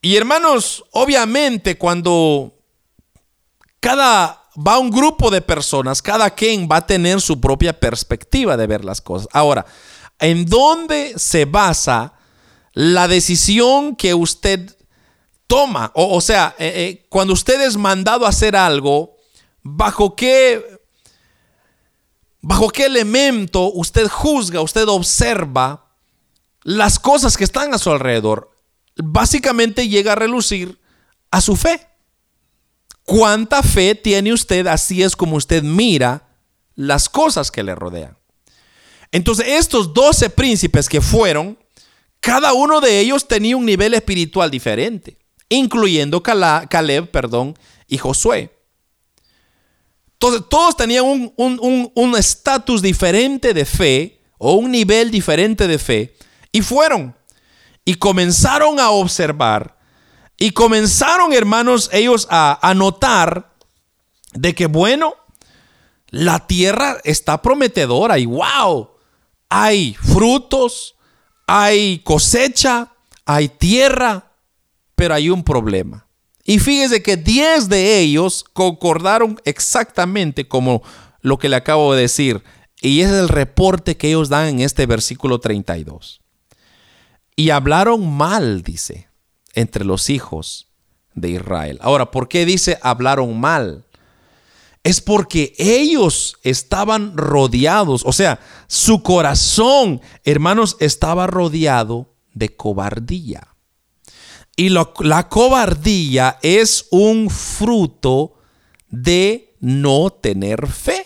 Y 0.00 0.14
hermanos, 0.14 0.84
obviamente 0.92 1.76
cuando 1.76 2.54
cada 3.80 4.44
va 4.56 4.78
un 4.78 4.92
grupo 4.92 5.28
de 5.28 5.40
personas, 5.40 6.02
cada 6.02 6.30
quien 6.30 6.68
va 6.70 6.76
a 6.76 6.86
tener 6.86 7.20
su 7.20 7.40
propia 7.40 7.72
perspectiva 7.80 8.56
de 8.56 8.68
ver 8.68 8.84
las 8.84 9.00
cosas. 9.00 9.26
Ahora, 9.32 9.66
¿en 10.20 10.46
dónde 10.46 11.14
se 11.16 11.46
basa 11.46 12.12
la 12.74 13.08
decisión 13.08 13.96
que 13.96 14.14
usted 14.14 14.72
toma? 15.48 15.90
O, 15.96 16.20
sea, 16.20 16.54
eh, 16.60 16.72
eh, 16.76 17.06
cuando 17.08 17.34
usted 17.34 17.60
es 17.62 17.76
mandado 17.76 18.24
a 18.24 18.28
hacer 18.28 18.54
algo, 18.54 19.15
bajo 19.66 20.14
qué 20.14 20.80
bajo 22.40 22.68
qué 22.68 22.86
elemento 22.86 23.72
usted 23.72 24.06
juzga, 24.08 24.60
usted 24.60 24.86
observa 24.86 25.90
las 26.62 26.98
cosas 27.00 27.36
que 27.36 27.44
están 27.44 27.74
a 27.74 27.78
su 27.78 27.90
alrededor. 27.90 28.52
Básicamente 28.96 29.88
llega 29.88 30.12
a 30.12 30.16
relucir 30.16 30.78
a 31.30 31.40
su 31.40 31.56
fe. 31.56 31.88
¿Cuánta 33.02 33.62
fe 33.62 33.94
tiene 33.96 34.32
usted? 34.32 34.66
Así 34.68 35.02
es 35.02 35.16
como 35.16 35.36
usted 35.36 35.62
mira 35.62 36.28
las 36.76 37.08
cosas 37.08 37.50
que 37.50 37.64
le 37.64 37.74
rodean. 37.74 38.16
Entonces, 39.10 39.46
estos 39.48 39.92
doce 39.92 40.30
príncipes 40.30 40.88
que 40.88 41.00
fueron, 41.00 41.58
cada 42.20 42.52
uno 42.52 42.80
de 42.80 43.00
ellos 43.00 43.26
tenía 43.26 43.56
un 43.56 43.66
nivel 43.66 43.94
espiritual 43.94 44.50
diferente, 44.50 45.18
incluyendo 45.48 46.22
Caleb, 46.22 47.10
perdón, 47.10 47.56
y 47.88 47.98
Josué. 47.98 48.55
Entonces, 50.16 50.42
todos 50.48 50.76
tenían 50.76 51.04
un 51.36 52.14
estatus 52.16 52.80
diferente 52.80 53.52
de 53.52 53.64
fe 53.64 54.22
o 54.38 54.54
un 54.54 54.70
nivel 54.70 55.10
diferente 55.10 55.68
de 55.68 55.78
fe 55.78 56.16
y 56.52 56.62
fueron 56.62 57.14
y 57.84 57.94
comenzaron 57.94 58.80
a 58.80 58.90
observar 58.90 59.76
y 60.38 60.50
comenzaron, 60.50 61.32
hermanos, 61.32 61.88
ellos 61.92 62.26
a, 62.30 62.58
a 62.60 62.74
notar 62.74 63.54
de 64.32 64.54
que, 64.54 64.66
bueno, 64.66 65.14
la 66.08 66.46
tierra 66.46 66.98
está 67.04 67.40
prometedora 67.40 68.18
y 68.18 68.26
wow, 68.26 68.90
hay 69.48 69.94
frutos, 69.94 70.96
hay 71.46 72.00
cosecha, 72.00 72.92
hay 73.24 73.48
tierra, 73.48 74.32
pero 74.94 75.14
hay 75.14 75.30
un 75.30 75.42
problema. 75.42 76.05
Y 76.46 76.60
fíjese 76.60 77.02
que 77.02 77.16
10 77.16 77.68
de 77.68 77.98
ellos 77.98 78.44
concordaron 78.52 79.40
exactamente 79.44 80.46
como 80.46 80.82
lo 81.20 81.38
que 81.38 81.48
le 81.48 81.56
acabo 81.56 81.92
de 81.92 82.02
decir. 82.02 82.44
Y 82.80 83.00
es 83.00 83.10
el 83.10 83.28
reporte 83.28 83.96
que 83.96 84.08
ellos 84.08 84.28
dan 84.28 84.46
en 84.46 84.60
este 84.60 84.86
versículo 84.86 85.40
32. 85.40 86.20
Y 87.34 87.50
hablaron 87.50 88.10
mal, 88.16 88.62
dice, 88.62 89.08
entre 89.54 89.84
los 89.84 90.08
hijos 90.08 90.68
de 91.14 91.30
Israel. 91.30 91.78
Ahora, 91.82 92.12
¿por 92.12 92.28
qué 92.28 92.46
dice 92.46 92.78
hablaron 92.80 93.40
mal? 93.40 93.84
Es 94.84 95.00
porque 95.00 95.52
ellos 95.58 96.36
estaban 96.44 97.16
rodeados, 97.16 98.04
o 98.06 98.12
sea, 98.12 98.38
su 98.68 99.02
corazón, 99.02 100.00
hermanos, 100.22 100.76
estaba 100.78 101.26
rodeado 101.26 102.14
de 102.34 102.54
cobardía. 102.54 103.55
Y 104.56 104.70
la 104.70 105.28
cobardía 105.28 106.38
es 106.42 106.86
un 106.90 107.28
fruto 107.28 108.38
de 108.88 109.54
no 109.60 110.10
tener 110.10 110.66
fe. 110.66 111.04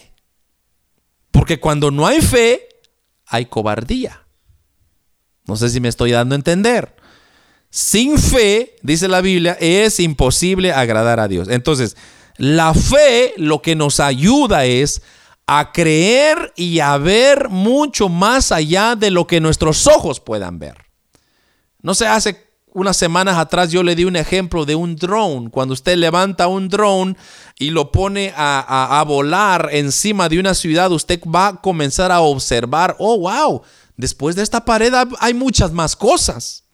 Porque 1.32 1.58
cuando 1.58 1.90
no 1.90 2.06
hay 2.06 2.20
fe, 2.20 2.68
hay 3.26 3.46
cobardía. 3.46 4.24
No 5.46 5.56
sé 5.56 5.68
si 5.68 5.80
me 5.80 5.88
estoy 5.88 6.12
dando 6.12 6.34
a 6.34 6.36
entender. 6.36 6.94
Sin 7.70 8.18
fe, 8.18 8.76
dice 8.82 9.08
la 9.08 9.20
Biblia, 9.20 9.56
es 9.60 10.00
imposible 10.00 10.72
agradar 10.72 11.18
a 11.20 11.28
Dios. 11.28 11.48
Entonces, 11.48 11.96
la 12.36 12.74
fe 12.74 13.34
lo 13.36 13.62
que 13.62 13.76
nos 13.76 14.00
ayuda 14.00 14.64
es 14.64 15.02
a 15.46 15.72
creer 15.72 16.52
y 16.56 16.78
a 16.78 16.96
ver 16.98 17.48
mucho 17.48 18.08
más 18.08 18.52
allá 18.52 18.94
de 18.94 19.10
lo 19.10 19.26
que 19.26 19.40
nuestros 19.40 19.86
ojos 19.88 20.20
puedan 20.20 20.58
ver. 20.58 20.76
No 21.82 21.94
sé, 21.94 22.06
hace 22.06 22.49
unas 22.72 22.96
semanas 22.96 23.36
atrás 23.36 23.70
yo 23.70 23.82
le 23.82 23.94
di 23.94 24.04
un 24.04 24.16
ejemplo 24.16 24.64
de 24.64 24.74
un 24.74 24.96
drone. 24.96 25.50
Cuando 25.50 25.74
usted 25.74 25.96
levanta 25.96 26.46
un 26.46 26.68
drone 26.68 27.16
y 27.58 27.70
lo 27.70 27.90
pone 27.92 28.32
a, 28.36 29.02
volar 29.06 29.68
encima 29.72 30.28
de 30.28 30.38
una 30.38 30.54
ciudad, 30.54 30.92
usted 30.92 31.20
va 31.24 31.48
a 31.48 31.60
comenzar 31.60 32.12
a 32.12 32.20
observar, 32.20 32.96
oh, 32.98 33.18
wow, 33.18 33.62
después 33.96 34.36
de 34.36 34.42
esta 34.42 34.64
pared 34.64 34.92
hay 35.18 35.34
muchas 35.34 35.72
más 35.72 35.96
cosas. 35.96 36.64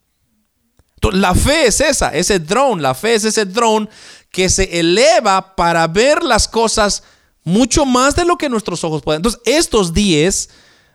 La 1.12 1.34
fe 1.34 1.66
es 1.66 1.80
esa, 1.80 2.14
ese 2.14 2.38
drone, 2.38 2.82
la 2.82 2.94
fe 2.94 3.14
es 3.14 3.24
ese 3.24 3.44
drone 3.44 3.88
que 4.30 4.48
se 4.48 4.78
eleva 4.78 5.54
para 5.54 5.86
ver 5.86 6.22
las 6.22 6.48
cosas 6.48 7.02
mucho 7.44 7.86
más 7.86 8.16
de 8.16 8.24
lo 8.24 8.36
que 8.36 8.48
nuestros 8.48 8.82
ojos 8.82 9.02
pueden. 9.02 9.20
Entonces, 9.20 9.40
estos 9.44 9.94
10 9.94 10.48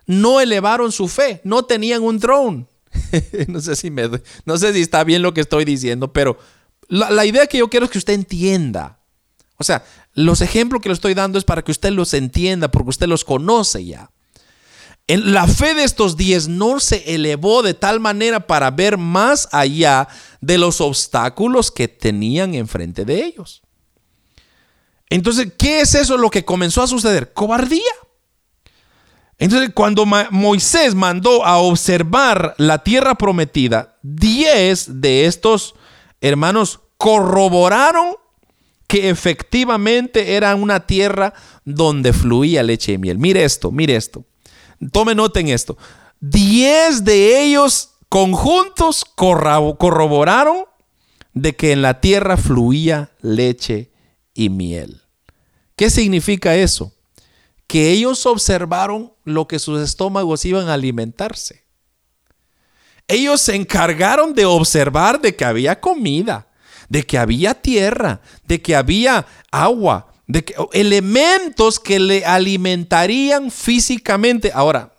no 0.05 0.41
elevaron 0.41 0.91
su 0.91 1.07
fe, 1.07 1.39
no 1.43 1.63
tenían 1.63 2.03
un 2.03 2.19
drone. 2.19 2.67
no, 3.47 3.61
sé 3.61 3.75
si 3.75 3.89
me, 3.89 4.09
no 4.45 4.57
sé 4.57 4.73
si 4.73 4.81
está 4.81 5.03
bien 5.03 5.21
lo 5.21 5.33
que 5.33 5.41
estoy 5.41 5.65
diciendo, 5.65 6.11
pero 6.11 6.37
la, 6.87 7.25
idea 7.25 7.47
que 7.47 7.57
yo 7.57 7.69
quiero 7.69 7.85
es 7.85 7.91
que 7.91 7.97
usted 7.97 8.13
entienda. 8.13 8.99
O 9.57 9.63
sea, 9.63 9.85
los 10.13 10.41
ejemplos 10.41 10.81
que 10.81 10.89
le 10.89 10.93
estoy 10.93 11.13
dando 11.13 11.37
es 11.37 11.45
para 11.45 11.63
que 11.63 11.71
usted 11.71 11.91
los 11.91 12.13
entienda, 12.13 12.69
porque 12.69 12.89
usted 12.89 13.07
los 13.07 13.23
conoce 13.23 13.85
ya. 13.85 14.11
En 15.07 15.33
la 15.33 15.47
fe 15.47 15.73
de 15.73 15.83
estos 15.83 16.17
diez 16.17 16.47
no 16.47 16.79
se 16.79 17.15
elevó 17.15 17.63
de 17.63 17.73
tal 17.73 17.99
manera 17.99 18.47
para 18.47 18.71
ver 18.71 18.97
más 18.97 19.47
allá 19.51 20.07
de 20.41 20.57
los 20.57 20.81
obstáculos 20.81 21.71
que 21.71 21.87
tenían 21.87 22.55
enfrente 22.55 23.05
de 23.05 23.25
ellos. 23.25 23.61
Entonces, 25.09 25.51
¿qué 25.57 25.81
es 25.81 25.95
eso 25.95 26.17
lo 26.17 26.29
que 26.29 26.45
comenzó 26.45 26.81
a 26.81 26.87
suceder? 26.87 27.33
Cobardía. 27.33 27.91
Entonces, 29.41 29.71
cuando 29.73 30.05
Moisés 30.05 30.93
mandó 30.93 31.43
a 31.43 31.57
observar 31.57 32.53
la 32.59 32.83
tierra 32.83 33.15
prometida, 33.15 33.97
diez 34.03 35.01
de 35.01 35.25
estos 35.25 35.73
hermanos 36.21 36.79
corroboraron 36.97 38.17
que 38.85 39.09
efectivamente 39.09 40.35
era 40.35 40.53
una 40.53 40.81
tierra 40.81 41.33
donde 41.65 42.13
fluía 42.13 42.61
leche 42.61 42.91
y 42.91 42.97
miel. 42.99 43.17
Mire 43.17 43.43
esto, 43.43 43.71
mire 43.71 43.95
esto. 43.95 44.25
Tome 44.91 45.15
nota 45.15 45.39
en 45.39 45.47
esto. 45.47 45.75
Diez 46.19 47.03
de 47.03 47.41
ellos 47.43 47.95
conjuntos 48.09 49.03
corroboraron 49.15 50.65
de 51.33 51.55
que 51.55 51.71
en 51.71 51.81
la 51.81 51.99
tierra 51.99 52.37
fluía 52.37 53.09
leche 53.21 53.89
y 54.35 54.49
miel. 54.51 55.01
¿Qué 55.75 55.89
significa 55.89 56.55
eso? 56.55 56.93
Que 57.71 57.89
ellos 57.91 58.25
observaron 58.25 59.13
lo 59.23 59.47
que 59.47 59.57
sus 59.57 59.79
estómagos 59.79 60.43
iban 60.43 60.67
a 60.67 60.73
alimentarse. 60.73 61.63
Ellos 63.07 63.39
se 63.39 63.55
encargaron 63.55 64.33
de 64.33 64.43
observar 64.43 65.21
de 65.21 65.37
que 65.37 65.45
había 65.45 65.79
comida, 65.79 66.49
de 66.89 67.03
que 67.03 67.17
había 67.17 67.53
tierra, 67.53 68.19
de 68.43 68.61
que 68.61 68.75
había 68.75 69.25
agua, 69.51 70.11
de 70.27 70.43
que, 70.43 70.53
elementos 70.73 71.79
que 71.79 71.97
le 72.01 72.25
alimentarían 72.25 73.49
físicamente. 73.49 74.51
Ahora, 74.53 74.91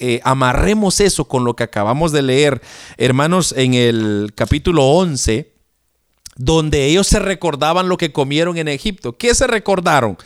eh, 0.00 0.20
amarremos 0.24 0.98
eso 0.98 1.26
con 1.26 1.44
lo 1.44 1.54
que 1.54 1.62
acabamos 1.62 2.10
de 2.10 2.22
leer, 2.22 2.60
hermanos, 2.96 3.54
en 3.56 3.74
el 3.74 4.32
capítulo 4.34 4.84
11, 4.84 5.52
donde 6.34 6.86
ellos 6.86 7.06
se 7.06 7.20
recordaban 7.20 7.88
lo 7.88 7.98
que 7.98 8.10
comieron 8.10 8.58
en 8.58 8.66
Egipto. 8.66 9.16
¿Qué 9.16 9.32
se 9.32 9.46
recordaron? 9.46 10.18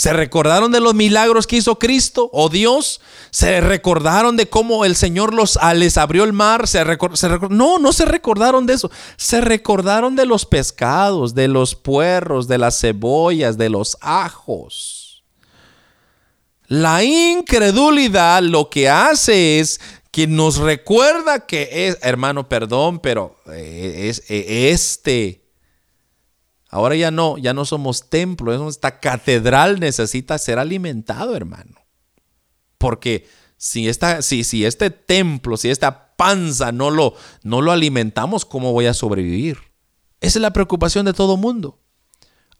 ¿Se 0.00 0.14
recordaron 0.14 0.72
de 0.72 0.80
los 0.80 0.94
milagros 0.94 1.46
que 1.46 1.56
hizo 1.56 1.78
Cristo 1.78 2.30
o 2.32 2.48
Dios? 2.48 3.02
¿Se 3.30 3.60
recordaron 3.60 4.34
de 4.34 4.48
cómo 4.48 4.86
el 4.86 4.96
Señor 4.96 5.34
los, 5.34 5.58
ah, 5.60 5.74
les 5.74 5.98
abrió 5.98 6.24
el 6.24 6.32
mar? 6.32 6.66
¿Se 6.66 6.82
no, 7.50 7.78
no 7.78 7.92
se 7.92 8.06
recordaron 8.06 8.64
de 8.64 8.72
eso. 8.72 8.90
Se 9.18 9.42
recordaron 9.42 10.16
de 10.16 10.24
los 10.24 10.46
pescados, 10.46 11.34
de 11.34 11.48
los 11.48 11.74
puerros, 11.74 12.48
de 12.48 12.56
las 12.56 12.80
cebollas, 12.80 13.58
de 13.58 13.68
los 13.68 13.98
ajos. 14.00 15.22
La 16.66 17.04
incredulidad 17.04 18.42
lo 18.42 18.70
que 18.70 18.88
hace 18.88 19.60
es 19.60 19.82
que 20.10 20.26
nos 20.26 20.56
recuerda 20.56 21.44
que 21.44 21.88
es, 21.88 21.98
hermano, 22.00 22.48
perdón, 22.48 23.00
pero 23.00 23.36
eh, 23.52 24.06
es, 24.08 24.22
eh, 24.30 24.70
este 24.72 25.42
Ahora 26.70 26.94
ya 26.94 27.10
no, 27.10 27.36
ya 27.36 27.52
no 27.52 27.64
somos 27.64 28.08
templo, 28.08 28.68
esta 28.68 29.00
catedral 29.00 29.80
necesita 29.80 30.38
ser 30.38 30.60
alimentado, 30.60 31.36
hermano. 31.36 31.84
Porque 32.78 33.28
si, 33.56 33.88
esta, 33.88 34.22
si, 34.22 34.44
si 34.44 34.64
este 34.64 34.90
templo, 34.90 35.56
si 35.56 35.68
esta 35.68 36.14
panza 36.16 36.70
no 36.70 36.90
lo, 36.90 37.14
no 37.42 37.60
lo 37.60 37.72
alimentamos, 37.72 38.44
¿cómo 38.44 38.72
voy 38.72 38.86
a 38.86 38.94
sobrevivir? 38.94 39.58
Esa 40.20 40.38
es 40.38 40.42
la 40.42 40.52
preocupación 40.52 41.04
de 41.06 41.12
todo 41.12 41.36
mundo. 41.36 41.80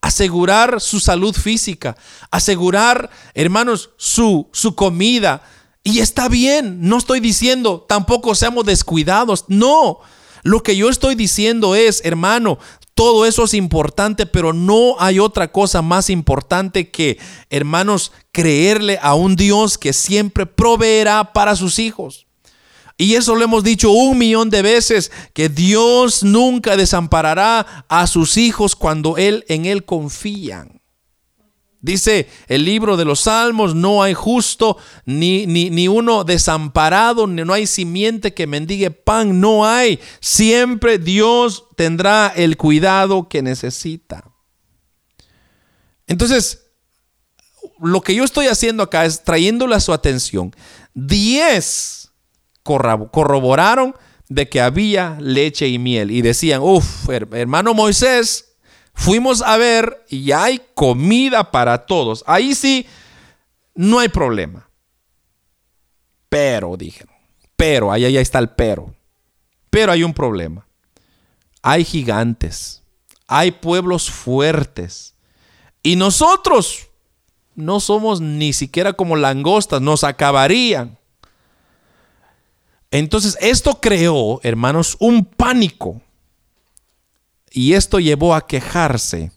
Asegurar 0.01 0.81
su 0.81 0.99
salud 0.99 1.35
física, 1.35 1.97
asegurar, 2.31 3.11
hermanos, 3.35 3.91
su, 3.97 4.49
su 4.53 4.75
comida. 4.75 5.43
Y 5.85 6.01
está 6.01 6.29
bien, 6.29 6.81
no 6.81 6.99
estoy 6.99 7.21
diciendo 7.21 7.87
tampoco 7.89 8.35
seamos 8.35 8.65
descuidados, 8.65 9.45
no. 9.47 10.01
Lo 10.43 10.63
que 10.63 10.77
yo 10.77 10.89
estoy 10.89 11.15
diciendo 11.15 11.75
es, 11.75 12.03
hermano, 12.05 12.59
todo 13.01 13.25
eso 13.25 13.45
es 13.45 13.55
importante, 13.55 14.27
pero 14.27 14.53
no 14.53 14.97
hay 14.99 15.21
otra 15.21 15.51
cosa 15.51 15.81
más 15.81 16.11
importante 16.11 16.91
que, 16.91 17.17
hermanos, 17.49 18.13
creerle 18.31 18.99
a 19.01 19.15
un 19.15 19.37
Dios 19.37 19.79
que 19.79 19.95
siempre 19.95 20.45
proveerá 20.45 21.33
para 21.33 21.57
sus 21.57 21.79
hijos. 21.79 22.27
Y 22.99 23.15
eso 23.15 23.37
lo 23.37 23.43
hemos 23.43 23.65
dicho 23.65 23.91
un 23.91 24.19
millón 24.19 24.51
de 24.51 24.61
veces, 24.61 25.11
que 25.33 25.49
Dios 25.49 26.23
nunca 26.23 26.77
desamparará 26.77 27.87
a 27.89 28.07
sus 28.07 28.37
hijos 28.37 28.77
cuando 28.77 29.17
Él 29.17 29.47
en 29.49 29.65
Él 29.65 29.87
confían. 29.87 30.80
Dice 31.83 32.29
el 32.47 32.67
libro 32.67 32.99
de 32.99 33.07
los 33.07 33.21
Salmos, 33.21 33.75
no 33.75 34.03
hay 34.03 34.13
justo 34.13 34.77
ni, 35.07 35.47
ni, 35.47 35.71
ni, 35.71 35.89
uno 35.89 36.25
desamparado, 36.25 37.27
no 37.27 37.53
hay 37.55 37.67
simiente 37.67 38.35
que 38.35 38.47
mendigue 38.47 38.91
pan, 38.91 39.41
no 39.41 39.65
hay. 39.65 39.99
Siempre 40.21 40.99
Dios 40.99 41.65
tendrá 41.77 42.33
el 42.37 42.59
cuidado 42.59 43.29
que 43.29 43.41
necesita. 43.41 44.25
Entonces, 46.07 46.67
lo 47.81 48.03
que 48.03 48.15
yo 48.15 48.25
estoy 48.25 48.49
haciendo 48.49 48.83
acá 48.83 49.07
es 49.07 49.25
trayéndole 49.25 49.75
a 49.75 49.81
su 49.81 49.95
atención. 49.95 50.55
Diez 50.93 52.11
corroboraron 52.63 53.95
de 54.29 54.49
que 54.49 54.61
había 54.61 55.17
leche 55.19 55.69
y 55.69 55.79
miel 55.79 56.11
y 56.11 56.21
decían, 56.21 56.61
uff, 56.63 57.09
hermano 57.09 57.73
Moisés, 57.73 58.50
Fuimos 58.95 59.43
a 59.43 59.57
ver 59.57 60.05
y 60.09 60.33
hay 60.33 60.61
comida 60.75 61.51
para 61.51 61.87
todos. 61.87 62.23
Ahí 62.27 62.55
sí, 62.55 62.87
no 63.75 63.99
hay 63.99 64.09
problema. 64.09 64.69
Pero, 66.29 66.77
dijeron, 66.77 67.15
pero, 67.57 67.91
ahí, 67.91 68.05
ahí 68.05 68.17
está 68.17 68.39
el 68.39 68.51
pero. 68.51 68.95
Pero 69.71 69.93
hay 69.93 70.03
un 70.03 70.15
problema. 70.15 70.67
Hay 71.63 71.85
gigantes, 71.85 72.83
hay 73.27 73.51
pueblos 73.51 74.11
fuertes. 74.11 75.15
Y 75.83 75.97
nosotros 75.97 76.89
no 77.55 77.81
somos 77.81 78.21
ni 78.21 78.53
siquiera 78.53 78.93
como 78.93 79.17
langostas, 79.17 79.81
nos 79.81 80.05
acabarían. 80.05 80.99
Entonces, 82.91 83.37
esto 83.41 83.81
creó, 83.81 84.41
hermanos, 84.43 84.97
un 84.99 85.25
pánico 85.25 86.01
y 87.51 87.75
esto 87.75 87.99
llevó 87.99 88.35
a 88.35 88.47
quejarse 88.47 89.33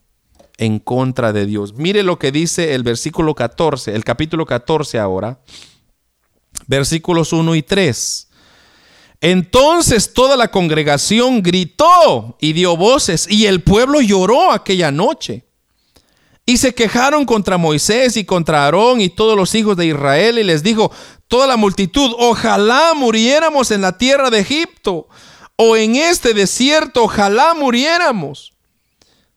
en 0.58 0.80
contra 0.80 1.34
de 1.34 1.46
Dios. 1.46 1.74
Mire 1.74 2.04
lo 2.04 2.20
que 2.20 2.32
dice 2.32 2.76
el 2.76 2.84
versículo 2.84 3.34
14, 3.34 3.96
el 3.96 4.04
capítulo 4.04 4.46
14 4.46 5.00
ahora, 5.00 5.40
versículos 6.68 7.34
1 7.34 7.56
y 7.56 7.64
3. 7.64 8.30
Entonces 9.22 10.14
toda 10.14 10.36
la 10.36 10.52
congregación 10.52 11.42
gritó 11.42 12.38
y 12.40 12.54
dio 12.54 12.76
voces 12.78 13.26
y 13.30 13.46
el 13.46 13.64
pueblo 13.64 14.02
lloró 14.02 14.52
aquella 14.52 14.92
noche. 14.92 15.46
Y 16.46 16.58
se 16.58 16.76
quejaron 16.76 17.24
contra 17.26 17.58
Moisés 17.58 18.18
y 18.18 18.26
contra 18.26 18.66
Aarón 18.66 19.00
y 19.00 19.08
todos 19.08 19.38
los 19.38 19.56
hijos 19.56 19.78
de 19.78 19.86
Israel 19.86 20.38
y 20.40 20.44
les 20.44 20.62
dijo 20.62 20.92
toda 21.30 21.48
la 21.48 21.56
multitud, 21.56 22.14
ojalá 22.20 22.94
muriéramos 22.94 23.72
en 23.72 23.82
la 23.82 23.98
tierra 23.98 24.30
de 24.30 24.40
Egipto 24.40 25.08
o 25.56 25.76
en 25.76 25.96
este 25.96 26.34
desierto, 26.34 27.04
ojalá 27.04 27.54
muriéramos. 27.54 28.54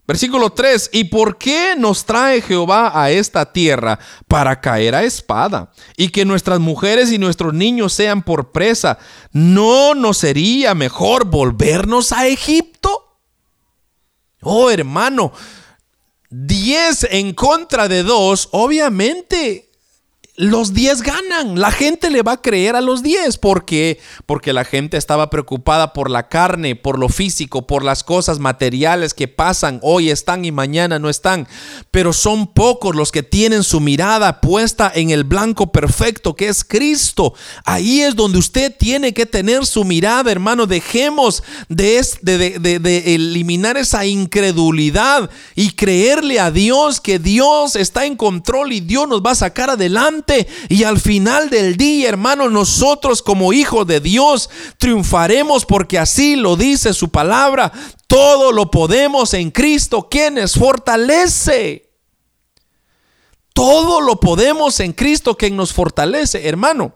Versículo 0.06 0.50
3, 0.50 0.90
¿y 0.92 1.04
por 1.04 1.36
qué 1.36 1.74
nos 1.76 2.04
trae 2.06 2.40
Jehová 2.40 2.92
a 2.94 3.10
esta 3.10 3.52
tierra 3.52 3.98
para 4.28 4.60
caer 4.60 4.94
a 4.94 5.02
espada? 5.02 5.72
Y 5.96 6.10
que 6.10 6.24
nuestras 6.24 6.60
mujeres 6.60 7.10
y 7.10 7.18
nuestros 7.18 7.52
niños 7.52 7.92
sean 7.92 8.22
por 8.22 8.52
presa. 8.52 8.98
¿No 9.32 9.94
nos 9.94 10.18
sería 10.18 10.74
mejor 10.74 11.24
volvernos 11.24 12.12
a 12.12 12.28
Egipto? 12.28 13.18
Oh 14.42 14.70
hermano, 14.70 15.32
10 16.30 17.08
en 17.10 17.34
contra 17.34 17.88
de 17.88 18.04
2, 18.04 18.50
obviamente 18.52 19.65
los 20.36 20.74
10 20.74 21.02
ganan. 21.02 21.58
La 21.58 21.70
gente 21.70 22.10
le 22.10 22.22
va 22.22 22.32
a 22.32 22.42
creer 22.42 22.76
a 22.76 22.80
los 22.80 23.02
10. 23.02 23.38
¿Por 23.38 23.64
qué? 23.64 23.98
Porque 24.26 24.52
la 24.52 24.64
gente 24.64 24.96
estaba 24.96 25.30
preocupada 25.30 25.92
por 25.92 26.10
la 26.10 26.28
carne, 26.28 26.76
por 26.76 26.98
lo 26.98 27.08
físico, 27.08 27.66
por 27.66 27.82
las 27.82 28.04
cosas 28.04 28.38
materiales 28.38 29.14
que 29.14 29.28
pasan, 29.28 29.80
hoy 29.82 30.10
están 30.10 30.44
y 30.44 30.52
mañana 30.52 30.98
no 30.98 31.08
están. 31.08 31.48
Pero 31.90 32.12
son 32.12 32.52
pocos 32.52 32.94
los 32.94 33.12
que 33.12 33.22
tienen 33.22 33.64
su 33.64 33.80
mirada 33.80 34.40
puesta 34.40 34.92
en 34.94 35.10
el 35.10 35.24
blanco 35.24 35.72
perfecto 35.72 36.34
que 36.34 36.48
es 36.48 36.64
Cristo. 36.64 37.32
Ahí 37.64 38.02
es 38.02 38.14
donde 38.14 38.38
usted 38.38 38.74
tiene 38.76 39.14
que 39.14 39.24
tener 39.24 39.64
su 39.64 39.84
mirada, 39.84 40.30
hermano. 40.30 40.66
Dejemos 40.66 41.42
de, 41.68 42.04
de, 42.20 42.78
de 42.78 43.14
eliminar 43.14 43.78
esa 43.78 44.04
incredulidad 44.04 45.30
y 45.54 45.70
creerle 45.70 46.40
a 46.40 46.50
Dios 46.50 47.00
que 47.00 47.18
Dios 47.18 47.74
está 47.74 48.04
en 48.04 48.16
control 48.16 48.72
y 48.72 48.80
Dios 48.80 49.08
nos 49.08 49.22
va 49.22 49.30
a 49.30 49.36
sacar 49.36 49.70
adelante 49.70 50.25
y 50.68 50.84
al 50.84 51.00
final 51.00 51.50
del 51.50 51.76
día, 51.76 52.08
hermanos, 52.08 52.50
nosotros 52.50 53.22
como 53.22 53.52
hijos 53.52 53.86
de 53.86 54.00
Dios 54.00 54.50
triunfaremos 54.78 55.64
porque 55.64 55.98
así 55.98 56.36
lo 56.36 56.56
dice 56.56 56.92
su 56.92 57.10
palabra. 57.10 57.72
Todo 58.06 58.52
lo 58.52 58.70
podemos 58.70 59.34
en 59.34 59.50
Cristo, 59.50 60.08
quien 60.08 60.34
nos 60.34 60.54
fortalece. 60.54 61.90
Todo 63.52 64.00
lo 64.00 64.20
podemos 64.20 64.80
en 64.80 64.92
Cristo, 64.92 65.36
quien 65.36 65.56
nos 65.56 65.72
fortalece, 65.72 66.46
hermano. 66.46 66.94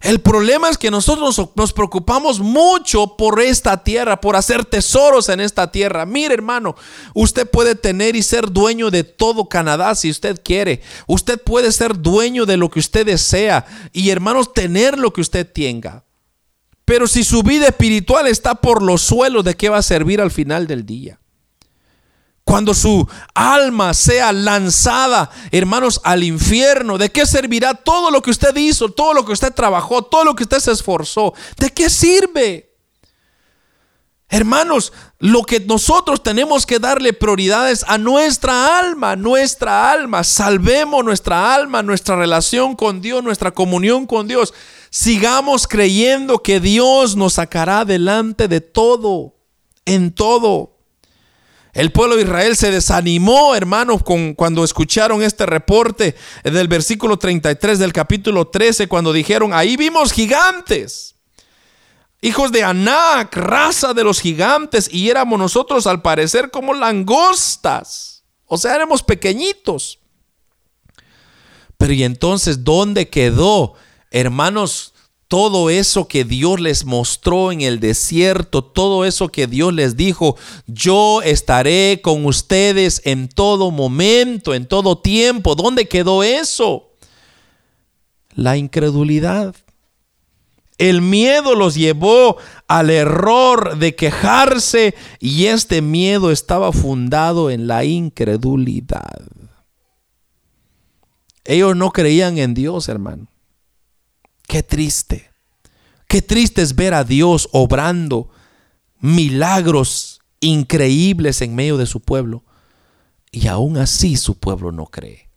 El 0.00 0.20
problema 0.20 0.70
es 0.70 0.78
que 0.78 0.90
nosotros 0.90 1.38
nos 1.54 1.72
preocupamos 1.74 2.40
mucho 2.40 3.18
por 3.18 3.38
esta 3.40 3.84
tierra, 3.84 4.18
por 4.18 4.34
hacer 4.34 4.64
tesoros 4.64 5.28
en 5.28 5.40
esta 5.40 5.70
tierra. 5.70 6.06
Mire, 6.06 6.32
hermano, 6.32 6.74
usted 7.12 7.48
puede 7.48 7.74
tener 7.74 8.16
y 8.16 8.22
ser 8.22 8.50
dueño 8.50 8.90
de 8.90 9.04
todo 9.04 9.50
Canadá 9.50 9.94
si 9.94 10.08
usted 10.10 10.40
quiere. 10.42 10.80
Usted 11.06 11.38
puede 11.38 11.70
ser 11.70 11.98
dueño 11.98 12.46
de 12.46 12.56
lo 12.56 12.70
que 12.70 12.80
usted 12.80 13.04
desea 13.04 13.66
y, 13.92 14.08
hermanos, 14.08 14.54
tener 14.54 14.98
lo 14.98 15.12
que 15.12 15.20
usted 15.20 15.46
tenga. 15.46 16.04
Pero 16.86 17.06
si 17.06 17.22
su 17.22 17.42
vida 17.42 17.68
espiritual 17.68 18.26
está 18.26 18.54
por 18.54 18.82
los 18.82 19.02
suelos, 19.02 19.44
¿de 19.44 19.54
qué 19.54 19.68
va 19.68 19.76
a 19.78 19.82
servir 19.82 20.22
al 20.22 20.30
final 20.30 20.66
del 20.66 20.86
día? 20.86 21.20
Cuando 22.50 22.74
su 22.74 23.06
alma 23.32 23.94
sea 23.94 24.32
lanzada, 24.32 25.30
hermanos, 25.52 26.00
al 26.02 26.24
infierno, 26.24 26.98
¿de 26.98 27.08
qué 27.12 27.24
servirá 27.24 27.74
todo 27.74 28.10
lo 28.10 28.20
que 28.22 28.32
usted 28.32 28.56
hizo, 28.56 28.88
todo 28.88 29.14
lo 29.14 29.24
que 29.24 29.30
usted 29.30 29.54
trabajó, 29.54 30.02
todo 30.02 30.24
lo 30.24 30.34
que 30.34 30.42
usted 30.42 30.58
se 30.58 30.72
esforzó? 30.72 31.32
¿De 31.56 31.70
qué 31.70 31.88
sirve? 31.88 32.74
Hermanos, 34.28 34.92
lo 35.20 35.44
que 35.44 35.60
nosotros 35.60 36.24
tenemos 36.24 36.66
que 36.66 36.80
darle 36.80 37.12
prioridades 37.12 37.84
a 37.86 37.98
nuestra 37.98 38.80
alma, 38.80 39.14
nuestra 39.14 39.92
alma. 39.92 40.24
Salvemos 40.24 41.04
nuestra 41.04 41.54
alma, 41.54 41.84
nuestra 41.84 42.16
relación 42.16 42.74
con 42.74 43.00
Dios, 43.00 43.22
nuestra 43.22 43.52
comunión 43.52 44.08
con 44.08 44.26
Dios. 44.26 44.52
Sigamos 44.90 45.68
creyendo 45.68 46.42
que 46.42 46.58
Dios 46.58 47.14
nos 47.14 47.34
sacará 47.34 47.84
delante 47.84 48.48
de 48.48 48.60
todo, 48.60 49.36
en 49.84 50.12
todo. 50.12 50.79
El 51.72 51.92
pueblo 51.92 52.16
de 52.16 52.22
Israel 52.22 52.56
se 52.56 52.70
desanimó, 52.70 53.54
hermanos, 53.54 54.02
cuando 54.36 54.64
escucharon 54.64 55.22
este 55.22 55.46
reporte 55.46 56.16
del 56.42 56.66
versículo 56.66 57.16
33 57.16 57.78
del 57.78 57.92
capítulo 57.92 58.48
13, 58.48 58.88
cuando 58.88 59.12
dijeron, 59.12 59.54
ahí 59.54 59.76
vimos 59.76 60.12
gigantes, 60.12 61.14
hijos 62.20 62.50
de 62.50 62.64
Anac, 62.64 63.36
raza 63.36 63.94
de 63.94 64.02
los 64.02 64.20
gigantes, 64.20 64.92
y 64.92 65.10
éramos 65.10 65.38
nosotros 65.38 65.86
al 65.86 66.02
parecer 66.02 66.50
como 66.50 66.74
langostas, 66.74 68.24
o 68.46 68.58
sea, 68.58 68.74
éramos 68.74 69.04
pequeñitos. 69.04 70.00
Pero 71.78 71.92
y 71.92 72.02
entonces, 72.02 72.64
¿dónde 72.64 73.08
quedó, 73.08 73.74
hermanos, 74.10 74.89
todo 75.30 75.70
eso 75.70 76.08
que 76.08 76.24
Dios 76.24 76.58
les 76.58 76.84
mostró 76.84 77.52
en 77.52 77.60
el 77.60 77.78
desierto, 77.78 78.64
todo 78.64 79.04
eso 79.04 79.28
que 79.28 79.46
Dios 79.46 79.72
les 79.72 79.96
dijo, 79.96 80.36
yo 80.66 81.22
estaré 81.22 82.00
con 82.02 82.26
ustedes 82.26 83.00
en 83.04 83.28
todo 83.28 83.70
momento, 83.70 84.54
en 84.54 84.66
todo 84.66 84.98
tiempo. 84.98 85.54
¿Dónde 85.54 85.86
quedó 85.86 86.24
eso? 86.24 86.90
La 88.34 88.56
incredulidad. 88.56 89.54
El 90.78 91.00
miedo 91.00 91.54
los 91.54 91.76
llevó 91.76 92.36
al 92.66 92.90
error 92.90 93.78
de 93.78 93.94
quejarse 93.94 94.96
y 95.20 95.46
este 95.46 95.80
miedo 95.80 96.32
estaba 96.32 96.72
fundado 96.72 97.50
en 97.50 97.68
la 97.68 97.84
incredulidad. 97.84 99.22
Ellos 101.44 101.76
no 101.76 101.92
creían 101.92 102.36
en 102.38 102.52
Dios, 102.52 102.88
hermano. 102.88 103.28
Qué 104.50 104.64
triste. 104.64 105.30
Qué 106.08 106.22
triste 106.22 106.60
es 106.60 106.74
ver 106.74 106.92
a 106.92 107.04
Dios 107.04 107.48
obrando 107.52 108.30
milagros 108.98 110.22
increíbles 110.40 111.40
en 111.40 111.54
medio 111.54 111.76
de 111.76 111.86
su 111.86 112.00
pueblo. 112.00 112.42
Y 113.30 113.46
aún 113.46 113.76
así 113.76 114.16
su 114.16 114.40
pueblo 114.40 114.72
no 114.72 114.86
cree. 114.86 115.30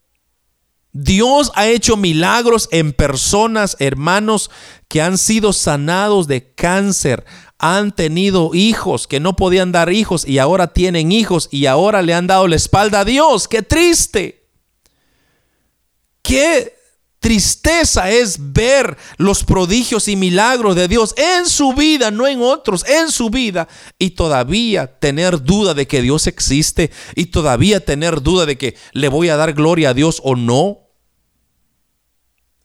Dios 0.94 1.52
ha 1.54 1.68
hecho 1.68 1.96
milagros 1.96 2.68
en 2.72 2.92
personas, 2.92 3.78
hermanos, 3.78 4.50
que 4.88 5.04
han 5.04 5.20
sido 5.20 5.54
sanados 5.54 6.26
de 6.26 6.52
cáncer, 6.56 7.24
han 7.60 7.92
tenido 7.92 8.56
hijos 8.56 9.06
que 9.06 9.20
no 9.20 9.36
podían 9.36 9.72
dar 9.72 9.94
hijos 9.94 10.28
y 10.28 10.40
ahora 10.40 10.74
tienen 10.74 11.12
hijos 11.12 11.50
y 11.52 11.68
ahora 11.68 12.02
le 12.02 12.16
han 12.16 12.26
dado 12.26 12.48
la 12.48 12.56
espalda 12.56 13.02
a 13.02 13.06
Dios. 13.06 13.48
Qué 13.48 13.62
triste. 13.62 14.50
Qué 16.24 16.83
tristeza 17.24 18.12
es 18.12 18.52
ver 18.52 18.98
los 19.16 19.46
prodigios 19.46 20.10
y 20.10 20.18
milagros 20.18 20.76
de 20.76 20.90
Dios 20.90 21.16
en 21.16 21.48
su 21.48 21.74
vida, 21.74 22.12
no 22.12 22.28
en 22.28 22.42
otros, 22.42 22.86
en 22.86 23.10
su 23.12 23.30
vida, 23.30 23.70
y 23.98 24.12
todavía 24.12 25.00
tener 25.00 25.42
duda 25.42 25.74
de 25.74 25.88
que 25.88 26.02
Dios 26.02 26.28
existe 26.28 26.92
y 27.16 27.28
todavía 27.28 27.80
tener 27.80 28.22
duda 28.22 28.46
de 28.46 28.58
que 28.58 28.76
le 28.92 29.08
voy 29.08 29.30
a 29.30 29.38
dar 29.38 29.54
gloria 29.54 29.92
a 29.92 29.94
Dios 29.94 30.20
o 30.22 30.36
no. 30.36 30.80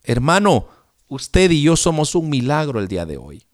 Hermano, 0.03 0.67
usted 1.07 1.53
y 1.53 1.63
yo 1.63 1.77
somos 1.77 2.17
un 2.17 2.29
milagro 2.29 2.81
el 2.81 2.89
día 2.89 3.07
de 3.07 3.17
hoy. 3.17 3.47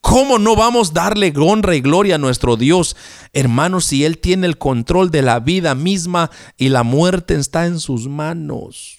¿Cómo 0.00 0.38
no 0.38 0.56
vamos 0.56 0.92
a 0.92 0.94
darle 0.94 1.30
honra 1.36 1.76
y 1.76 1.82
gloria 1.82 2.14
a 2.14 2.18
nuestro 2.18 2.56
Dios, 2.56 2.96
hermano, 3.34 3.82
si 3.82 4.06
Él 4.06 4.16
tiene 4.16 4.46
el 4.46 4.56
control 4.56 5.10
de 5.10 5.20
la 5.20 5.40
vida 5.40 5.74
misma 5.74 6.30
y 6.56 6.70
la 6.70 6.84
muerte 6.84 7.34
está 7.34 7.66
en 7.66 7.80
sus 7.80 8.08
manos? 8.08 8.97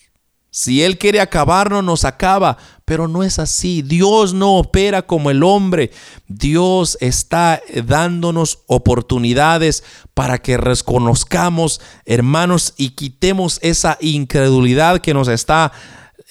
Si 0.52 0.84
Él 0.84 0.98
quiere 0.98 1.20
acabarnos, 1.22 1.84
nos 1.84 2.06
acaba, 2.06 2.58
pero 2.86 3.08
no 3.08 3.24
es 3.24 3.38
así. 3.38 3.84
Dios 3.84 4.34
no 4.34 4.58
opera 4.58 5.04
como 5.04 5.30
el 5.30 5.44
hombre. 5.44 5.92
Dios 6.28 6.98
está 7.02 7.62
dándonos 7.86 8.64
oportunidades 8.66 9.84
para 10.16 10.40
que 10.40 10.58
reconozcamos, 10.58 11.82
hermanos, 12.06 12.74
y 12.78 12.92
quitemos 12.92 13.60
esa 13.62 13.98
incredulidad 14.02 15.02
que 15.02 15.14
nos 15.14 15.28
está, 15.28 15.72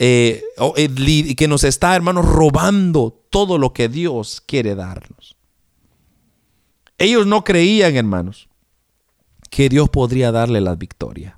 eh, 0.00 0.42
eh, 0.76 1.34
que 1.36 1.46
nos 1.48 1.62
está, 1.62 1.94
hermanos, 1.94 2.26
robando 2.26 3.24
todo 3.30 3.56
lo 3.56 3.72
que 3.72 3.88
Dios 3.88 4.42
quiere 4.44 4.74
darnos. 4.74 5.36
Ellos 6.98 7.24
no 7.28 7.44
creían, 7.44 7.94
hermanos, 7.94 8.48
que 9.48 9.68
Dios 9.68 9.88
podría 9.90 10.32
darle 10.32 10.60
la 10.60 10.74
victoria 10.74 11.37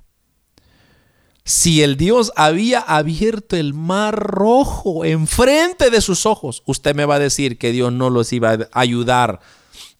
si 1.43 1.81
el 1.81 1.97
Dios 1.97 2.31
había 2.35 2.79
abierto 2.79 3.55
el 3.55 3.73
mar 3.73 4.15
rojo 4.15 5.05
enfrente 5.05 5.89
de 5.89 6.01
sus 6.01 6.25
ojos, 6.25 6.61
usted 6.65 6.95
me 6.95 7.05
va 7.05 7.15
a 7.15 7.19
decir 7.19 7.57
que 7.57 7.71
Dios 7.71 7.91
no 7.91 8.09
los 8.09 8.31
iba 8.31 8.51
a 8.51 8.67
ayudar 8.73 9.39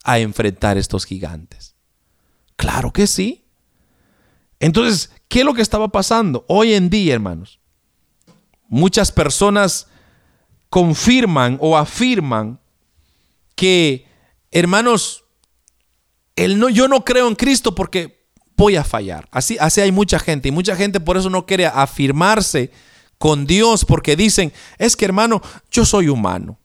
a 0.03 0.20
enfrentar 0.20 0.78
estos 0.78 1.05
gigantes. 1.05 1.76
Claro 2.55 2.93
que 2.93 3.07
sí. 3.07 3.45
Entonces, 4.59 5.11
¿qué 5.28 5.39
es 5.39 5.45
lo 5.45 5.55
que 5.55 5.63
estaba 5.63 5.88
pasando? 5.88 6.45
Hoy 6.47 6.74
en 6.74 6.89
día, 6.91 7.15
hermanos, 7.15 7.59
muchas 8.68 9.11
personas 9.11 9.88
confirman 10.70 11.57
o 11.59 11.76
afirman 11.76 12.59
que, 13.55 14.07
hermanos, 14.51 15.26
no, 16.38 16.70
yo 16.70 16.88
no 16.88 17.03
creo 17.03 17.28
en 17.28 17.36
Cristo 17.36 17.74
porque 17.76 18.20
voy 18.58 18.76
a 18.76 18.84
fallar. 18.84 19.28
Así, 19.32 19.58
así 19.60 19.82
hay 19.82 19.91
mucha 19.91 20.20
gente 20.20 20.49
y 20.49 20.52
mucha 20.52 20.76
gente 20.76 20.99
por 20.99 21.18
eso 21.18 21.30
no 21.30 21.45
quiere 21.45 21.66
afirmarse 21.66 22.72
con 23.18 23.45
Dios 23.45 23.86
porque 23.86 24.16
dicen, 24.16 24.52
es 24.78 24.95
que 24.95 25.06
hermano, 25.06 25.41
yo 25.72 25.86
soy 25.86 26.08
humano. 26.10 26.58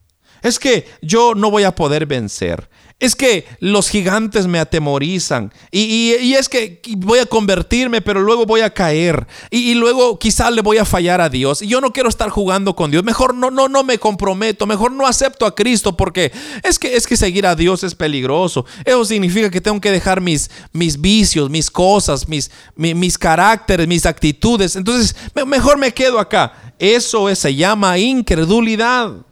Es 0.42 0.58
que 0.58 0.88
yo 1.02 1.34
no 1.34 1.50
voy 1.50 1.64
a 1.64 1.74
poder 1.74 2.06
vencer. 2.06 2.68
Es 2.98 3.14
que 3.14 3.44
los 3.60 3.90
gigantes 3.90 4.46
me 4.46 4.58
atemorizan 4.58 5.52
y, 5.70 6.32
es 6.32 6.48
que 6.48 6.80
voy 6.96 7.18
a 7.18 7.26
convertirme, 7.26 8.00
pero 8.00 8.20
luego 8.20 8.46
voy 8.46 8.62
a 8.62 8.72
caer 8.72 9.26
y, 9.50 9.74
luego 9.74 10.18
quizás 10.18 10.50
le 10.52 10.62
voy 10.62 10.78
a 10.78 10.86
fallar 10.86 11.20
a 11.20 11.28
Dios. 11.28 11.60
Y 11.60 11.66
yo 11.66 11.82
no 11.82 11.92
quiero 11.92 12.08
estar 12.08 12.30
jugando 12.30 12.74
con 12.74 12.90
Dios. 12.90 13.04
Mejor 13.04 13.34
no, 13.34 13.50
no, 13.50 13.68
no 13.68 13.84
me 13.84 13.98
comprometo, 13.98 14.66
mejor 14.66 14.92
no 14.92 15.06
acepto 15.06 15.44
a 15.44 15.54
Cristo 15.54 15.94
porque 15.94 16.32
es 16.62 16.78
que, 16.78 16.96
es 16.96 17.06
que 17.06 17.18
seguir 17.18 17.46
a 17.46 17.54
Dios 17.54 17.84
es 17.84 17.94
peligroso. 17.94 18.64
Eso 18.84 19.04
significa 19.04 19.50
que 19.50 19.60
tengo 19.60 19.80
que 19.80 19.90
dejar 19.90 20.22
mis, 20.22 20.50
mis 20.72 20.98
vicios, 20.98 21.50
mis 21.50 21.70
cosas, 21.70 22.26
mis, 22.26 22.50
mis, 22.76 23.18
caracteres, 23.18 23.86
mis 23.86 24.06
actitudes. 24.06 24.74
Entonces, 24.74 25.14
mejor 25.46 25.76
me 25.76 25.92
quedo 25.92 26.18
acá. 26.18 26.74
Eso 26.78 27.34
se 27.34 27.54
llama 27.54 27.98
incredulidad. 27.98 29.26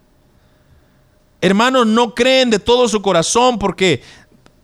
Hermanos, 1.45 1.87
no 1.87 2.15
creen 2.15 2.49
de 2.49 2.59
todo 2.59 2.89
su 2.89 3.03
corazón 3.03 3.59
porque 3.59 4.03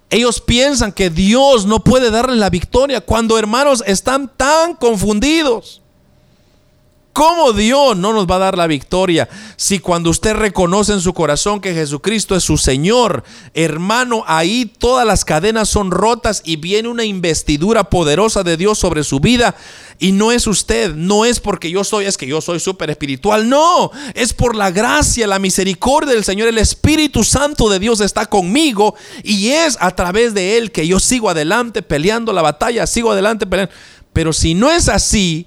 ellos 0.08 0.40
piensan 0.40 0.92
que 0.92 1.10
Dios 1.10 1.66
no 1.66 1.84
puede 1.84 2.10
darles 2.10 2.38
la 2.38 2.48
victoria 2.48 3.02
cuando 3.02 3.38
hermanos 3.38 3.84
están 3.86 4.34
tan 4.34 4.76
confundidos. 4.76 5.82
¿Cómo 7.12 7.52
Dios 7.52 7.96
no 7.96 8.12
nos 8.12 8.26
va 8.26 8.36
a 8.36 8.40
dar 8.40 8.56
la 8.56 8.68
victoria 8.68 9.28
si 9.56 9.80
cuando 9.80 10.10
usted 10.10 10.34
reconoce 10.34 10.92
en 10.92 11.00
su 11.00 11.12
corazón 11.12 11.60
que 11.60 11.74
Jesucristo 11.74 12.36
es 12.36 12.44
su 12.44 12.56
Señor, 12.56 13.24
hermano, 13.52 14.22
ahí 14.28 14.64
todas 14.78 15.04
las 15.04 15.24
cadenas 15.24 15.68
son 15.68 15.90
rotas 15.90 16.40
y 16.44 16.56
viene 16.56 16.88
una 16.88 17.04
investidura 17.04 17.84
poderosa 17.84 18.44
de 18.44 18.56
Dios 18.56 18.78
sobre 18.78 19.02
su 19.02 19.18
vida? 19.18 19.56
Y 19.98 20.12
no 20.12 20.30
es 20.30 20.46
usted, 20.46 20.94
no 20.94 21.24
es 21.24 21.40
porque 21.40 21.70
yo 21.70 21.82
soy, 21.82 22.06
es 22.06 22.16
que 22.16 22.28
yo 22.28 22.40
soy 22.40 22.60
súper 22.60 22.90
espiritual, 22.90 23.48
no, 23.48 23.90
es 24.14 24.32
por 24.32 24.54
la 24.54 24.70
gracia, 24.70 25.26
la 25.26 25.40
misericordia 25.40 26.14
del 26.14 26.24
Señor, 26.24 26.46
el 26.46 26.58
Espíritu 26.58 27.24
Santo 27.24 27.68
de 27.68 27.80
Dios 27.80 28.00
está 28.00 28.26
conmigo 28.26 28.94
y 29.24 29.48
es 29.48 29.76
a 29.80 29.90
través 29.90 30.32
de 30.32 30.58
Él 30.58 30.70
que 30.70 30.86
yo 30.86 31.00
sigo 31.00 31.28
adelante 31.28 31.82
peleando 31.82 32.32
la 32.32 32.42
batalla, 32.42 32.86
sigo 32.86 33.10
adelante 33.10 33.46
peleando. 33.46 33.74
Pero 34.12 34.32
si 34.32 34.54
no 34.54 34.70
es 34.70 34.88
así, 34.88 35.46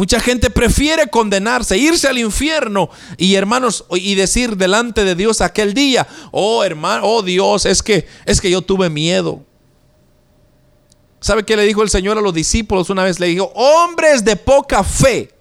Mucha 0.00 0.18
gente 0.18 0.48
prefiere 0.48 1.08
condenarse, 1.08 1.76
irse 1.76 2.08
al 2.08 2.16
infierno 2.16 2.88
y 3.18 3.34
hermanos 3.34 3.84
y 3.90 4.14
decir 4.14 4.56
delante 4.56 5.04
de 5.04 5.14
Dios 5.14 5.42
aquel 5.42 5.74
día, 5.74 6.08
"Oh, 6.30 6.64
hermano, 6.64 7.02
oh 7.04 7.22
Dios, 7.22 7.66
es 7.66 7.82
que 7.82 8.08
es 8.24 8.40
que 8.40 8.50
yo 8.50 8.62
tuve 8.62 8.88
miedo." 8.88 9.44
¿Sabe 11.20 11.44
qué 11.44 11.54
le 11.54 11.66
dijo 11.66 11.82
el 11.82 11.90
Señor 11.90 12.16
a 12.16 12.22
los 12.22 12.32
discípulos 12.32 12.88
una 12.88 13.04
vez? 13.04 13.20
Le 13.20 13.26
dijo, 13.26 13.52
"Hombres 13.54 14.24
de 14.24 14.36
poca 14.36 14.82
fe." 14.82 15.34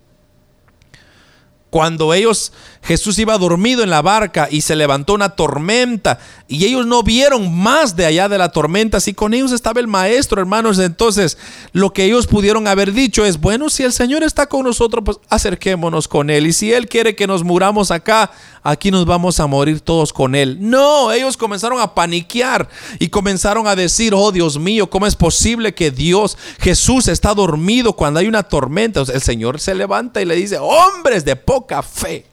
Cuando 1.69 2.13
ellos 2.13 2.51
Jesús 2.83 3.19
iba 3.19 3.37
dormido 3.37 3.83
en 3.83 3.89
la 3.89 4.01
barca 4.01 4.47
y 4.49 4.61
se 4.61 4.75
levantó 4.75 5.13
una 5.13 5.29
tormenta 5.29 6.19
y 6.47 6.65
ellos 6.65 6.87
no 6.87 7.03
vieron 7.03 7.55
más 7.55 7.95
de 7.95 8.07
allá 8.07 8.27
de 8.27 8.39
la 8.39 8.49
tormenta. 8.49 8.99
Si 8.99 9.13
con 9.13 9.35
ellos 9.35 9.51
estaba 9.51 9.79
el 9.79 9.87
maestro, 9.87 10.41
hermanos, 10.41 10.79
entonces 10.79 11.37
lo 11.73 11.93
que 11.93 12.05
ellos 12.05 12.25
pudieron 12.25 12.67
haber 12.67 12.91
dicho 12.91 13.23
es, 13.23 13.39
bueno, 13.39 13.69
si 13.69 13.83
el 13.83 13.93
Señor 13.93 14.23
está 14.23 14.47
con 14.47 14.63
nosotros, 14.63 15.03
pues 15.05 15.17
acerquémonos 15.29 16.07
con 16.07 16.31
Él. 16.31 16.47
Y 16.47 16.53
si 16.53 16.73
Él 16.73 16.87
quiere 16.87 17.15
que 17.15 17.27
nos 17.27 17.43
muramos 17.43 17.91
acá, 17.91 18.31
aquí 18.63 18.89
nos 18.89 19.05
vamos 19.05 19.39
a 19.39 19.45
morir 19.45 19.81
todos 19.81 20.11
con 20.11 20.33
Él. 20.33 20.57
No, 20.59 21.11
ellos 21.11 21.37
comenzaron 21.37 21.79
a 21.79 21.93
paniquear 21.93 22.67
y 22.97 23.09
comenzaron 23.09 23.67
a 23.67 23.75
decir, 23.75 24.13
oh 24.15 24.31
Dios 24.31 24.57
mío, 24.57 24.89
¿cómo 24.89 25.05
es 25.05 25.15
posible 25.15 25.75
que 25.75 25.91
Dios, 25.91 26.37
Jesús 26.59 27.07
está 27.07 27.35
dormido 27.35 27.93
cuando 27.93 28.19
hay 28.19 28.27
una 28.27 28.41
tormenta? 28.41 29.01
el 29.01 29.21
Señor 29.21 29.59
se 29.59 29.75
levanta 29.75 30.21
y 30.21 30.25
le 30.25 30.35
dice, 30.35 30.57
hombres 30.57 31.25
de 31.25 31.35
poca 31.35 31.83
fe. 31.83 32.28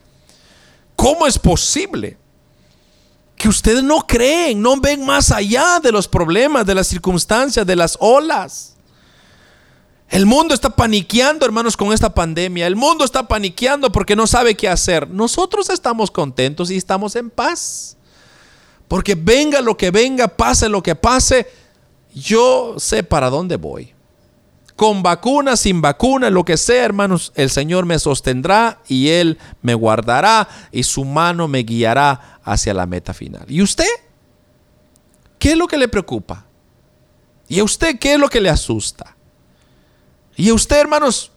¿Cómo 1.07 1.25
es 1.25 1.39
posible 1.39 2.19
que 3.37 3.49
ustedes 3.49 3.81
no 3.85 4.05
creen, 4.09 4.61
no 4.61 4.81
ven 4.81 5.07
más 5.07 5.31
allá 5.31 5.79
de 5.79 5.93
los 5.93 6.09
problemas, 6.09 6.67
de 6.67 6.75
las 6.75 6.89
circunstancias, 6.89 7.65
de 7.65 7.77
las 7.77 7.97
olas? 8.01 8.75
El 10.09 10.27
mundo 10.27 10.53
está 10.53 10.69
paniqueando, 10.69 11.47
hermanos, 11.47 11.77
con 11.77 11.93
esta 11.93 12.13
pandemia. 12.13 12.67
El 12.67 12.75
mundo 12.75 13.05
está 13.05 13.29
paniqueando 13.29 13.93
porque 13.93 14.17
no 14.17 14.27
sabe 14.27 14.57
qué 14.57 14.69
hacer. 14.69 15.09
Nosotros 15.09 15.71
estamos 15.71 16.11
contentos 16.11 16.73
y 16.73 16.77
estamos 16.77 17.15
en 17.15 17.31
paz. 17.31 17.97
Porque 18.89 19.15
venga 19.15 19.61
lo 19.61 19.77
que 19.77 19.93
venga, 19.93 20.27
pase 20.27 20.69
lo 20.69 20.83
que 20.83 20.97
pase, 20.97 21.47
yo 22.17 22.75
sé 22.79 23.05
para 23.05 23.31
dónde 23.31 23.55
voy 23.55 23.95
con 24.77 25.03
vacuna, 25.03 25.57
sin 25.57 25.81
vacuna, 25.81 26.29
lo 26.29 26.45
que 26.45 26.59
sea, 26.59 26.85
hermanos, 26.85 27.33
el 27.35 27.49
Señor 27.51 27.87
me 27.87 27.99
sostendrá 27.99 28.83
y 28.87 29.09
Él 29.09 29.39
me 29.62 29.72
guardará 29.72 30.47
y 30.70 30.83
su 30.83 31.05
mano 31.07 31.49
me 31.49 31.61
guiará 31.61 32.41
hacia 32.45 32.74
la 32.74 32.85
meta 32.85 33.14
final. 33.14 33.47
¿Y 33.49 33.62
usted? 33.62 33.89
¿Qué 35.39 35.53
es 35.53 35.57
lo 35.57 35.66
que 35.66 35.79
le 35.79 35.89
preocupa? 35.89 36.45
¿Y 37.49 37.59
a 37.59 37.64
usted 37.64 37.99
qué 37.99 38.14
es 38.14 38.20
lo 38.20 38.29
que 38.29 38.41
le 38.41 38.51
asusta? 38.51 39.16
¿Y 40.37 40.51
a 40.51 40.55
usted, 40.55 40.77
hermanos, 40.77 41.33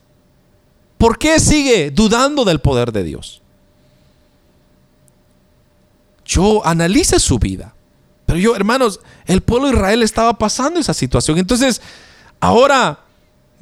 por 0.98 1.18
qué 1.18 1.40
sigue 1.40 1.90
dudando 1.90 2.44
del 2.44 2.60
poder 2.60 2.92
de 2.92 3.04
Dios? 3.04 3.40
Yo 6.26 6.64
analice 6.66 7.18
su 7.18 7.38
vida. 7.38 7.74
Pero 8.26 8.38
yo, 8.38 8.54
hermanos, 8.54 9.00
el 9.24 9.40
pueblo 9.40 9.68
de 9.68 9.74
Israel 9.74 10.02
estaba 10.02 10.34
pasando 10.34 10.78
esa 10.78 10.92
situación. 10.92 11.38
Entonces, 11.38 11.80
ahora 12.38 13.00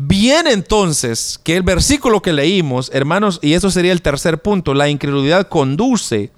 Bien 0.01 0.46
entonces 0.46 1.40
que 1.42 1.57
el 1.57 1.64
versículo 1.64 2.22
que 2.22 2.32
leímos, 2.32 2.88
hermanos, 2.94 3.40
y 3.42 3.55
eso 3.55 3.68
sería 3.68 3.90
el 3.90 4.01
tercer 4.01 4.40
punto, 4.40 4.72
la 4.72 4.88
incredulidad 4.88 5.49
conduce 5.49 6.30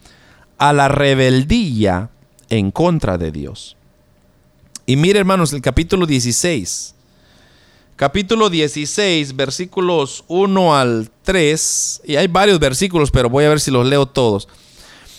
a 0.57 0.73
la 0.73 0.89
rebeldía 0.89 2.09
en 2.49 2.71
contra 2.71 3.19
de 3.19 3.31
Dios. 3.31 3.77
Y 4.87 4.97
mire 4.97 5.19
hermanos, 5.19 5.53
el 5.53 5.61
capítulo 5.61 6.07
16. 6.07 6.95
Capítulo 7.97 8.49
16, 8.49 9.37
versículos 9.37 10.25
1 10.29 10.75
al 10.75 11.11
3. 11.23 12.03
Y 12.07 12.17
hay 12.17 12.29
varios 12.29 12.59
versículos, 12.59 13.11
pero 13.11 13.29
voy 13.29 13.45
a 13.45 13.51
ver 13.51 13.61
si 13.61 13.71
los 13.71 13.87
leo 13.87 14.07
todos. 14.07 14.49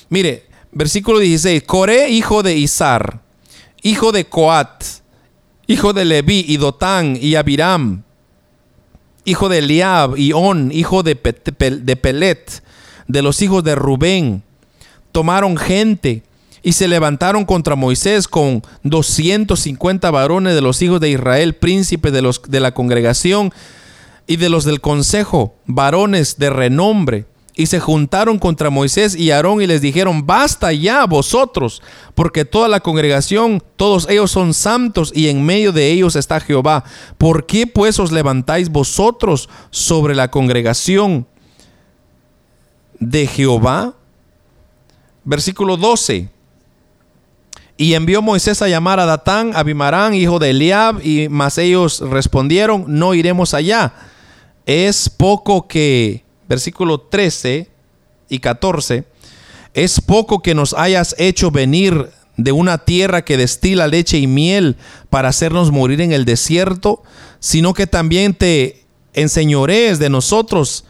Mire, 0.10 0.48
versículo 0.72 1.20
16. 1.20 1.62
Coré, 1.62 2.10
hijo 2.10 2.42
de 2.42 2.58
Izar, 2.58 3.22
hijo 3.84 4.12
de 4.12 4.26
Coat, 4.26 4.84
hijo 5.68 5.94
de 5.94 6.06
Leví, 6.06 6.44
y 6.48 6.58
Dotán, 6.58 7.16
y 7.22 7.36
Abiram, 7.36 8.04
hijo 9.26 9.50
de 9.50 9.60
Eliab, 9.60 10.18
y 10.18 10.34
On, 10.34 10.72
hijo 10.72 11.04
de, 11.04 11.16
de 11.16 11.96
Pelet, 11.96 12.64
de 13.08 13.22
los 13.22 13.42
hijos 13.42 13.64
de 13.64 13.76
Rubén, 13.76 14.44
tomaron 15.12 15.58
gente 15.58 16.24
y 16.64 16.74
se 16.74 16.88
levantaron 16.88 17.46
contra 17.46 17.76
Moisés 17.76 18.28
con 18.28 18.64
250 18.84 20.12
varones 20.12 20.54
de 20.56 20.62
los 20.62 20.82
hijos 20.82 21.02
de 21.02 21.10
Israel, 21.10 21.56
príncipes 21.56 22.14
de, 22.14 22.22
los, 22.22 22.42
de 22.44 22.60
la 22.60 22.74
congregación 22.74 23.52
y 24.28 24.38
de 24.38 24.50
los 24.50 24.64
del 24.64 24.80
consejo, 24.80 25.56
varones 25.66 26.38
de 26.38 26.50
renombre 26.50 27.26
y 27.56 27.66
se 27.66 27.80
juntaron 27.80 28.40
contra 28.40 28.70
Moisés 28.70 29.16
y 29.16 29.32
Aarón 29.32 29.62
y 29.62 29.68
les 29.68 29.82
dijeron, 29.82 30.26
basta 30.26 30.72
ya 30.72 31.06
vosotros, 31.06 31.82
porque 32.16 32.46
toda 32.46 32.68
la 32.68 32.80
congregación, 32.80 33.62
todos 33.76 34.08
ellos 34.10 34.32
son 34.32 34.54
santos 34.54 35.12
y 35.14 35.28
en 35.28 35.44
medio 35.44 35.72
de 35.72 35.92
ellos 35.92 36.16
está 36.16 36.40
Jehová. 36.40 36.84
¿Por 37.18 37.46
qué 37.46 37.68
pues 37.68 38.00
os 38.00 38.12
levantáis 38.12 38.70
vosotros 38.70 39.50
sobre 39.70 40.16
la 40.16 40.32
congregación 40.32 41.28
de 43.00 43.28
Jehová? 43.28 43.96
Versículo 45.24 45.76
12. 45.76 46.30
Y 47.76 47.96
envió 47.96 48.22
Moisés 48.22 48.62
a 48.62 48.70
llamar 48.70 49.00
a 49.00 49.06
Datán, 49.06 49.52
Abimarán, 49.56 50.14
hijo 50.14 50.40
de 50.40 50.52
Eliab, 50.52 51.06
y 51.06 51.28
mas 51.30 51.58
ellos 51.58 52.00
respondieron, 52.00 52.86
no 52.88 53.14
iremos 53.14 53.54
allá. 53.54 53.94
Es 54.66 55.10
poco 55.10 55.68
que 55.68 56.24
versículo 56.52 57.00
13 57.00 57.70
y 58.28 58.40
14, 58.40 59.06
es 59.74 60.02
poco 60.02 60.42
que 60.42 60.54
nos 60.54 60.74
hayas 60.74 61.16
hecho 61.18 61.50
venir 61.50 62.10
de 62.36 62.52
una 62.52 62.80
tierra 62.80 63.24
que 63.24 63.38
destila 63.38 63.88
leche 63.88 64.18
y 64.18 64.28
miel 64.28 64.76
para 65.10 65.30
hacernos 65.30 65.72
morir 65.72 66.02
en 66.02 66.12
el 66.12 66.26
desierto, 66.26 67.04
sino 67.40 67.74
que 67.74 67.88
también 67.88 68.34
te 68.34 68.84
enseñorees 69.14 69.98
de 69.98 70.10
nosotros 70.10 70.84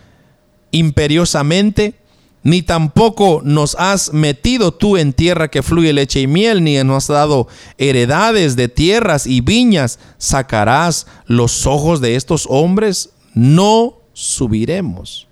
imperiosamente, 0.71 1.93
ni 2.41 2.63
tampoco 2.63 3.41
nos 3.43 3.75
has 3.75 4.13
metido 4.13 4.73
tú 4.73 4.97
en 4.97 5.13
tierra 5.13 5.49
que 5.49 5.61
fluye 5.61 5.93
leche 5.93 6.21
y 6.21 6.27
miel, 6.27 6.63
ni 6.63 6.83
nos 6.83 7.03
has 7.03 7.15
dado 7.15 7.47
heredades 7.77 8.55
de 8.55 8.67
tierras 8.67 9.27
y 9.27 9.41
viñas, 9.41 9.99
sacarás 10.17 11.05
los 11.27 11.67
ojos 11.67 12.01
de 12.01 12.15
estos 12.15 12.47
hombres, 12.49 13.11
no 13.35 13.99
subiremos. 14.13 15.27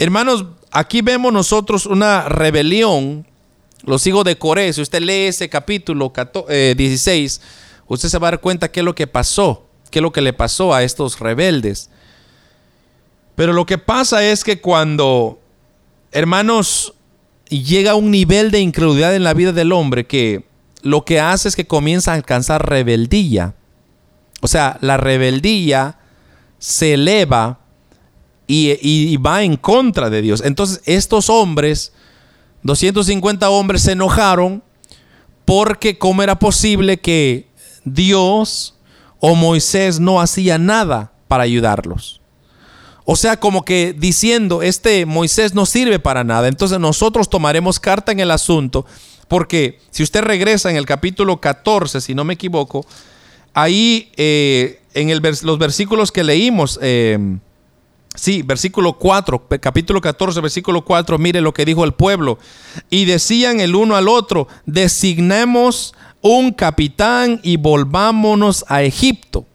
Hermanos, 0.00 0.46
aquí 0.70 1.02
vemos 1.02 1.30
nosotros 1.30 1.84
una 1.84 2.26
rebelión. 2.26 3.26
Los 3.82 4.06
hijos 4.06 4.24
de 4.24 4.38
Coré, 4.38 4.72
si 4.72 4.80
usted 4.80 5.02
lee 5.02 5.26
ese 5.26 5.50
capítulo 5.50 6.10
16, 6.48 7.36
eh, 7.36 7.82
usted 7.86 8.08
se 8.08 8.18
va 8.18 8.28
a 8.28 8.30
dar 8.30 8.40
cuenta 8.40 8.72
qué 8.72 8.80
es 8.80 8.84
lo 8.86 8.94
que 8.94 9.06
pasó, 9.06 9.66
qué 9.90 9.98
es 9.98 10.02
lo 10.02 10.10
que 10.10 10.22
le 10.22 10.32
pasó 10.32 10.72
a 10.72 10.82
estos 10.84 11.20
rebeldes. 11.20 11.90
Pero 13.34 13.52
lo 13.52 13.66
que 13.66 13.76
pasa 13.76 14.24
es 14.24 14.42
que 14.42 14.62
cuando, 14.62 15.38
hermanos, 16.12 16.94
llega 17.50 17.94
un 17.94 18.10
nivel 18.10 18.50
de 18.50 18.60
incredulidad 18.60 19.14
en 19.14 19.22
la 19.22 19.34
vida 19.34 19.52
del 19.52 19.70
hombre 19.70 20.06
que 20.06 20.46
lo 20.80 21.04
que 21.04 21.20
hace 21.20 21.46
es 21.46 21.56
que 21.56 21.66
comienza 21.66 22.12
a 22.12 22.14
alcanzar 22.14 22.66
rebeldía. 22.66 23.54
O 24.40 24.48
sea, 24.48 24.78
la 24.80 24.96
rebeldía 24.96 25.98
se 26.58 26.94
eleva 26.94 27.59
y, 28.50 29.16
va 29.18 29.42
en 29.42 29.56
contra 29.56 30.10
de 30.10 30.22
Dios. 30.22 30.42
Entonces, 30.44 30.82
estos 30.84 31.30
hombres, 31.30 31.92
250 32.62 33.48
hombres, 33.50 33.82
se 33.82 33.92
enojaron 33.92 34.62
porque 35.44 35.98
cómo 35.98 36.22
era 36.22 36.38
posible 36.38 36.98
que 36.98 37.48
Dios 37.84 38.74
o 39.20 39.34
Moisés 39.34 40.00
no 40.00 40.20
hacía 40.20 40.58
nada 40.58 41.12
para 41.28 41.44
ayudarlos. 41.44 42.20
O 43.04 43.16
sea, 43.16 43.38
como 43.38 43.64
que 43.64 43.94
diciendo, 43.96 44.62
este 44.62 45.06
Moisés 45.06 45.54
no 45.54 45.66
sirve 45.66 45.98
para 45.98 46.24
nada. 46.24 46.48
Entonces 46.48 46.78
nosotros 46.78 47.28
tomaremos 47.28 47.80
carta 47.80 48.12
en 48.12 48.20
el 48.20 48.30
asunto, 48.30 48.86
porque 49.28 49.78
si 49.90 50.02
usted 50.02 50.22
regresa 50.22 50.70
en 50.70 50.76
el 50.76 50.86
capítulo 50.86 51.40
14, 51.40 52.00
si 52.00 52.14
no 52.14 52.24
me 52.24 52.34
equivoco, 52.34 52.86
ahí 53.54 54.12
eh, 54.16 54.80
en 54.94 55.10
el 55.10 55.20
los 55.42 55.58
versículos 55.58 56.12
que 56.12 56.24
leímos, 56.24 56.78
eh, 56.82 57.18
sí, 58.14 58.42
versículo 58.42 58.94
4, 58.94 59.48
capítulo 59.60 60.00
14, 60.00 60.40
versículo 60.40 60.84
4, 60.84 61.18
mire 61.18 61.40
lo 61.40 61.54
que 61.54 61.64
dijo 61.64 61.84
el 61.84 61.92
pueblo. 61.92 62.38
Y 62.90 63.04
decían 63.04 63.60
el 63.60 63.74
uno 63.74 63.96
al 63.96 64.08
otro, 64.08 64.48
designemos 64.66 65.94
un 66.20 66.52
capitán 66.52 67.40
y 67.42 67.56
volvámonos 67.56 68.64
a 68.68 68.82
Egipto. 68.82 69.46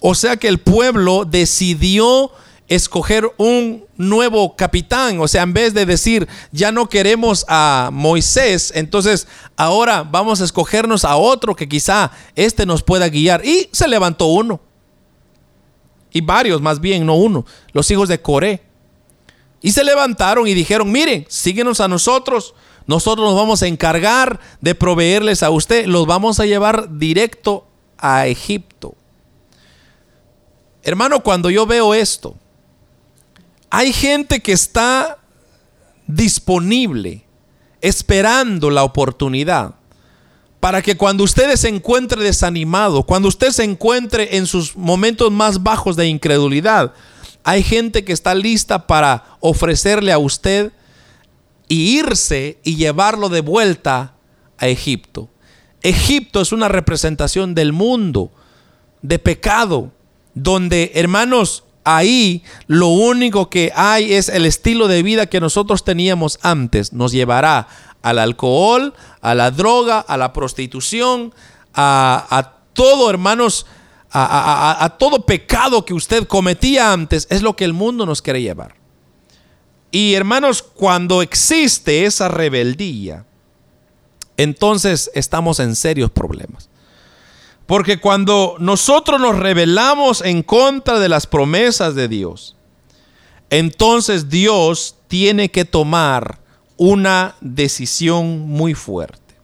O 0.00 0.14
sea 0.14 0.36
que 0.36 0.48
el 0.48 0.58
pueblo 0.58 1.24
decidió 1.24 2.32
escoger 2.70 3.30
un 3.36 3.84
nuevo 3.96 4.56
capitán. 4.56 5.20
O 5.20 5.28
sea, 5.28 5.42
en 5.42 5.52
vez 5.52 5.74
de 5.74 5.84
decir, 5.84 6.26
ya 6.52 6.72
no 6.72 6.88
queremos 6.88 7.44
a 7.48 7.90
Moisés, 7.92 8.72
entonces 8.74 9.26
ahora 9.56 10.04
vamos 10.04 10.40
a 10.40 10.44
escogernos 10.44 11.04
a 11.04 11.16
otro 11.16 11.54
que 11.54 11.68
quizá 11.68 12.12
este 12.36 12.64
nos 12.64 12.82
pueda 12.82 13.08
guiar. 13.08 13.44
Y 13.44 13.68
se 13.72 13.88
levantó 13.88 14.26
uno. 14.26 14.60
Y 16.12 16.20
varios, 16.20 16.60
más 16.60 16.80
bien, 16.80 17.06
no 17.06 17.14
uno. 17.14 17.44
Los 17.72 17.90
hijos 17.90 18.08
de 18.08 18.20
Coré. 18.20 18.62
Y 19.62 19.72
se 19.72 19.84
levantaron 19.84 20.46
y 20.46 20.54
dijeron, 20.54 20.90
miren, 20.90 21.26
síguenos 21.28 21.80
a 21.80 21.88
nosotros. 21.88 22.54
Nosotros 22.86 23.28
nos 23.28 23.36
vamos 23.36 23.62
a 23.62 23.66
encargar 23.66 24.40
de 24.60 24.74
proveerles 24.74 25.42
a 25.42 25.50
usted. 25.50 25.86
Los 25.86 26.06
vamos 26.06 26.40
a 26.40 26.46
llevar 26.46 26.98
directo 26.98 27.66
a 27.98 28.26
Egipto. 28.26 28.94
Hermano, 30.82 31.20
cuando 31.22 31.50
yo 31.50 31.66
veo 31.66 31.94
esto, 31.94 32.36
hay 33.68 33.92
gente 33.92 34.40
que 34.40 34.52
está 34.52 35.18
disponible, 36.06 37.24
esperando 37.80 38.70
la 38.70 38.82
oportunidad 38.82 39.74
para 40.60 40.82
que 40.82 40.96
cuando 40.96 41.24
usted 41.24 41.56
se 41.56 41.68
encuentre 41.68 42.22
desanimado, 42.22 43.02
cuando 43.02 43.28
usted 43.28 43.50
se 43.50 43.64
encuentre 43.64 44.36
en 44.36 44.46
sus 44.46 44.76
momentos 44.76 45.32
más 45.32 45.62
bajos 45.62 45.96
de 45.96 46.06
incredulidad, 46.06 46.92
hay 47.42 47.62
gente 47.62 48.04
que 48.04 48.12
está 48.12 48.34
lista 48.34 48.86
para 48.86 49.24
ofrecerle 49.40 50.12
a 50.12 50.18
usted 50.18 50.72
y 51.66 51.98
irse 51.98 52.58
y 52.62 52.76
llevarlo 52.76 53.30
de 53.30 53.40
vuelta 53.40 54.14
a 54.58 54.68
Egipto. 54.68 55.30
Egipto 55.82 56.42
es 56.42 56.52
una 56.52 56.68
representación 56.68 57.54
del 57.54 57.72
mundo, 57.72 58.30
de 59.00 59.18
pecado, 59.18 59.92
donde, 60.34 60.92
hermanos, 60.94 61.64
ahí 61.84 62.42
lo 62.66 62.88
único 62.88 63.48
que 63.48 63.72
hay 63.74 64.12
es 64.12 64.28
el 64.28 64.44
estilo 64.44 64.88
de 64.88 65.02
vida 65.02 65.26
que 65.26 65.40
nosotros 65.40 65.84
teníamos 65.84 66.38
antes. 66.42 66.92
Nos 66.92 67.12
llevará 67.12 67.68
al 68.02 68.18
alcohol, 68.18 68.94
a 69.20 69.34
la 69.34 69.50
droga, 69.50 70.00
a 70.00 70.16
la 70.16 70.32
prostitución, 70.32 71.34
a, 71.74 72.52
todo, 72.72 73.10
hermanos, 73.10 73.66
a, 74.10 74.96
todo 74.98 75.24
pecado 75.24 75.84
que 75.84 75.94
usted 75.94 76.26
cometía 76.26 76.92
antes, 76.92 77.26
es 77.30 77.42
lo 77.42 77.54
que 77.56 77.64
el 77.64 77.72
mundo 77.72 78.06
nos 78.06 78.22
quiere 78.22 78.42
llevar. 78.42 78.74
Y 79.90 80.14
hermanos, 80.14 80.62
cuando 80.62 81.20
existe 81.20 82.04
esa 82.04 82.28
rebeldía, 82.28 83.24
entonces 84.36 85.10
estamos 85.14 85.60
en 85.60 85.74
serios 85.76 86.10
problemas. 86.10 86.68
Porque 87.66 88.00
cuando 88.00 88.56
nosotros 88.58 89.20
nos 89.20 89.38
rebelamos 89.38 90.22
en 90.22 90.42
contra 90.42 90.98
de 90.98 91.08
las 91.08 91.26
promesas 91.26 91.94
de 91.94 92.08
Dios, 92.08 92.56
entonces 93.50 94.28
Dios 94.28 94.96
tiene 95.08 95.50
que 95.50 95.64
tomar 95.64 96.40
una 96.82 97.34
decisión 97.42 98.48
muy 98.48 98.72
fuerte. 98.72 99.34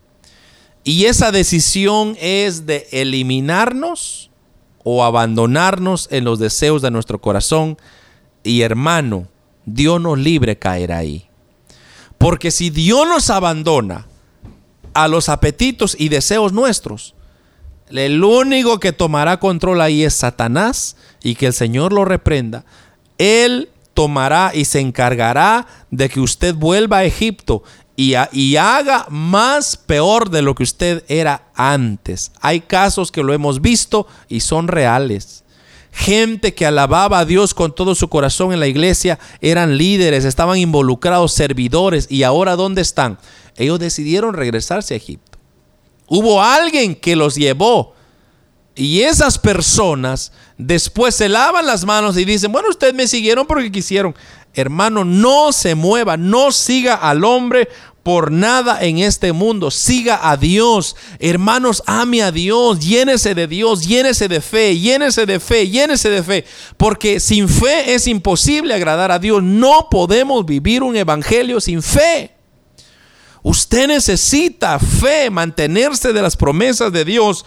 Y 0.85 1.05
esa 1.05 1.33
decisión 1.33 2.17
es 2.19 2.65
de 2.65 2.89
eliminarnos 2.93 4.31
o 4.83 5.05
abandonarnos 5.05 6.09
en 6.11 6.25
los 6.25 6.39
deseos 6.39 6.81
de 6.81 6.91
nuestro 6.91 7.21
corazón. 7.21 7.77
Y 8.43 8.63
hermano, 8.63 9.29
Dios 9.67 10.01
nos 10.01 10.19
libre 10.19 10.59
caer 10.59 10.93
ahí. 10.93 11.29
Porque 12.17 12.51
si 12.51 12.71
Dios 12.71 13.07
nos 13.07 13.29
abandona 13.29 14.07
a 14.95 15.07
los 15.07 15.29
apetitos 15.29 15.95
y 15.99 16.09
deseos 16.09 16.55
nuestros, 16.55 17.17
el 17.91 18.25
único 18.25 18.81
que 18.81 18.93
tomará 18.93 19.41
control 19.41 19.83
ahí 19.83 20.05
es 20.05 20.15
Satanás 20.15 20.97
y 21.23 21.35
que 21.35 21.49
el 21.49 21.53
Señor 21.53 21.93
lo 21.93 22.07
reprenda. 22.07 22.65
Él 23.19 23.69
tomará 23.97 24.53
y 24.55 24.67
se 24.67 24.79
encargará 24.79 25.67
de 25.91 26.11
que 26.11 26.21
usted 26.21 26.55
vuelva 26.55 26.99
a 26.99 27.05
Egipto 27.05 27.63
y, 27.97 28.13
y, 28.33 28.57
haga 28.57 29.07
más 29.09 29.79
peor 29.79 30.29
de 30.29 30.43
lo 30.43 30.55
que 30.55 30.65
usted 30.65 31.03
era 31.09 31.49
antes. 31.55 32.31
Hay 32.43 32.61
casos 32.61 33.11
que 33.11 33.23
lo 33.23 33.33
hemos 33.33 33.63
visto 33.63 34.07
y 34.29 34.41
son 34.41 34.69
reales. 34.69 35.45
Gente 35.93 36.53
que 36.53 36.67
alababa 36.67 37.21
a 37.21 37.25
Dios 37.25 37.55
con 37.55 37.75
todo 37.75 37.95
su 37.95 38.11
corazón 38.11 38.53
en 38.53 38.61
la 38.61 38.67
iglesia 38.67 39.19
eran 39.41 39.79
líderes, 39.79 40.27
estaban 40.27 40.59
involucrados, 40.59 41.33
servidores 41.33 42.07
y 42.11 42.23
ahora 42.23 42.55
¿dónde 42.55 42.83
están? 42.83 43.19
Ellos 43.57 43.79
decidieron 43.79 44.35
regresarse 44.35 44.93
a 44.93 44.99
Egipto. 44.99 45.39
Hubo 46.07 46.43
alguien 46.43 46.95
que 46.95 47.17
los 47.17 47.35
llevó. 47.35 47.96
Y 48.77 49.01
esas 49.01 49.39
personas 49.39 50.33
después 50.59 51.15
se 51.15 51.31
lavan 51.31 51.65
las 51.65 51.87
manos 51.87 52.19
y 52.19 52.27
dicen, 52.27 52.53
bueno, 52.53 52.69
ustedes 52.69 52.95
me 52.95 53.09
siguieron 53.09 53.47
porque 53.47 53.73
quisieron. 53.73 54.15
Hermano, 54.53 55.05
no 55.05 55.53
se 55.53 55.75
mueva, 55.75 56.17
no 56.17 56.53
siga 56.53 56.95
al 56.95 57.25
hombre 57.25 57.69
por 58.03 58.31
nada 58.31 58.83
en 58.83 58.99
este 58.99 59.33
mundo. 59.33 59.71
Siga 59.71 60.31
a 60.31 60.37
Dios. 60.37 60.95
Hermanos, 61.19 61.83
ame 61.87 62.23
a 62.23 62.31
Dios. 62.31 62.79
Llénese 62.79 63.35
de 63.35 63.47
Dios. 63.47 63.87
Llénese 63.87 64.29
de 64.29 64.41
fe. 64.41 64.79
Llénese 64.79 65.27
de 65.27 65.41
fe. 65.41 65.69
Llénese 65.69 66.09
de 66.09 66.23
fe. 66.23 66.45
Porque 66.77 67.19
sin 67.19 67.49
fe 67.49 67.95
es 67.95 68.07
imposible 68.07 68.75
agradar 68.75 69.11
a 69.11 69.19
Dios. 69.19 69.43
No 69.43 69.89
podemos 69.91 70.47
vivir 70.47 70.83
un 70.83 70.97
evangelio 70.97 71.61
sin 71.61 71.83
fe. 71.83 72.37
Usted 73.49 73.87
necesita 73.87 74.77
fe, 74.81 75.31
mantenerse 75.31 76.13
de 76.13 76.21
las 76.21 76.37
promesas 76.37 76.93
de 76.93 77.05
Dios, 77.05 77.45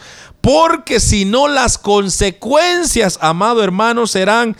porque 0.52 1.00
si 1.00 1.26
no 1.26 1.48
las 1.48 1.78
consecuencias, 1.78 3.20
amado 3.22 3.64
hermano, 3.64 4.08
serán 4.08 4.58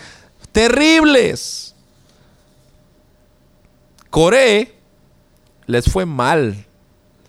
terribles. 0.52 1.74
Coré 4.08 4.76
les 5.66 5.90
fue 5.90 6.06
mal. 6.06 6.64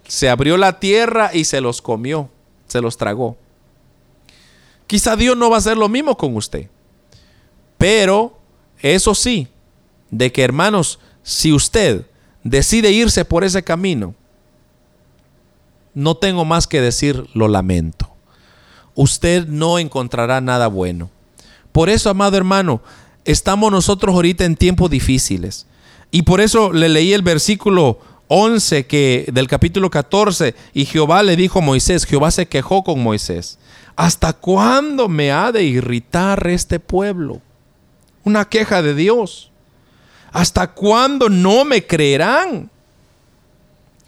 Se 0.07 0.30
abrió 0.30 0.57
la 0.57 0.80
tierra 0.80 1.32
y 1.34 1.45
se 1.45 1.59
los 1.59 1.82
comió, 1.82 2.30
se 2.68 2.82
los 2.82 2.97
tragó. 2.97 3.36
Quizá 4.86 5.16
Dios 5.16 5.36
no 5.36 5.49
va 5.49 5.55
a 5.55 5.59
hacer 5.59 5.76
lo 5.76 5.89
mismo 5.89 6.16
con 6.16 6.36
usted. 6.36 6.70
Pero 7.80 8.38
eso 8.78 9.16
sí, 9.16 9.47
de 10.12 10.32
que 10.32 10.43
hermanos, 10.43 10.99
si 11.24 11.51
usted 11.51 12.05
decide 12.43 12.91
irse 12.91 13.26
por 13.26 13.43
ese 13.43 13.64
camino, 13.64 14.14
no 15.95 16.16
tengo 16.16 16.45
más 16.45 16.68
que 16.68 16.80
decir, 16.80 17.26
lo 17.34 17.47
lamento. 17.47 18.11
Usted 19.02 19.47
no 19.47 19.80
encontrará 19.80 20.41
nada 20.41 20.68
bueno. 20.68 21.10
Por 21.72 21.89
eso, 21.89 22.12
amado 22.12 22.38
hermano, 22.38 22.82
estamos 23.26 23.72
nosotros 23.72 24.14
ahorita 24.14 24.45
en 24.45 24.56
tiempos 24.56 24.91
difíciles. 24.91 25.66
Y 26.12 26.22
por 26.22 26.39
eso 26.39 26.72
le 26.72 26.88
leí 26.88 27.12
el 27.12 27.24
versículo 27.24 27.97
11 28.28 28.86
que, 28.86 29.28
del 29.34 29.47
capítulo 29.47 29.89
14. 29.89 30.54
Y 30.76 30.86
Jehová 30.86 31.24
le 31.24 31.36
dijo 31.36 31.58
a 31.58 31.64
Moisés, 31.64 32.06
Jehová 32.06 32.30
se 32.30 32.47
quejó 32.47 32.84
con 32.84 33.02
Moisés. 33.02 33.58
¿Hasta 33.95 34.34
cuándo 34.34 35.08
me 35.08 35.32
ha 35.32 35.52
de 35.52 35.64
irritar 35.64 36.45
este 36.45 36.80
pueblo? 36.80 37.41
Una 38.24 38.47
queja 38.47 38.84
de 38.84 38.93
Dios. 38.93 39.49
¿Hasta 40.32 40.74
cuándo 40.74 41.28
no 41.28 41.66
me 41.66 41.88
creerán? 41.88 42.70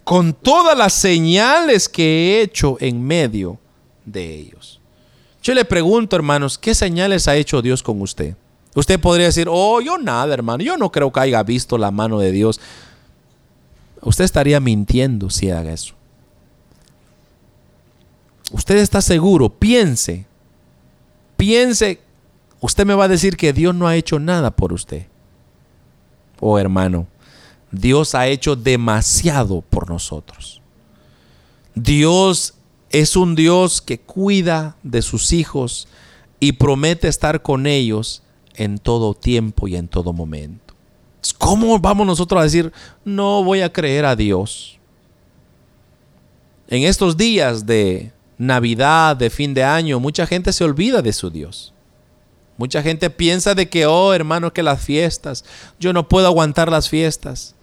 Con 0.04 0.34
todas 0.34 0.78
las 0.78 0.94
señales 0.94 1.90
que 1.90 2.04
he 2.04 2.42
hecho 2.44 2.78
en 2.80 3.04
medio 3.04 3.58
de 4.06 4.36
ellos. 4.36 4.73
Yo 5.44 5.54
le 5.54 5.66
pregunto, 5.66 6.16
hermanos, 6.16 6.58
¿qué 6.58 6.74
señales 6.74 7.28
ha 7.28 7.36
hecho 7.36 7.62
Dios 7.62 7.84
con 7.84 8.02
usted? 8.02 8.36
Usted 8.76 9.00
podría 9.00 9.28
decir, 9.28 9.48
oh, 9.52 9.82
yo 9.82 9.98
nada, 9.98 10.34
hermano, 10.34 10.64
yo 10.64 10.78
no 10.78 10.90
creo 10.90 11.12
que 11.12 11.20
haya 11.20 11.44
visto 11.44 11.78
la 11.78 11.92
mano 11.92 12.18
de 12.18 12.32
Dios. 12.32 12.62
Usted 14.02 14.24
estaría 14.24 14.62
mintiendo 14.62 15.30
si 15.30 15.52
haga 15.52 15.74
eso. 15.74 15.96
usted 18.52 18.78
está 18.78 19.02
seguro, 19.02 19.50
piense, 19.50 20.26
piense, 21.36 22.00
usted 22.62 22.86
me 22.86 22.94
va 22.94 23.06
a 23.06 23.10
decir 23.10 23.36
que 23.36 23.52
Dios 23.52 23.76
no 23.76 23.88
ha 23.88 23.96
hecho 23.98 24.20
nada 24.20 24.50
por 24.50 24.72
usted. 24.72 25.08
Oh 26.40 26.58
hermano, 26.58 27.08
Dios 27.72 28.16
ha 28.16 28.28
hecho 28.28 28.56
demasiado 28.56 29.62
por 29.62 29.90
nosotros. 29.90 30.62
Dios 31.76 32.54
es 32.94 33.16
un 33.16 33.34
Dios 33.34 33.82
que 33.82 34.00
cuida 34.00 34.78
de 34.84 35.02
sus 35.02 35.34
hijos 35.34 35.88
y 36.40 36.54
promete 36.54 37.08
estar 37.08 37.42
con 37.42 37.66
ellos 37.66 38.22
en 38.54 38.78
todo 38.78 39.16
tiempo 39.16 39.68
y 39.68 39.76
en 39.76 39.88
todo 39.88 40.14
momento. 40.14 40.76
¿Cómo 41.40 41.80
vamos 41.80 42.06
nosotros 42.06 42.40
a 42.40 42.44
decir, 42.44 42.72
no 43.04 43.44
voy 43.44 43.62
a 43.62 43.74
creer 43.74 44.06
a 44.06 44.16
Dios? 44.16 44.78
En 46.68 46.84
estos 46.84 47.18
días 47.18 47.66
de 47.66 48.12
Navidad, 48.38 49.18
de 49.18 49.32
fin 49.32 49.56
de 49.56 49.64
año, 49.64 50.00
mucha 50.00 50.28
gente 50.28 50.54
se 50.54 50.64
olvida 50.64 51.02
de 51.02 51.14
su 51.14 51.32
Dios. 51.32 51.74
Mucha 52.58 52.84
gente 52.84 53.10
piensa 53.10 53.56
de 53.56 53.70
que, 53.70 53.88
oh 53.88 54.14
hermano, 54.14 54.54
que 54.54 54.62
las 54.62 54.84
fiestas, 54.84 55.44
yo 55.80 55.94
no 55.94 56.08
puedo 56.08 56.28
aguantar 56.28 56.70
las 56.70 56.90
fiestas. 56.90 57.56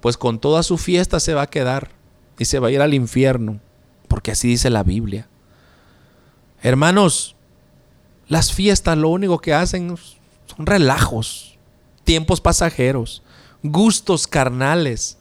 Pues 0.00 0.18
con 0.18 0.38
toda 0.38 0.62
su 0.62 0.76
fiesta 0.76 1.18
se 1.18 1.32
va 1.32 1.42
a 1.42 1.50
quedar 1.50 1.92
y 2.38 2.44
se 2.44 2.58
va 2.58 2.68
a 2.68 2.72
ir 2.72 2.82
al 2.82 2.92
infierno 2.92 3.60
porque 4.16 4.30
así 4.30 4.48
dice 4.48 4.70
la 4.70 4.82
Biblia. 4.82 5.28
Hermanos, 6.62 7.36
las 8.28 8.50
fiestas 8.50 8.96
lo 8.96 9.10
único 9.10 9.40
que 9.40 9.52
hacen 9.52 9.94
son 10.46 10.64
relajos, 10.64 11.58
tiempos 12.02 12.40
pasajeros, 12.40 13.22
gustos 13.62 14.26
carnales. 14.26 15.18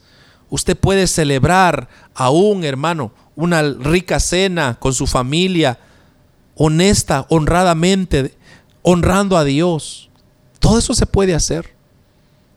Usted 0.49 0.77
puede 0.77 1.07
celebrar 1.07 1.89
aún, 2.13 2.63
hermano, 2.63 3.11
una 3.35 3.63
rica 3.63 4.21
cena 4.21 4.77
con 4.79 4.93
su 4.93 5.07
familia, 5.07 5.77
honesta, 6.55 7.25
honradamente, 7.27 8.33
honrando 8.81 9.35
a 9.35 9.43
Dios. 9.43 10.09
Todo 10.59 10.79
eso 10.79 10.93
se 10.93 11.05
puede 11.05 11.35
hacer 11.35 11.75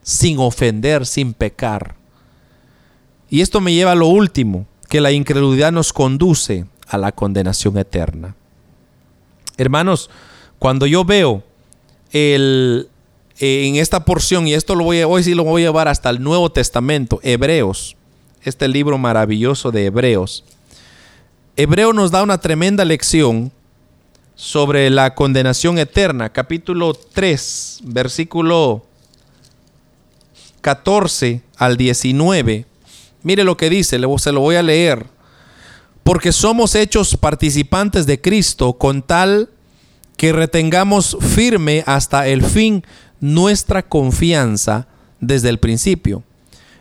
sin 0.04 0.38
ofender, 0.38 1.04
sin 1.04 1.34
pecar. 1.34 1.96
Y 3.28 3.40
esto 3.40 3.60
me 3.60 3.74
lleva 3.74 3.90
a 3.90 3.96
lo 3.96 4.06
último 4.06 4.66
que 4.88 5.00
la 5.00 5.12
incredulidad 5.12 5.72
nos 5.72 5.92
conduce 5.92 6.66
a 6.86 6.98
la 6.98 7.12
condenación 7.12 7.76
eterna. 7.76 8.34
Hermanos, 9.56 10.10
cuando 10.58 10.86
yo 10.86 11.04
veo 11.04 11.42
el, 12.12 12.88
en 13.38 13.76
esta 13.76 14.04
porción, 14.04 14.48
y 14.48 14.54
esto 14.54 14.74
lo 14.74 14.84
voy 14.84 15.00
a, 15.00 15.08
hoy 15.08 15.22
sí 15.22 15.34
lo 15.34 15.44
voy 15.44 15.62
a 15.62 15.66
llevar 15.66 15.88
hasta 15.88 16.10
el 16.10 16.22
Nuevo 16.22 16.50
Testamento, 16.50 17.20
Hebreos, 17.22 17.96
este 18.42 18.66
libro 18.66 18.96
maravilloso 18.98 19.70
de 19.70 19.86
Hebreos. 19.86 20.44
Hebreo 21.56 21.92
nos 21.92 22.10
da 22.10 22.22
una 22.22 22.38
tremenda 22.38 22.84
lección 22.84 23.52
sobre 24.36 24.88
la 24.90 25.14
condenación 25.14 25.78
eterna, 25.78 26.32
capítulo 26.32 26.94
3, 26.94 27.80
versículo 27.82 28.86
14 30.60 31.42
al 31.56 31.76
19 31.76 32.64
Mire 33.22 33.44
lo 33.44 33.56
que 33.56 33.70
dice, 33.70 33.98
se 34.18 34.32
lo 34.32 34.40
voy 34.40 34.56
a 34.56 34.62
leer. 34.62 35.06
Porque 36.02 36.32
somos 36.32 36.74
hechos 36.74 37.16
participantes 37.16 38.06
de 38.06 38.20
Cristo 38.20 38.74
con 38.74 39.02
tal 39.02 39.50
que 40.16 40.32
retengamos 40.32 41.16
firme 41.20 41.84
hasta 41.86 42.26
el 42.28 42.42
fin 42.42 42.84
nuestra 43.20 43.88
confianza 43.88 44.88
desde 45.20 45.48
el 45.48 45.58
principio. 45.58 46.22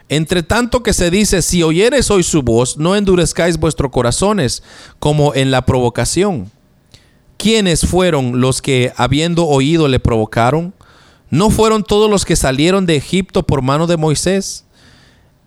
Entre 0.09 0.41
tanto 0.41 0.83
que 0.83 0.93
se 0.93 1.11
dice, 1.11 1.41
si 1.41 1.63
oyeres 1.63 2.09
hoy 2.09 2.23
su 2.23 2.41
voz, 2.41 2.77
no 2.77 2.95
endurezcáis 2.95 3.57
vuestros 3.57 3.91
corazones 3.91 4.63
como 4.99 5.35
en 5.35 5.51
la 5.51 5.65
provocación. 5.65 6.49
¿Quiénes 7.38 7.85
fueron 7.85 8.39
los 8.39 8.61
que, 8.61 8.93
habiendo 8.95 9.45
oído, 9.45 9.88
le 9.88 9.99
provocaron? 9.99 10.73
¿No 11.29 11.49
fueron 11.49 11.83
todos 11.83 12.09
los 12.09 12.23
que 12.23 12.38
salieron 12.38 12.85
de 12.85 12.95
Egipto 12.95 13.43
por 13.43 13.61
mano 13.61 13.85
de 13.85 13.97
Moisés? 13.97 14.63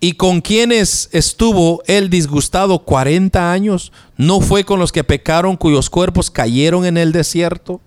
¿Y 0.03 0.13
con 0.13 0.41
quienes 0.41 1.09
estuvo 1.11 1.83
él 1.85 2.09
disgustado 2.09 2.79
40 2.79 3.51
años? 3.51 3.91
¿No 4.17 4.41
fue 4.41 4.63
con 4.63 4.79
los 4.79 4.91
que 4.91 5.03
pecaron 5.03 5.55
cuyos 5.55 5.91
cuerpos 5.91 6.31
cayeron 6.31 6.87
en 6.87 6.97
el 6.97 7.11
desierto? 7.11 7.79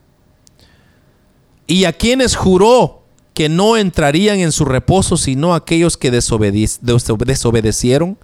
¿Y 1.66 1.86
a 1.86 1.92
quienes 1.92 2.36
juró 2.36 3.02
que 3.34 3.48
no 3.48 3.76
entrarían 3.76 4.38
en 4.38 4.52
su 4.52 4.64
reposo 4.64 5.16
sino 5.16 5.54
aquellos 5.54 5.96
que 5.96 6.12
desobedecieron? 6.12 8.16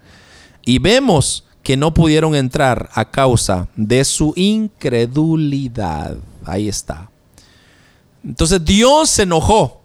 Y 0.65 0.79
vemos 0.79 1.45
que 1.65 1.77
no 1.77 1.93
pudieron 1.93 2.37
entrar 2.37 2.91
a 2.95 3.11
causa 3.11 3.67
de 3.75 4.05
su 4.05 4.33
incredulidad. 4.37 6.17
Ahí 6.45 6.69
está. 6.69 7.11
Entonces 8.23 8.65
Dios 8.65 9.11
se 9.11 9.23
enojó 9.23 9.81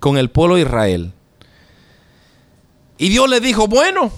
con 0.00 0.18
el 0.18 0.30
pueblo 0.30 0.56
de 0.56 0.62
Israel 0.62 1.12
y 3.00 3.08
Dios 3.08 3.30
le 3.30 3.40
dijo, 3.40 3.66
bueno, 3.66 4.12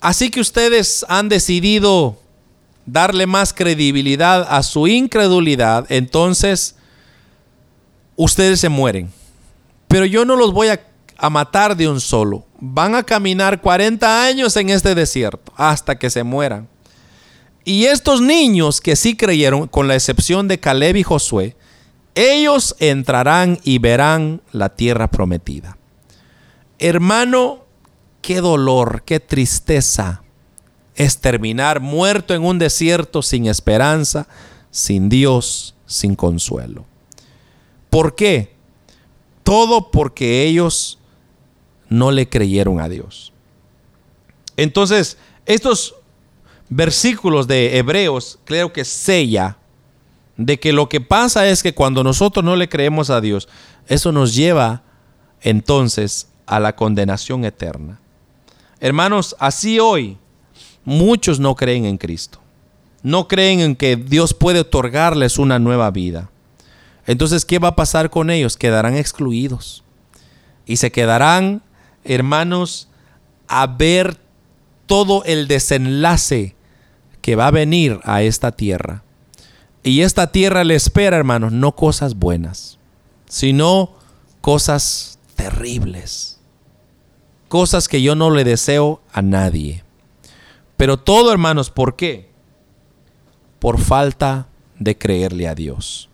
así 0.00 0.30
que 0.30 0.38
ustedes 0.38 1.04
han 1.08 1.28
decidido 1.28 2.16
darle 2.86 3.26
más 3.26 3.52
credibilidad 3.52 4.46
a 4.48 4.62
su 4.62 4.86
incredulidad, 4.86 5.84
entonces 5.88 6.76
ustedes 8.14 8.60
se 8.60 8.68
mueren. 8.68 9.10
Pero 9.88 10.04
yo 10.06 10.24
no 10.24 10.36
los 10.36 10.52
voy 10.52 10.68
a, 10.68 10.80
matar 11.28 11.76
de 11.76 11.88
un 11.88 12.00
solo. 12.00 12.46
Van 12.60 12.94
a 12.94 13.02
caminar 13.02 13.60
40 13.60 14.24
años 14.24 14.56
en 14.56 14.70
este 14.70 14.94
desierto 14.94 15.52
hasta 15.56 15.98
que 15.98 16.08
se 16.08 16.22
mueran. 16.22 16.68
Y 17.64 17.86
estos 17.86 18.20
niños 18.20 18.80
que 18.80 18.94
sí 18.94 19.16
creyeron, 19.16 19.66
con 19.66 19.88
la 19.88 19.96
excepción 19.96 20.46
de 20.46 20.60
Caleb 20.60 20.94
y 20.94 21.02
Josué, 21.02 21.56
ellos 22.14 22.76
entrarán 22.78 23.58
y 23.64 23.78
verán 23.78 24.40
la 24.52 24.68
tierra 24.68 25.10
prometida. 25.10 25.76
Hermano, 26.78 27.64
qué 28.22 28.40
dolor, 28.40 29.02
qué 29.04 29.20
tristeza 29.20 30.22
es 30.94 31.18
terminar 31.18 31.80
muerto 31.80 32.34
en 32.34 32.44
un 32.44 32.58
desierto 32.58 33.22
sin 33.22 33.46
esperanza, 33.46 34.28
sin 34.70 35.08
Dios, 35.08 35.74
sin 35.86 36.14
consuelo. 36.14 36.84
¿Por 37.88 38.14
qué? 38.14 38.54
Todo 39.42 39.90
porque 39.90 40.44
ellos 40.44 40.98
no 41.88 42.10
le 42.10 42.28
creyeron 42.28 42.80
a 42.80 42.88
Dios. 42.88 43.32
Entonces, 44.56 45.16
estos 45.46 45.94
versículos 46.68 47.48
de 47.48 47.78
Hebreos 47.78 48.38
creo 48.44 48.72
que 48.72 48.84
sella 48.84 49.56
de 50.36 50.60
que 50.60 50.72
lo 50.72 50.88
que 50.88 51.00
pasa 51.00 51.48
es 51.48 51.62
que 51.62 51.74
cuando 51.74 52.04
nosotros 52.04 52.44
no 52.44 52.56
le 52.56 52.68
creemos 52.68 53.10
a 53.10 53.20
Dios, 53.20 53.48
eso 53.88 54.12
nos 54.12 54.34
lleva 54.34 54.82
entonces 55.40 56.28
a 56.46 56.60
la 56.60 56.76
condenación 56.76 57.44
eterna. 57.44 58.00
Hermanos, 58.80 59.36
así 59.38 59.78
hoy 59.78 60.16
muchos 60.84 61.38
no 61.38 61.54
creen 61.54 61.84
en 61.84 61.98
Cristo. 61.98 62.40
No 63.02 63.28
creen 63.28 63.60
en 63.60 63.76
que 63.76 63.96
Dios 63.96 64.32
puede 64.32 64.60
otorgarles 64.60 65.38
una 65.38 65.58
nueva 65.58 65.90
vida. 65.90 66.30
Entonces, 67.06 67.44
¿qué 67.44 67.58
va 67.58 67.68
a 67.68 67.76
pasar 67.76 68.08
con 68.10 68.30
ellos? 68.30 68.56
Quedarán 68.56 68.96
excluidos. 68.96 69.84
Y 70.64 70.78
se 70.78 70.90
quedarán, 70.90 71.62
hermanos, 72.04 72.88
a 73.48 73.66
ver 73.66 74.18
todo 74.86 75.24
el 75.24 75.46
desenlace 75.46 76.56
que 77.20 77.36
va 77.36 77.48
a 77.48 77.52
venir 77.52 78.00
a 78.04 78.22
esta 78.22 78.52
tierra. 78.52 79.02
Y 79.82 80.02
esta 80.02 80.32
tierra 80.32 80.64
le 80.64 80.74
espera, 80.74 81.16
hermanos, 81.16 81.52
no 81.52 81.74
cosas 81.74 82.14
buenas, 82.14 82.78
sino 83.26 83.92
cosas 84.40 85.18
terribles 85.36 86.39
cosas 87.50 87.88
que 87.88 88.00
yo 88.00 88.14
no 88.14 88.30
le 88.30 88.44
deseo 88.44 89.02
a 89.12 89.22
nadie. 89.22 89.82
Pero 90.76 90.98
todo, 90.98 91.32
hermanos, 91.32 91.68
¿por 91.68 91.96
qué? 91.96 92.30
Por 93.58 93.80
falta 93.80 94.46
de 94.78 94.96
creerle 94.96 95.48
a 95.48 95.56
Dios. 95.56 96.08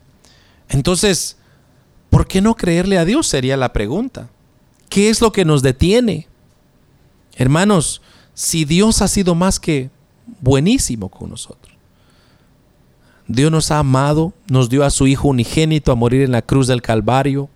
Entonces, 0.67 1.37
¿por 2.09 2.27
qué 2.27 2.41
no 2.41 2.55
creerle 2.55 2.97
a 2.97 3.05
Dios? 3.05 3.27
Sería 3.27 3.55
la 3.55 3.71
pregunta. 3.71 4.31
¿Qué 4.89 5.09
es 5.09 5.21
lo 5.21 5.31
que 5.31 5.45
nos 5.45 5.61
detiene? 5.61 6.27
Hermanos, 7.35 8.01
si 8.33 8.65
Dios 8.65 9.03
ha 9.03 9.07
sido 9.07 9.35
más 9.35 9.59
que 9.59 9.91
buenísimo 10.41 11.07
con 11.07 11.29
nosotros. 11.29 11.77
Dios 13.27 13.51
nos 13.51 13.69
ha 13.69 13.77
amado, 13.77 14.33
nos 14.47 14.69
dio 14.69 14.83
a 14.83 14.89
su 14.89 15.05
Hijo 15.05 15.27
unigénito 15.27 15.91
a 15.91 15.95
morir 15.95 16.23
en 16.23 16.31
la 16.31 16.41
cruz 16.41 16.65
del 16.65 16.81
Calvario, 16.81 17.47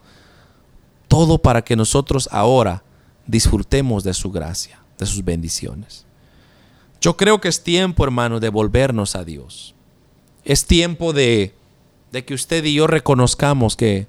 todo 1.08 1.40
para 1.40 1.64
que 1.64 1.76
nosotros 1.76 2.30
ahora 2.32 2.84
disfrutemos 3.28 4.04
de 4.04 4.14
su 4.14 4.32
gracia, 4.32 4.80
de 4.98 5.06
sus 5.06 5.24
bendiciones. 5.24 6.06
Yo 7.00 7.18
creo 7.18 7.42
que 7.42 7.48
es 7.48 7.64
tiempo, 7.64 8.04
hermano, 8.04 8.40
de 8.40 8.50
volvernos 8.50 9.16
a 9.16 9.24
Dios. 9.24 9.74
Es 10.44 10.66
tiempo 10.66 11.14
de, 11.14 11.54
de 12.12 12.26
que 12.26 12.34
usted 12.34 12.64
y 12.66 12.76
yo 12.76 12.88
reconozcamos 12.88 13.76
que 13.76 14.08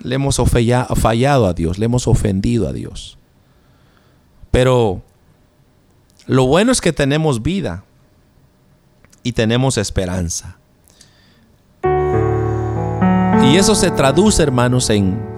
le 0.00 0.16
hemos 0.16 0.36
fallado 0.36 1.46
a 1.46 1.52
Dios, 1.52 1.78
le 1.78 1.86
hemos 1.86 2.06
ofendido 2.06 2.68
a 2.68 2.72
Dios. 2.72 3.18
Pero 4.50 5.02
lo 6.26 6.46
bueno 6.46 6.72
es 6.72 6.80
que 6.80 6.92
tenemos 6.92 7.42
vida. 7.42 7.84
y 9.22 9.32
tenemos 9.32 9.76
esperanza. 9.76 10.56
Y 13.42 13.56
eso 13.56 13.74
se 13.74 13.90
traduce, 13.90 14.40
hermanos, 14.40 14.88
en, 14.88 15.35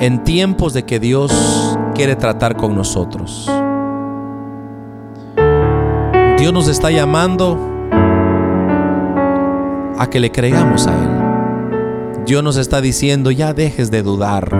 en 0.00 0.24
tiempos 0.24 0.72
de 0.72 0.84
que 0.84 0.98
Dios 1.00 1.32
quiere 1.94 2.16
tratar 2.16 2.56
con 2.56 2.74
nosotros. 2.74 3.50
Dios 6.38 6.52
nos 6.52 6.68
está 6.68 6.90
llamando 6.90 7.58
a 9.98 10.06
que 10.10 10.20
le 10.20 10.30
creamos 10.30 10.86
a 10.86 10.92
Él. 10.92 12.24
Dios 12.26 12.42
nos 12.42 12.56
está 12.56 12.80
diciendo, 12.80 13.30
ya 13.30 13.54
dejes 13.54 13.90
de 13.90 14.02
dudar 14.02 14.50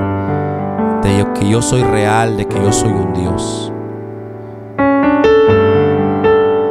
de 1.02 1.26
que 1.38 1.48
yo 1.48 1.60
soy 1.60 1.82
real, 1.82 2.36
de 2.36 2.46
que 2.46 2.56
yo 2.56 2.72
soy 2.72 2.90
un 2.90 3.12
Dios. 3.12 3.72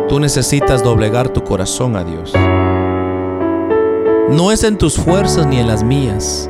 Tú 0.09 0.19
necesitas 0.19 0.83
doblegar 0.83 1.29
tu 1.29 1.43
corazón 1.43 1.95
a 1.95 2.03
Dios. 2.03 2.33
No 4.29 4.51
es 4.51 4.63
en 4.63 4.77
tus 4.77 4.95
fuerzas 4.95 5.45
ni 5.47 5.59
en 5.59 5.67
las 5.67 5.83
mías, 5.83 6.49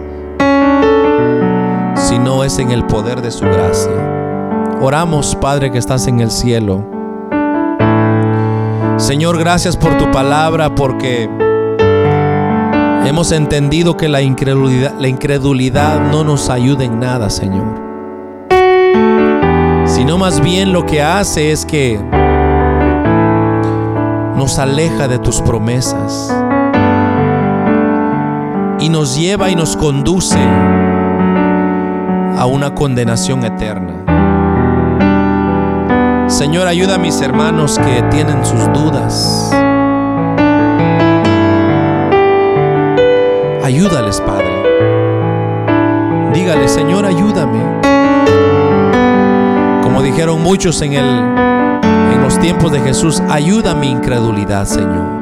sino 2.14 2.44
es 2.44 2.60
en 2.60 2.70
el 2.70 2.86
poder 2.86 3.24
de 3.24 3.32
su 3.32 3.44
gracia. 3.44 3.92
Oramos, 4.80 5.36
Padre 5.36 5.72
que 5.72 5.80
estás 5.80 6.06
en 6.06 6.20
el 6.20 6.30
cielo. 6.30 6.88
Señor, 8.98 9.40
gracias 9.40 9.76
por 9.76 9.98
tu 9.98 10.12
palabra, 10.12 10.76
porque 10.76 11.28
hemos 13.08 13.32
entendido 13.32 13.98
que 13.98 14.10
la 14.10 14.22
incredulidad, 14.22 14.94
la 15.00 15.08
incredulidad 15.08 16.12
no 16.12 16.24
nos 16.24 16.52
ayuda 16.52 16.84
en 16.84 17.00
nada, 17.00 17.32
Señor. 17.32 17.82
Sino 19.88 20.20
más 20.20 20.40
bien 20.40 20.72
lo 20.72 20.86
que 20.86 21.02
hace 21.02 21.52
es 21.52 21.66
que 21.66 22.00
nos 24.36 24.60
aleja 24.60 25.08
de 25.08 25.18
tus 25.18 25.42
promesas 25.42 26.32
y 28.80 28.90
nos 28.90 29.18
lleva 29.18 29.50
y 29.50 29.56
nos 29.56 29.76
conduce 29.76 30.38
a 32.38 32.46
una 32.46 32.74
condenación 32.74 33.44
eterna. 33.46 33.94
Señor, 36.28 36.68
ayuda 36.68 36.96
a 36.96 36.98
mis 36.98 37.22
hermanos 37.22 37.80
que 37.80 38.02
tienen 38.12 38.46
sus 38.46 38.72
dudas. 38.74 39.52
Ayúdales, 43.64 44.22
Padre. 44.22 44.52
Dígale, 46.34 46.68
Señor, 46.68 47.06
ayúdame. 47.06 47.60
Como 49.82 50.02
dijeron 50.02 50.42
muchos 50.42 50.82
en 50.82 50.94
el 50.94 51.44
los 52.24 52.40
tiempos 52.40 52.72
de 52.72 52.80
Jesús, 52.80 53.22
ayuda 53.30 53.76
mi 53.76 53.90
incredulidad, 53.92 54.66
Señor. 54.66 55.22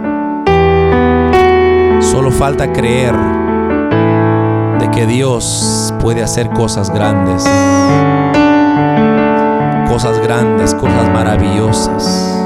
Solo 1.99 2.29
falta 2.29 2.71
creer 2.71 3.15
que 5.01 5.07
Dios 5.07 5.91
puede 5.99 6.21
hacer 6.21 6.47
cosas 6.51 6.91
grandes. 6.91 7.43
Cosas 9.89 10.19
grandes, 10.19 10.75
cosas 10.75 11.09
maravillosas. 11.11 12.37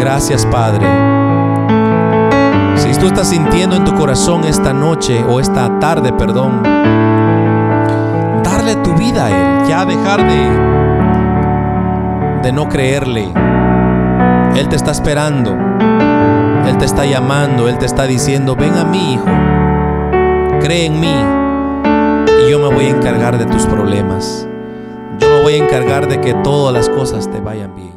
Gracias, 0.00 0.46
Padre. 0.46 0.86
Si 2.76 2.98
tú 2.98 3.08
estás 3.08 3.28
sintiendo 3.28 3.76
en 3.76 3.84
tu 3.84 3.94
corazón 3.94 4.44
esta 4.44 4.72
noche 4.72 5.22
o 5.28 5.40
esta 5.40 5.78
tarde, 5.78 6.10
perdón, 6.14 6.62
darle 8.42 8.76
tu 8.76 8.94
vida 8.94 9.26
a 9.26 9.30
Él, 9.30 9.68
ya 9.68 9.84
dejar 9.84 10.26
de 10.26 10.72
de 12.42 12.50
no 12.50 12.66
creerle. 12.70 13.28
Él 14.56 14.68
te 14.70 14.76
está 14.76 14.90
esperando. 14.90 15.54
Él 16.66 16.78
te 16.78 16.86
está 16.86 17.04
llamando. 17.04 17.68
Él 17.68 17.76
te 17.76 17.84
está 17.84 18.04
diciendo, 18.04 18.56
ven 18.56 18.78
a 18.78 18.84
mí, 18.84 19.14
hijo. 19.14 19.51
Cree 20.62 20.86
en 20.86 21.00
mí. 21.00 21.12
Y 22.38 22.50
yo 22.50 22.60
me 22.60 22.72
voy 22.72 22.84
a 22.84 22.90
encargar 22.90 23.36
de 23.36 23.46
tus 23.46 23.66
problemas. 23.66 24.46
Yo 25.18 25.28
me 25.28 25.42
voy 25.42 25.54
a 25.54 25.56
encargar 25.56 26.06
de 26.06 26.20
que 26.20 26.34
todas 26.34 26.72
las 26.72 26.88
cosas 26.88 27.28
te 27.28 27.40
vayan 27.40 27.74
bien. 27.74 27.91